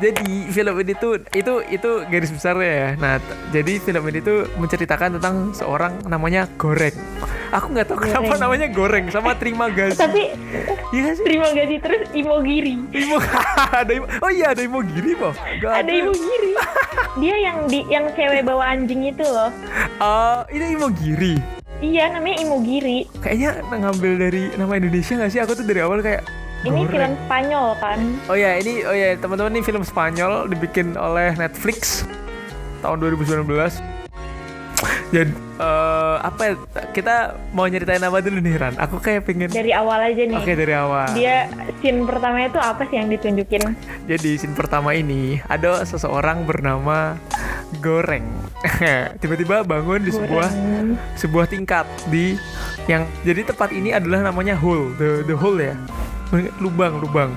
jadi 0.00 0.48
film 0.48 0.74
ini 0.80 0.94
tuh 0.96 1.20
itu 1.36 1.52
itu 1.68 1.90
garis 2.08 2.32
besarnya 2.32 2.72
ya. 2.72 2.88
Nah, 2.96 3.20
jadi 3.52 3.76
film 3.76 4.02
ini 4.08 4.24
tuh 4.24 4.48
menceritakan 4.56 5.20
tentang 5.20 5.52
seorang 5.52 6.00
namanya 6.08 6.48
Goreng. 6.56 6.96
Aku 7.52 7.68
nggak 7.76 7.92
tahu 7.92 8.08
kenapa 8.08 8.24
Goreng. 8.24 8.40
namanya 8.40 8.66
Goreng 8.72 9.04
sama 9.12 9.36
Terima 9.36 9.68
Gaji. 9.68 9.98
Tapi 10.00 10.32
nggak 10.92 11.14
sih? 11.20 11.24
terima 11.24 11.48
gaji 11.52 11.76
terus 11.80 12.08
imogiri. 12.16 12.80
Imo 12.92 13.16
ada 13.84 13.92
Imo, 13.92 14.06
oh 14.08 14.30
iya 14.32 14.56
ada 14.56 14.64
Imogiri 14.64 15.12
kok. 15.16 15.36
Gak 15.60 15.84
Ada 15.84 15.92
imogiri. 15.92 16.50
Dia 17.20 17.36
yang 17.36 17.58
di 17.68 17.80
yang 17.92 18.08
cewek 18.16 18.40
bawa 18.48 18.72
anjing 18.72 19.04
itu 19.04 19.24
loh. 19.24 19.52
Oh, 20.00 20.40
ini 20.48 20.72
Imogiri. 20.72 21.36
Iya, 21.82 22.14
namanya 22.14 22.38
imogiri. 22.46 23.10
Kayaknya 23.18 23.58
ngambil 23.66 24.12
dari 24.14 24.42
nama 24.54 24.78
Indonesia 24.78 25.18
gak 25.18 25.30
sih? 25.34 25.42
Aku 25.42 25.58
tuh 25.58 25.66
dari 25.66 25.82
awal 25.82 25.98
kayak 25.98 26.22
Ini 26.62 26.86
goreng. 26.86 26.90
film 26.94 27.12
Spanyol 27.26 27.66
kan? 27.82 27.98
Oh 28.30 28.36
ya, 28.38 28.54
ini 28.54 28.86
oh 28.86 28.94
ya 28.94 29.18
teman-teman 29.18 29.58
ini 29.58 29.62
film 29.66 29.82
Spanyol 29.82 30.46
dibikin 30.46 30.94
oleh 30.94 31.34
Netflix 31.34 32.06
tahun 32.86 33.02
2019. 33.02 33.50
Jadi 35.12 35.28
eh, 35.60 36.16
apa 36.22 36.40
ya? 36.42 36.54
Kita 36.94 37.36
mau 37.52 37.66
nyeritain 37.68 38.00
apa 38.02 38.22
dulu 38.22 38.38
nih 38.38 38.54
Ran? 38.56 38.74
Aku 38.78 39.02
kayak 39.02 39.26
pengen 39.28 39.50
Dari 39.50 39.74
awal 39.74 40.06
aja 40.06 40.22
nih. 40.22 40.38
Oke 40.38 40.52
dari 40.54 40.74
awal. 40.74 41.10
Dia 41.12 41.50
scene 41.82 42.06
pertamanya 42.06 42.48
itu 42.54 42.60
apa 42.62 42.82
sih 42.88 42.96
yang 42.96 43.10
ditunjukin? 43.10 43.62
Jadi 44.06 44.30
scene 44.38 44.56
pertama 44.56 44.94
ini 44.96 45.42
ada 45.50 45.82
seseorang 45.82 46.46
bernama 46.46 47.18
Goreng. 47.82 48.24
Tiba-tiba 49.20 49.66
bangun 49.66 50.06
di 50.06 50.14
sebuah 50.14 50.48
Goreng. 50.48 50.94
sebuah 51.18 51.46
tingkat 51.50 51.86
di 52.08 52.38
yang 52.90 53.06
jadi 53.22 53.46
tempat 53.46 53.70
ini 53.70 53.94
adalah 53.94 54.26
namanya 54.26 54.58
hole 54.58 54.90
the 54.98 55.22
the 55.22 55.36
hole 55.38 55.54
ya 55.54 55.74
lubang 56.58 56.98
lubang. 56.98 57.30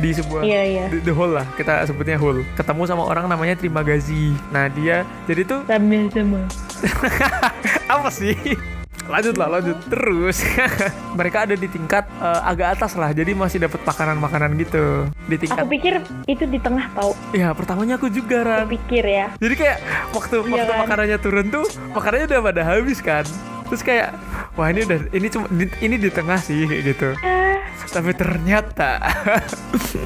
Di 0.00 0.08
sebuah 0.16 0.40
Iya, 0.40 0.62
iya. 0.64 0.84
the, 0.88 1.04
the 1.04 1.12
hole 1.12 1.36
lah 1.36 1.44
kita 1.52 1.84
sebutnya 1.84 2.16
hole. 2.16 2.40
Ketemu 2.56 2.82
sama 2.88 3.04
orang 3.04 3.28
namanya 3.28 3.58
Terima 3.58 3.84
Gazi 3.84 4.32
nah 4.48 4.72
dia 4.72 5.04
jadi 5.28 5.44
tuh 5.44 5.60
Sama-sama. 5.68 6.40
apa 7.92 8.08
sih 8.08 8.36
lanjut 9.08 9.34
lah 9.34 9.48
lanjut 9.50 9.76
terus 9.88 10.44
mereka 11.18 11.42
ada 11.42 11.54
di 11.54 11.64
tingkat 11.64 12.04
eh, 12.14 12.40
agak 12.44 12.76
atas 12.76 12.92
lah 12.92 13.08
jadi 13.10 13.32
masih 13.32 13.58
dapat 13.58 13.80
makanan-makanan 13.82 14.52
gitu 14.58 15.08
di 15.24 15.36
tingkat 15.36 15.58
Aku 15.58 15.66
pikir 15.66 15.94
itu 16.24 16.44
di 16.44 16.58
tengah 16.58 16.92
tau. 16.92 17.16
ya 17.30 17.50
pertamanya 17.50 17.96
aku 17.96 18.08
juga 18.08 18.40
Ran 18.40 18.62
Aku 18.62 18.72
pikir 18.74 19.02
ya. 19.02 19.26
Jadi 19.34 19.54
kayak 19.54 19.78
waktu 20.10 20.34
Iya 20.38 20.52
waktu 20.54 20.70
kan? 20.70 20.78
makanannya 20.82 21.18
turun 21.18 21.46
tuh 21.48 21.64
makanannya 21.90 22.26
udah 22.26 22.40
pada 22.42 22.62
habis 22.62 22.98
kan. 22.98 23.24
Terus 23.66 23.82
kayak 23.82 24.08
wah 24.54 24.66
ini 24.66 24.80
udah 24.82 24.98
ini 25.10 25.26
cuma 25.26 25.46
di- 25.50 25.78
ini 25.78 25.96
di 25.96 26.08
tengah 26.08 26.38
sih 26.38 26.64
gitu. 26.64 27.12
Ah, 27.18 27.60
Tapi 27.86 28.12
ternyata 28.12 29.00
wah 29.00 30.04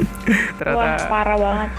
ternyata 0.56 1.04
parah 1.06 1.36
banget. 1.36 1.70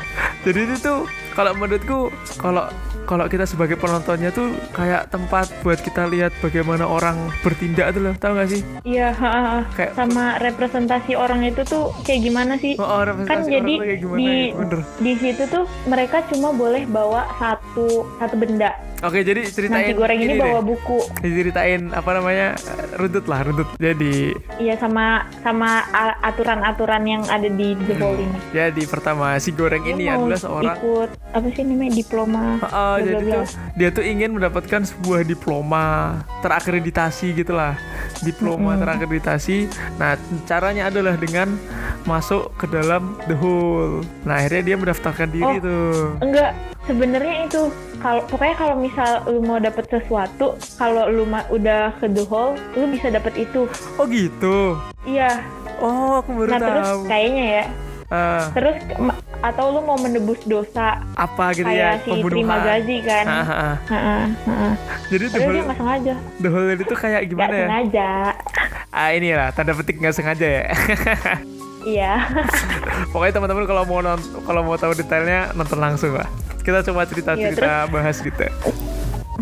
jadi 0.43 0.59
itu 0.65 0.75
tuh 0.77 0.99
kalau 1.31 1.51
menurutku 1.53 1.99
kalau 2.35 2.67
kalau 3.03 3.25
kita 3.27 3.43
sebagai 3.43 3.75
penontonnya 3.75 4.31
tuh 4.31 4.55
kayak 4.71 5.11
tempat 5.11 5.51
buat 5.61 5.79
kita 5.79 6.07
lihat 6.09 6.31
bagaimana 6.39 6.87
orang 6.87 7.29
bertindak 7.43 7.93
tuh 7.93 8.01
loh, 8.09 8.13
tau 8.17 8.33
gak 8.35 8.49
sih? 8.49 8.61
Iya. 8.87 9.13
Kayak- 9.75 9.93
sama 9.95 10.39
representasi 10.39 11.13
orang 11.15 11.43
itu 11.45 11.61
tuh 11.67 11.91
kayak 12.07 12.21
gimana 12.23 12.53
sih? 12.57 12.79
Oh, 12.79 12.85
oh, 12.87 13.01
kan 13.27 13.43
jadi 13.45 13.99
gimana 13.99 14.19
di 14.19 14.27
ya? 14.27 14.55
Bener. 14.55 14.79
di 14.99 15.13
situ 15.19 15.43
tuh 15.51 15.65
mereka 15.85 16.23
cuma 16.31 16.55
boleh 16.55 16.87
bawa 16.87 17.27
satu 17.37 18.07
satu 18.17 18.35
benda. 18.39 18.92
Oke, 19.03 19.19
jadi 19.19 19.43
ceritain 19.43 19.83
Nasi 19.83 19.93
goreng 19.93 20.15
ini 20.15 20.33
deh. 20.33 20.39
bawa 20.39 20.63
buku. 20.63 21.03
Diceritain 21.19 21.91
apa 21.91 22.09
namanya? 22.13 22.55
runtut 22.93 23.25
lah, 23.25 23.43
runtut. 23.43 23.67
Jadi 23.75 24.31
Iya 24.55 24.77
sama 24.77 25.27
sama 25.41 25.83
aturan-aturan 26.21 27.03
yang 27.03 27.23
ada 27.25 27.45
di 27.45 27.75
The 27.75 27.95
Hall 27.95 28.15
ini. 28.15 28.37
jadi 28.53 28.83
pertama 28.85 29.35
si 29.37 29.51
goreng 29.51 29.81
Dia 29.81 29.91
ini 29.91 30.05
adalah 30.07 30.39
seorang 30.39 30.77
ikut 30.77 31.09
apa 31.33 31.47
sih 31.51 31.63
namanya 31.65 31.93
diploma. 31.93 32.43
Oh, 32.63 32.95
bla, 32.95 33.01
jadi 33.01 33.25
tuh 33.27 33.43
dia 33.73 33.89
tuh 33.91 34.05
ingin 34.05 34.29
mendapatkan 34.31 34.81
sebuah 34.85 35.21
diploma 35.23 35.83
terakreditasi 36.39 37.33
gitulah 37.35 37.73
diploma 38.21 38.77
terakreditasi 38.77 39.65
nah 39.97 40.13
caranya 40.45 40.87
adalah 40.87 41.17
dengan 41.17 41.57
masuk 42.03 42.53
ke 42.55 42.69
dalam 42.69 43.17
the 43.25 43.33
hole 43.33 43.99
nah 44.21 44.37
akhirnya 44.37 44.63
dia 44.63 44.75
mendaftarkan 44.77 45.29
diri 45.29 45.55
Oh. 45.55 45.59
tuh 45.59 45.93
Enggak, 46.21 46.51
sebenarnya 46.83 47.47
itu 47.47 47.61
kalau 47.99 48.21
pokoknya 48.27 48.55
kalau 48.59 48.75
misal 48.75 49.09
lu 49.25 49.39
mau 49.39 49.59
dapet 49.59 49.87
sesuatu, 49.87 50.59
kalau 50.75 51.07
lu 51.07 51.23
udah 51.25 51.95
ke 51.97 52.07
The 52.11 52.23
Hall, 52.27 52.59
lu 52.75 52.91
bisa 52.91 53.07
dapet 53.07 53.33
itu. 53.39 53.67
oh 53.95 54.05
gitu 54.05 54.75
Iya. 55.03 55.39
oh 55.79 56.19
aku 56.19 56.29
baru 56.35 56.49
Nah 56.51 56.59
terus 56.59 56.85
tahu 56.87 56.99
kayaknya 57.07 57.45
ya, 57.45 57.65
Ah, 58.13 58.45
terus 58.53 58.77
atau 59.41 59.73
lu 59.73 59.81
mau 59.81 59.97
menebus 59.97 60.37
dosa 60.45 61.01
apa 61.17 61.49
gitu 61.57 61.65
ya 61.65 61.97
kayak 61.97 62.05
si 62.05 62.09
Terima 62.13 62.21
pembunuhan 62.21 62.61
Gazi 62.61 62.97
kan. 63.01 63.25
Ah, 63.25 63.33
ah, 63.33 63.49
ah. 63.57 63.75
Heeh, 63.89 64.23
heeh. 64.45 64.73
jadi 65.09 65.23
the 65.33 65.39
dia 65.41 65.61
nggak 65.65 65.79
sengaja, 65.81 66.13
the 66.37 66.49
hole 66.53 66.69
itu 66.69 66.95
kayak 66.95 67.21
gimana 67.25 67.55
ya 67.57 67.65
sengaja. 67.65 68.09
ah 68.93 69.09
inilah 69.09 69.49
tanda 69.49 69.73
petik 69.73 69.97
nggak 69.97 70.13
sengaja 70.13 70.45
ya 70.45 70.65
Iya. 71.83 72.27
Pokoknya 73.13 73.33
teman-teman 73.39 73.63
kalau 73.67 73.83
mau 73.85 73.99
kalau 74.43 74.61
mau 74.65 74.75
tahu 74.79 74.95
detailnya 74.97 75.51
nonton 75.53 75.79
langsung 75.79 76.15
lah. 76.15 76.27
Kita 76.63 76.79
coba 76.81 77.03
cerita-cerita 77.07 77.91
bahas 77.91 78.17
gitu. 78.23 78.47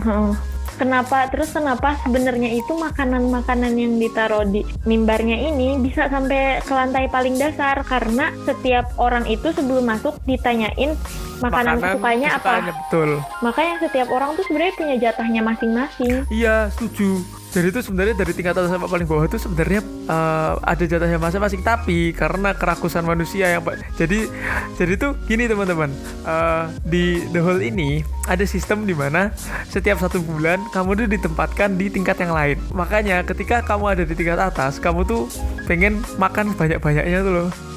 Heeh. 0.02 0.34
Kenapa 0.82 1.30
terus 1.30 1.54
kenapa 1.54 1.94
sebenarnya 2.02 2.58
itu 2.58 2.74
makanan-makanan 2.74 3.78
yang 3.78 4.02
ditaruh 4.02 4.50
di 4.50 4.66
mimbarnya 4.90 5.38
ini 5.54 5.78
bisa 5.78 6.10
sampai 6.10 6.58
ke 6.66 6.74
lantai 6.74 7.06
paling 7.06 7.38
dasar 7.38 7.86
karena 7.86 8.34
setiap 8.50 8.90
orang 8.98 9.30
itu 9.30 9.54
sebelum 9.54 9.86
masuk 9.86 10.18
ditanyain 10.26 10.98
makanan, 11.38 11.78
kesukaannya 11.86 12.30
apa. 12.34 12.38
kesukaannya, 12.42 12.74
betul. 12.74 13.10
Makanya 13.46 13.76
setiap 13.78 14.08
orang 14.10 14.30
tuh 14.34 14.44
sebenarnya 14.50 14.74
punya 14.74 14.96
jatahnya 14.98 15.42
masing-masing. 15.46 16.14
Iya, 16.34 16.74
setuju. 16.74 17.41
Jadi 17.52 17.68
itu 17.68 17.80
sebenarnya 17.84 18.16
dari 18.16 18.32
tingkat 18.32 18.56
atas 18.56 18.72
sampai 18.72 18.88
paling 18.88 19.08
bawah 19.08 19.28
itu 19.28 19.36
sebenarnya 19.36 19.84
eh, 20.08 20.54
ada 20.64 20.84
jatahnya 20.88 21.20
masing-masing. 21.20 21.62
Tapi 21.62 22.16
karena 22.16 22.56
kerakusan 22.56 23.04
manusia 23.04 23.52
yang 23.52 23.64
jadi 24.00 24.32
jadi 24.80 24.94
tuh 24.96 25.12
gini 25.28 25.52
teman-teman. 25.52 25.92
Eh, 26.24 26.64
di 26.88 27.06
the 27.36 27.44
hall 27.44 27.60
ini 27.60 28.08
ada 28.32 28.48
sistem 28.48 28.88
di 28.88 28.96
mana 28.96 29.36
setiap 29.68 30.00
satu 30.00 30.24
bulan 30.24 30.64
kamu 30.72 31.06
tuh 31.06 31.08
ditempatkan 31.12 31.76
di 31.76 31.92
tingkat 31.92 32.18
yang 32.24 32.32
lain. 32.32 32.58
Makanya 32.72 33.28
ketika 33.28 33.60
kamu 33.62 34.00
ada 34.00 34.04
di 34.08 34.16
tingkat 34.16 34.40
atas 34.40 34.80
kamu 34.80 35.04
tuh 35.04 35.28
pengen 35.68 36.00
makan 36.16 36.56
banyak-banyaknya 36.56 37.20
tuh 37.24 37.34
loh 37.36 37.71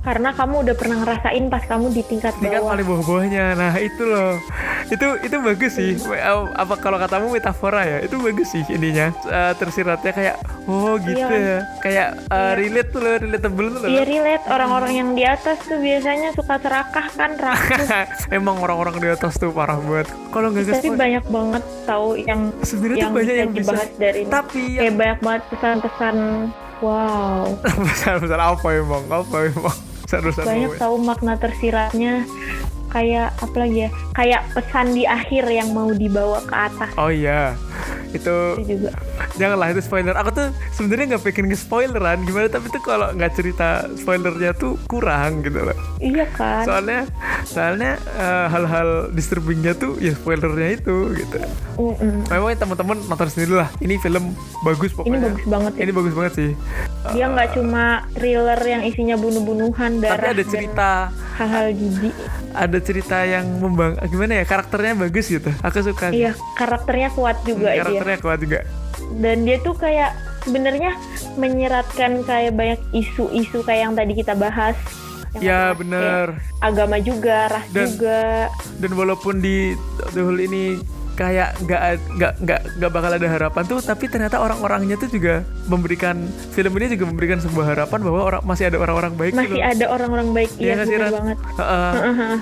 Karena 0.00 0.32
kamu 0.32 0.64
udah 0.64 0.74
pernah 0.74 0.96
ngerasain 0.98 1.44
pas 1.46 1.60
kamu 1.62 1.86
di 1.90 2.02
tingkat 2.02 2.32
tingkat 2.34 2.56
bawah. 2.58 2.72
paling 2.72 2.86
bawah-bawahnya 2.86 3.44
nah 3.52 3.74
itu 3.74 4.02
loh 4.02 4.40
itu 4.86 5.06
itu 5.20 5.36
bagus 5.38 5.72
sih 5.72 5.92
Eh, 5.92 6.24
apa 6.50 6.74
kalau 6.76 6.96
katamu 6.96 7.28
metafora 7.28 7.84
ya 7.84 7.98
itu 8.00 8.16
bagus 8.16 8.48
sih 8.48 8.64
ininya 8.66 9.12
Eh, 9.22 9.52
tersiratnya 9.54 10.08
kayak 10.10 10.34
oh 10.64 10.96
gitu 10.96 11.20
Iya. 11.20 11.36
ya 11.36 11.58
kayak 11.78 12.08
eh, 12.16 12.32
Iya. 12.32 12.52
relate 12.56 12.88
tuh 12.88 13.00
loh 13.00 13.14
relatable 13.14 13.66
tuh 13.68 13.78
loh 13.78 13.88
Iya 13.88 14.02
relate 14.04 14.44
orang-orang 14.46 14.92
yang 14.94 15.08
di 15.12 15.22
atas 15.22 15.56
tuh 15.60 15.76
biasanya 15.76 16.28
suka 16.32 16.54
serakah 16.56 17.06
kan 17.10 17.30
rakus. 17.36 17.88
emang 18.32 18.56
orang-orang 18.58 18.96
di 18.96 19.08
atas 19.10 19.36
tuh 19.36 19.50
parah 19.50 19.76
banget 19.78 20.08
kalau 20.30 20.48
nggak 20.48 20.64
Tapi 20.64 20.72
nge-spoil 20.80 20.96
banyak 20.96 21.24
banget 21.26 21.62
tahu 21.84 22.08
yang 22.16 22.40
sebenarnya 22.62 23.02
yang 23.02 23.12
banyak 23.12 23.34
yang 23.36 23.50
bisa 23.50 23.62
dibahas 23.68 23.90
dari 23.94 24.18
ini. 24.18 24.30
tapi 24.30 24.62
yang 24.70 24.80
Kayak 24.80 24.96
banyak 24.96 25.18
banget 25.20 25.42
pesan-pesan 25.50 26.16
wow. 26.80 27.44
besar-besar 27.84 28.40
apa 28.40 28.66
emang 28.72 29.04
apa 29.06 29.36
emang 29.44 29.78
besar-besar 30.10 30.42
banyak 30.42 30.74
tahu 30.74 30.96
makna 30.98 31.38
tersiratnya. 31.38 32.26
Kayak 32.90 33.38
apa 33.38 33.56
lagi 33.62 33.86
ya? 33.86 33.90
Kayak 34.18 34.42
pesan 34.50 34.98
di 34.98 35.06
akhir 35.06 35.46
yang 35.46 35.70
mau 35.70 35.94
dibawa 35.94 36.42
ke 36.42 36.54
atas. 36.58 36.90
Oh 36.98 37.06
iya 37.06 37.54
itu 38.10 38.36
itu 38.58 38.78
juga. 38.78 38.90
janganlah 39.38 39.68
itu 39.72 39.80
spoiler. 39.82 40.14
Aku 40.18 40.30
tuh 40.34 40.48
sebenarnya 40.74 41.16
nggak 41.16 41.22
pengen 41.24 41.46
nge-spoileran. 41.50 42.18
Gimana 42.26 42.46
tapi 42.50 42.66
tuh 42.70 42.82
kalau 42.82 43.08
nggak 43.14 43.32
cerita 43.34 43.86
spoilernya 43.96 44.50
tuh 44.54 44.74
kurang 44.90 45.42
gitu 45.46 45.62
loh. 45.62 45.76
Iya 46.02 46.26
kan? 46.34 46.64
Soalnya 46.66 47.00
soalnya 47.46 47.92
eh, 48.18 48.46
hal-hal 48.50 49.10
disturbingnya 49.14 49.72
tuh 49.78 49.96
ya 50.02 50.12
spoilernya 50.14 50.80
itu 50.80 51.14
gitu. 51.16 51.38
Mm-mm. 51.80 52.28
memang 52.28 52.52
teman-teman 52.58 52.96
nonton 53.08 53.28
sendiri 53.30 53.62
lah. 53.64 53.68
Ini 53.80 53.96
film 54.02 54.34
bagus 54.62 54.92
ini 54.92 54.96
pokoknya. 54.98 55.20
bagus 55.30 55.44
banget 55.46 55.72
ya. 55.72 55.80
Ini 55.80 55.92
bagus 55.94 56.14
banget 56.14 56.32
sih. 56.36 56.50
Dia 57.16 57.26
nggak 57.32 57.48
cuma 57.56 57.84
thriller 58.12 58.60
yang 58.60 58.82
isinya 58.84 59.16
bunuh-bunuhan 59.16 59.90
tapi 60.00 60.04
darah 60.04 60.30
ada 60.36 60.44
dan 60.44 60.48
cerita. 60.52 60.90
hal-hal 61.40 61.66
jijik. 61.72 62.14
Ada 62.50 62.78
cerita 62.84 63.16
yang 63.24 63.46
membang 63.62 63.96
gimana 64.10 64.42
ya 64.42 64.44
karakternya 64.44 64.92
bagus 64.98 65.30
gitu. 65.30 65.48
Aku 65.64 65.80
suka 65.80 66.12
iya 66.12 66.36
karakternya 66.58 67.08
kuat 67.16 67.40
juga 67.48 67.72
dia 67.72 67.80
karakternya 67.80 67.99
kuat 68.18 68.40
juga. 68.40 68.60
Dan 69.16 69.44
dia 69.44 69.60
tuh 69.60 69.74
kayak 69.74 70.12
sebenarnya 70.40 70.96
menyeratkan 71.36 72.24
kayak 72.24 72.52
banyak 72.54 72.80
isu-isu 72.92 73.60
kayak 73.62 73.80
yang 73.86 73.94
tadi 73.94 74.12
kita 74.14 74.32
bahas. 74.32 74.76
Yang 75.30 75.42
ya 75.42 75.60
bener. 75.72 76.26
agama 76.58 76.98
juga 76.98 77.46
ras 77.48 77.66
Dan- 77.70 77.86
juga. 77.86 78.50
dan 78.82 78.90
walaupun 78.92 79.38
di 79.38 79.78
The 80.10 80.20
Hole 80.20 80.42
ini 80.42 80.82
kayak 81.20 81.52
nggak 81.60 81.80
nggak 82.16 82.32
nggak 82.40 82.60
nggak 82.80 82.90
bakal 82.96 83.12
ada 83.12 83.28
harapan 83.28 83.62
tuh 83.68 83.84
tapi 83.84 84.08
ternyata 84.08 84.40
orang-orangnya 84.40 84.96
tuh 84.96 85.12
juga 85.12 85.44
memberikan 85.68 86.16
film 86.56 86.72
ini 86.80 86.96
juga 86.96 87.04
memberikan 87.12 87.36
sebuah 87.36 87.76
harapan 87.76 88.00
bahwa 88.00 88.20
orang 88.24 88.42
masih 88.48 88.72
ada 88.72 88.80
orang-orang 88.80 89.12
baik 89.20 89.36
gitu 89.36 89.40
masih 89.44 89.60
loh. 89.60 89.68
ada 89.68 89.86
orang-orang 89.92 90.28
baik 90.32 90.50
Iya 90.56 90.74
bener 90.80 90.96
Ran? 90.96 91.12
banget 91.12 91.38
Heeh. 91.60 91.90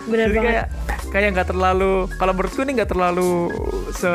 bener 0.07 0.27
Jadi 0.31 0.37
banget 0.39 0.47
kayak 0.47 0.67
kayak 1.11 1.29
nggak 1.35 1.49
terlalu 1.51 1.93
kalau 2.15 2.33
menurutku 2.33 2.61
ini 2.63 2.73
nggak 2.79 2.91
terlalu 2.95 3.31
se 3.91 4.13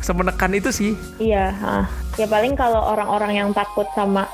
semenekan 0.00 0.52
itu 0.56 0.70
sih 0.72 0.92
Iya, 1.20 1.52
ah. 1.60 1.84
ya 2.16 2.24
paling 2.24 2.56
kalau 2.56 2.80
orang-orang 2.80 3.36
yang 3.36 3.48
takut 3.52 3.84
sama 3.92 4.24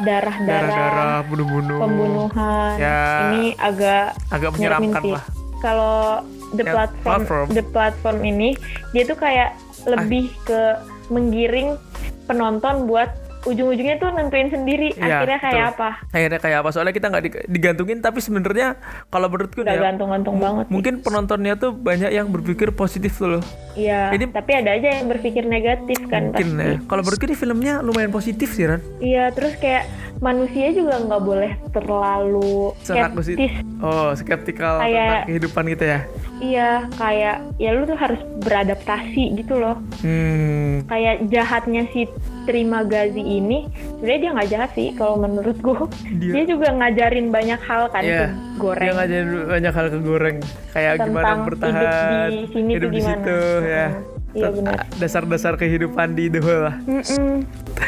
darah-darah, 0.00 0.64
darah-darah 0.64 1.16
bunuh-bunuh 1.28 1.76
pembunuhan, 1.76 2.72
Ya. 2.80 3.28
ini 3.28 3.52
agak 3.60 4.16
agak 4.32 4.50
menyeramkan 4.56 5.02
lah 5.12 5.24
Kalau 5.60 6.24
the 6.52 6.64
Ya, 6.64 6.72
platform, 6.74 7.22
platform. 7.26 7.46
the 7.54 7.64
platform 7.64 8.18
ini 8.22 8.48
dia 8.90 9.02
tuh 9.04 9.14
kayak 9.14 9.54
lebih 9.86 10.28
ke 10.44 10.76
menggiring 11.08 11.78
penonton 12.26 12.86
buat 12.86 13.10
ujung-ujungnya 13.42 13.96
tuh 13.96 14.10
nentuin 14.10 14.46
sendiri 14.46 14.92
Iya, 14.92 15.18
akhirnya 15.18 15.38
kayak 15.38 15.54
betul. 15.66 15.72
apa. 15.74 15.90
akhirnya 16.10 16.38
kayak 16.38 16.58
apa 16.58 16.68
soalnya 16.70 16.92
kita 16.92 17.06
nggak 17.08 17.24
di- 17.24 17.46
digantungin 17.48 17.98
tapi 17.98 18.18
sebenarnya 18.18 18.76
kalau 19.06 19.26
menurutku 19.26 19.60
Gak 19.60 19.72
ya 19.72 19.80
gantung-gantung 19.82 20.36
banget. 20.36 20.64
sih. 20.64 20.72
mungkin 20.72 20.94
penontonnya 21.00 21.54
tuh 21.54 21.70
banyak 21.72 22.10
yang 22.10 22.28
berpikir 22.28 22.70
positif 22.70 23.16
tuh 23.16 23.28
loh 23.30 23.44
Iya, 23.72 24.12
ini- 24.12 24.28
tapi 24.28 24.50
ada 24.52 24.70
aja 24.72 24.88
yang 24.92 25.06
berpikir 25.06 25.42
negatif 25.42 25.96
kan 26.06 26.30
mungkin 26.30 26.48
pasti. 26.52 26.66
ya 26.66 26.76
kalau 26.84 27.02
menurutku 27.02 27.24
ini 27.24 27.34
filmnya 27.34 27.74
lumayan 27.80 28.10
positif 28.10 28.48
sih 28.50 28.66
Ran 28.66 28.82
Iya, 28.98 29.30
terus 29.30 29.56
kayak 29.56 29.88
manusia 30.18 30.68
juga 30.70 31.00
nggak 31.00 31.22
boleh 31.22 31.52
terlalu 31.70 32.76
skeptis 32.78 33.38
oh 33.78 34.12
skeptikal 34.12 34.78
Kayak- 34.78 34.92
tentang 34.92 35.26
kehidupan 35.26 35.64
gitu 35.70 35.84
ya 35.86 36.00
Iya, 36.40 36.70
kayak 36.94 37.36
ya 37.56 37.70
lu 37.70 37.84
tuh 37.84 37.94
harus 37.94 38.16
beradaptasi 38.40 39.36
gitu 39.36 39.54
loh. 39.54 39.76
hmm 40.00 40.88
Kayak 40.88 41.28
jahatnya 41.28 41.84
si 41.86 42.08
Terima 42.42 42.80
Gazi 42.82 43.20
ini, 43.20 43.68
sebenarnya 43.92 44.18
dia 44.18 44.30
nggak 44.32 44.48
jahat 44.48 44.70
sih 44.72 44.88
kalau 44.92 45.16
menurutku. 45.16 45.86
Dia- 46.16 46.32
Dia, 46.32 46.44
juga 46.46 46.68
ngajarin 46.70 47.28
banyak 47.28 47.60
hal 47.60 47.82
kan 47.88 48.02
Iya, 48.02 48.18
ke 48.18 48.26
goreng. 48.56 48.82
dia 48.82 48.94
ngajarin 48.96 49.28
banyak 49.46 49.72
hal 49.72 49.86
ke 49.86 49.98
goreng 50.00 50.36
kayak 50.70 50.92
Tentang 50.94 51.08
gimana 51.10 51.44
bertahan 51.44 51.74
hidup 51.74 51.92
di 52.30 52.46
sini 52.50 52.70
hidup 52.72 52.80
tuh 52.80 52.90
di 52.90 52.98
gimana. 52.98 53.14
situ 53.16 53.38
ya 53.62 53.86
Iya 54.32 54.48
benar. 54.48 54.86
dasar-dasar 54.94 55.54
kehidupan 55.54 56.12
di 56.12 56.26
The 56.26 56.38
Hole 56.38 56.62
lah 56.62 56.76
Mm-mm. 56.80 57.42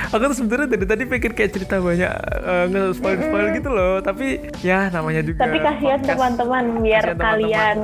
aku 0.09 0.23
tuh 0.25 0.37
sebenarnya 0.37 0.69
dari 0.71 0.85
tadi 0.85 1.05
pikir 1.05 1.31
kayak 1.33 1.51
cerita 1.53 1.79
banyak 1.79 2.11
uh, 2.41 2.65
nge-spoil 2.67 3.19
spoil 3.21 3.47
gitu 3.53 3.69
loh 3.69 3.95
tapi 3.99 4.27
ya 4.61 4.89
namanya 4.89 5.23
juga 5.23 5.39
Tapi 5.41 5.59
kasihan 5.59 6.01
teman-teman 6.01 6.65
biar 6.81 7.05
Kasihan 7.05 7.17
kalian 7.17 7.79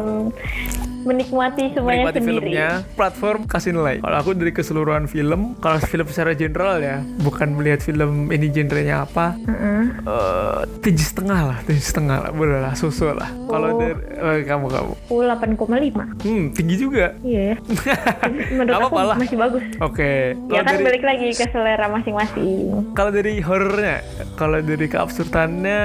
menikmati 1.01 1.73
semuanya 1.73 2.05
menikmati 2.05 2.19
sendiri. 2.19 2.37
filmnya 2.45 2.69
platform 2.93 3.41
kasih 3.47 3.71
nilai 3.71 3.97
kalau 3.99 4.17
aku 4.19 4.31
dari 4.35 4.51
keseluruhan 4.51 5.07
film 5.07 5.55
kalau 5.57 5.79
film 5.81 6.05
secara 6.05 6.35
general 6.35 6.77
ya 6.77 7.01
bukan 7.19 7.55
melihat 7.55 7.81
film 7.81 8.29
ini 8.29 8.51
genrenya 8.51 9.07
apa 9.07 9.39
eh 9.39 9.87
tujuh 10.77 11.07
setengah 11.07 11.41
lah 11.47 11.59
tujuh 11.63 11.81
setengah 11.81 12.17
lah 12.19 12.31
boleh 12.31 12.59
lah 12.61 12.75
susu 12.75 13.09
lah 13.09 13.31
kalau 13.47 13.67
Oh. 13.69 13.79
dari 13.79 13.95
eh, 13.95 14.41
kamu 14.45 14.67
kamu 14.67 14.93
Aku 15.07 15.23
8,5. 15.23 16.25
hmm 16.25 16.45
tinggi 16.51 16.77
juga 16.77 17.15
Iya 17.23 17.41
ya. 17.47 17.57
Menurut 18.51 18.73
Gak 18.73 18.87
aku 18.87 18.97
lah. 18.99 19.17
masih 19.17 19.37
bagus. 19.37 19.65
oke 19.79 20.11
Ya 20.49 20.61
kalau 20.61 20.65
kan 20.65 20.75
dari 20.75 20.85
balik 20.85 21.03
lagi 21.03 21.29
ke 21.31 21.45
selera 21.47 21.87
masing-masing. 21.87 22.93
kalau 22.93 23.11
dari 23.11 23.39
horornya 23.39 23.97
kalau 24.35 24.59
dari 24.59 24.87
keabsurdannya 24.87 25.83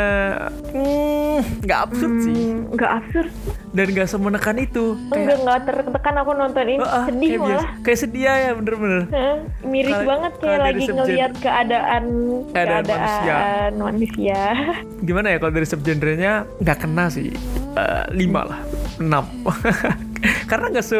hmm, 0.70 1.38
nggak 1.61 1.80
absurd 1.82 2.14
sih 2.20 2.32
Hmm, 2.34 2.72
nggak 2.72 2.91
absurd. 2.93 3.30
dan 3.70 3.86
nggak 3.88 4.07
semenekan 4.07 4.55
itu 4.57 4.86
Enggak 5.09 5.38
nggak 5.39 5.59
tertekan 5.66 6.16
aku 6.18 6.32
nonton 6.32 6.66
ini 6.68 6.80
Ah, 6.80 6.93
ah, 6.93 7.05
sedih 7.05 7.28
kayak 7.28 7.39
malah. 7.39 7.51
biasa. 7.59 7.82
kayak 7.82 7.99
sedih 7.99 8.22
ya 8.24 8.51
bener-bener 8.53 9.01
Hah, 9.09 9.38
miris 9.64 9.91
Kalau- 9.91 10.07
banget 10.07 10.34
kayak 10.38 10.59
lagi 10.61 10.84
ngelihat 10.88 11.32
keadaan 11.38 12.03
Keadaan 12.49 12.84
keadaan 12.86 13.72
manusia. 13.78 14.41
gimana 15.07 15.28
ya 15.28 15.38
kalau 15.38 15.51
dari 15.51 15.66
subgenrenya 15.66 16.32
nggak 16.57 16.78
kena 16.80 17.05
sih 17.07 17.34
Eh, 17.74 18.05
lima 18.11 18.45
lah 18.45 18.59
enam 18.95 19.26
karena 20.50 20.66
nggak 20.70 20.86
se 20.86 21.00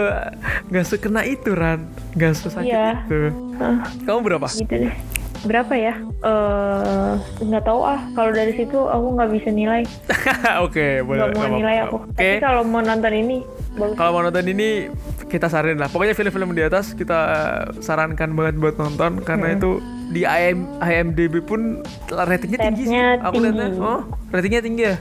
nggak 0.68 0.86
sekena 0.86 1.22
itu 1.24 1.52
ran 1.52 1.88
nggak 2.14 2.34
sesakit 2.34 2.70
Iya. 2.70 3.04
itu 3.04 3.20
kamu 4.04 4.20
berapa 4.22 4.48
gitu 4.50 4.76
deh. 4.82 4.96
Berapa 5.44 5.76
ya? 5.76 6.00
Eh 6.24 7.14
nggak 7.42 7.64
tahu 7.64 7.84
ah. 7.84 8.00
Kalau 8.12 8.32
dari 8.32 8.54
situ 8.54 8.80
aku 8.80 9.08
nggak 9.14 9.30
bisa 9.30 9.50
nilai. 9.50 9.84
oke 10.64 11.04
boleh 11.04 11.20
Nggak 11.22 11.36
mau 11.38 11.48
nilai 11.54 11.76
aku. 11.84 11.98
oke 12.02 12.16
Tapi 12.16 12.40
kalau 12.40 12.62
mau 12.64 12.80
nonton 12.80 13.14
ini 13.14 13.38
bagus. 13.74 13.96
kalau 13.96 14.12
mau 14.14 14.24
nonton 14.24 14.46
ini 14.46 14.88
kita 15.26 15.48
saranin 15.48 15.76
lah 15.78 15.90
pokoknya 15.90 16.14
film-film 16.14 16.54
di 16.54 16.62
atas 16.62 16.94
kita 16.94 17.20
sarankan 17.80 18.32
banget 18.32 18.56
buat 18.56 18.76
nonton 18.78 19.20
karena 19.20 19.48
Hmm. 19.50 19.58
itu 19.58 19.70
di 20.12 20.22
IM, 20.24 20.68
IMDb 20.80 21.40
pun 21.40 21.80
ratingnya 22.10 22.60
tinggi 22.60 22.84
sih 22.90 23.00
aku 23.22 23.38
lihatnya 23.40 23.68
oh 23.80 24.02
ratingnya 24.34 24.62
tinggi 24.66 24.84
ya. 24.90 24.98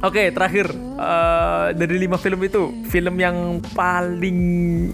Oke, 0.00 0.32
terakhir 0.32 0.70
eh, 0.96 1.66
dari 1.76 1.96
lima 1.98 2.16
film 2.16 2.40
itu, 2.40 2.72
film 2.88 3.18
yang 3.18 3.60
paling 3.74 4.38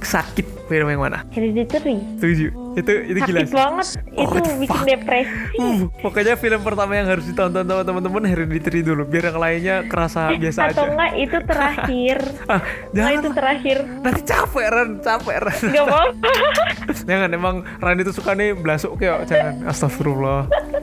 sakit 0.01 0.67
film 0.67 0.89
yang 0.89 1.01
mana? 1.05 1.23
Hereditary. 1.31 2.01
Setuju. 2.19 2.49
Itu 2.75 2.93
itu 3.07 3.19
gila. 3.23 3.45
Sakit 3.45 3.55
banget. 3.55 3.87
Oh, 4.19 4.25
itu 4.35 4.51
bikin 4.59 4.81
depresi. 4.83 5.57
Uh, 5.59 5.79
pokoknya 6.01 6.35
film 6.35 6.61
pertama 6.65 6.93
yang 6.97 7.07
harus 7.07 7.25
ditonton 7.29 7.65
sama 7.65 7.83
teman-teman 7.85 8.23
Hereditary 8.25 8.81
dulu, 8.83 9.05
biar 9.05 9.31
yang 9.31 9.39
lainnya 9.39 9.77
kerasa 9.87 10.33
biasa 10.35 10.73
Atau 10.73 10.89
aja. 10.89 10.93
enggak 10.97 11.13
itu 11.17 11.39
terakhir. 11.45 12.19
Ah, 12.49 12.65
Nah 12.97 13.13
itu 13.13 13.29
terakhir. 13.37 13.79
Nanti 14.01 14.21
capek 14.25 14.67
Ran, 14.73 14.91
capek 15.05 15.37
Ran. 15.37 15.61
Gak 15.69 15.85
mau. 15.85 16.09
jangan 17.05 17.29
emang 17.29 17.57
Ran 17.77 18.01
itu 18.01 18.09
suka 18.09 18.33
nih 18.33 18.57
belasuk 18.57 18.97
kayak 18.97 19.28
jangan. 19.29 19.55
Astagfirullah. 19.65 20.41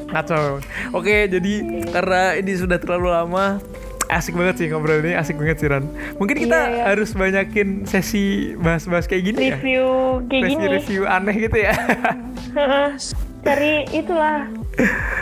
Ngaco. 0.07 0.61
Oke, 0.93 1.27
jadi 1.27 1.53
karena 1.87 2.21
ini 2.35 2.53
sudah 2.53 2.77
terlalu 2.77 3.09
lama 3.09 3.57
asik 4.05 4.31
banget 4.31 4.55
sih 4.55 4.67
ngobrol 4.69 5.01
ini 5.01 5.11
asik 5.11 5.33
banget 5.33 5.57
sih 5.57 5.65
Ran 5.65 5.89
mungkin 6.15 6.37
kita 6.37 6.53
Iya, 6.53 6.69
iya. 6.71 6.83
harus 6.85 7.09
banyakin 7.11 7.89
sesi 7.89 8.53
bahas-bahas 8.53 9.09
kayak 9.09 9.33
gini 9.33 9.37
ya 9.43 9.57
Review 9.57 9.85
kayak 10.29 10.43
gini. 10.47 10.65
review 10.69 11.01
aneh 11.09 11.35
gitu 11.35 11.57
ya 11.57 11.73
cari 13.45 13.73
itulah 13.89 14.45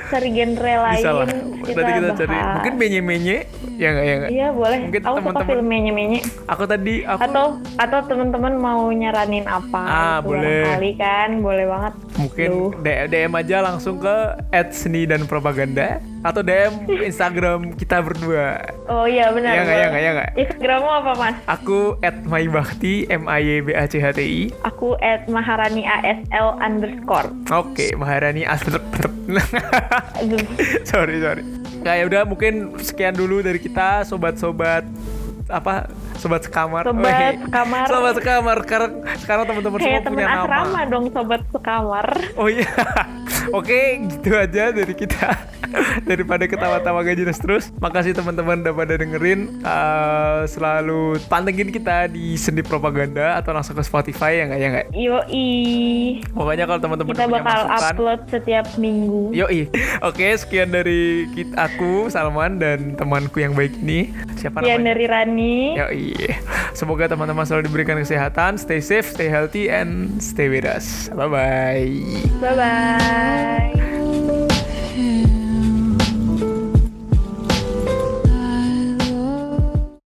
cari 0.07 0.29
genre 0.31 0.73
lain 0.83 0.99
bisa 0.99 1.11
lah 1.13 1.27
kita 1.63 1.79
nanti 1.79 1.91
kita 1.95 2.11
cari 2.17 2.35
mungkin 2.35 2.73
menye 2.75 2.99
menye 2.99 3.37
ya 3.75 3.87
nggak 3.89 4.03
ya 4.03 4.15
nggak 4.15 4.31
iya 4.31 4.47
boleh 4.49 4.79
Mungkin 4.83 5.01
aku 5.01 5.07
suka 5.09 5.19
teman-teman- 5.19 5.49
film 5.49 5.65
menye-menye 5.65 6.19
aku 6.45 6.63
tadi 6.63 6.93
aku 7.03 7.19
atau 7.21 7.45
atau 7.75 7.99
teman-teman 8.03 8.53
mau 8.55 8.81
nyaranin 8.87 9.45
apa 9.45 9.81
Ah, 9.83 10.17
boleh. 10.19 10.63
barangkali 10.63 10.91
kan 10.95 11.29
boleh 11.39 11.65
banget 11.65 11.93
mungkin 12.15 12.49
Duh. 12.49 12.69
DM 13.05 13.33
aja 13.33 13.57
langsung 13.59 13.97
ke 13.97 14.15
@seni 14.69 15.03
dan 15.03 15.23
propaganda 15.23 15.97
atau 16.21 16.39
DM 16.39 16.73
Instagram 17.09 17.73
kita 17.73 17.99
berdua 17.99 18.61
oh 18.85 19.03
iya 19.03 19.29
benar 19.29 19.51
Iya 19.51 19.61
nggak, 19.61 19.73
boleh. 19.73 19.87
nggak, 19.87 20.01
iya 20.01 20.11
nggak? 20.13 20.29
Instagrammu 20.37 20.89
apa 20.93 21.11
mas 21.15 21.35
aku 21.45 21.79
@maibakti 22.23 22.93
M 23.07 23.25
A 23.25 23.37
Y 23.37 23.59
B 23.59 23.71
A 23.71 23.83
C 23.85 23.97
H 23.97 24.13
T 24.13 24.21
I 24.21 24.41
aku 24.63 24.95
at 24.97 25.25
maharani 25.25 25.83
asl 25.83 26.55
underscore 26.57 27.27
Oke, 27.49 27.93
Maharani 27.93 28.43
Asper. 28.43 28.81
sorry, 30.83 31.17
sorry. 31.19 31.43
Nah, 31.83 31.99
ya 31.99 32.07
udah 32.07 32.23
mungkin 32.23 32.79
sekian 32.79 33.11
dulu 33.11 33.43
dari 33.43 33.59
kita 33.59 34.07
sobat-sobat 34.07 34.87
apa? 35.51 35.91
Sobat 36.23 36.41
sekamar. 36.41 36.87
Sobat 36.87 37.35
sekamar. 37.43 37.85
Sobat 37.85 38.13
sekamar. 38.15 38.57
Sekarang 38.63 38.91
sekarang 39.19 39.43
teman-teman 39.43 39.77
semua 39.77 39.99
temen 39.99 40.15
punya 40.15 40.27
asrama 40.31 40.63
nama. 40.71 40.81
dong 40.87 41.05
sobat 41.11 41.41
sekamar 41.51 42.07
Oh 42.39 42.47
iya. 42.47 42.71
Oke, 43.57 43.99
gitu 44.07 44.31
aja 44.33 44.71
dari 44.71 44.95
kita. 44.95 45.35
Daripada 46.09 46.45
ketawa-tawa 46.45 47.01
gak 47.01 47.17
jelas 47.17 47.35
terus. 47.35 47.73
Makasih 47.75 48.13
teman-teman 48.13 48.61
udah 48.61 48.71
pada 48.71 48.93
dengerin. 48.93 49.59
Eh, 49.59 50.41
selalu 50.45 51.17
pantengin 51.25 51.67
kita 51.67 52.07
di 52.07 52.37
Sendi 52.37 52.61
Propaganda 52.61 53.35
atau 53.35 53.51
langsung 53.51 53.73
ke 53.73 53.81
Spotify 53.81 54.37
ya 54.37 54.43
nggak 54.45 54.59
ya 54.59 54.67
nggak. 54.69 54.87
yoi 54.93 55.49
Pokoknya 56.29 56.69
kalau 56.69 56.79
teman-teman 56.79 57.11
kita 57.11 57.25
bakal 57.25 57.59
masukan, 57.65 57.89
upload 57.89 58.21
setiap 58.29 58.65
minggu 58.77 59.33
Yoi. 59.33 59.67
Oke, 60.07 60.29
sekian 60.37 60.69
dari 60.69 61.25
kit- 61.33 61.57
aku 61.57 62.07
Salman 62.07 62.61
dan 62.61 62.93
temanku 62.93 63.41
yang 63.41 63.51
baik 63.51 63.73
ini. 63.81 64.13
Siapa 64.37 64.61
Sekian 64.61 64.85
namanya? 64.85 64.89
dari 64.93 65.05
Rani 65.09 65.55
Yoi. 65.73 66.05
Semoga 66.77 67.09
teman-teman 67.09 67.45
selalu 67.45 67.69
diberikan 67.69 67.97
kesehatan, 68.01 68.57
stay 68.57 68.81
safe, 68.81 69.09
stay 69.13 69.29
healthy, 69.29 69.69
and 69.69 70.17
stay 70.17 70.49
with 70.49 70.65
us. 70.65 71.09
Bye 71.13 71.29
bye. 71.29 71.91
bye 72.41 72.55
bye 72.57 74.42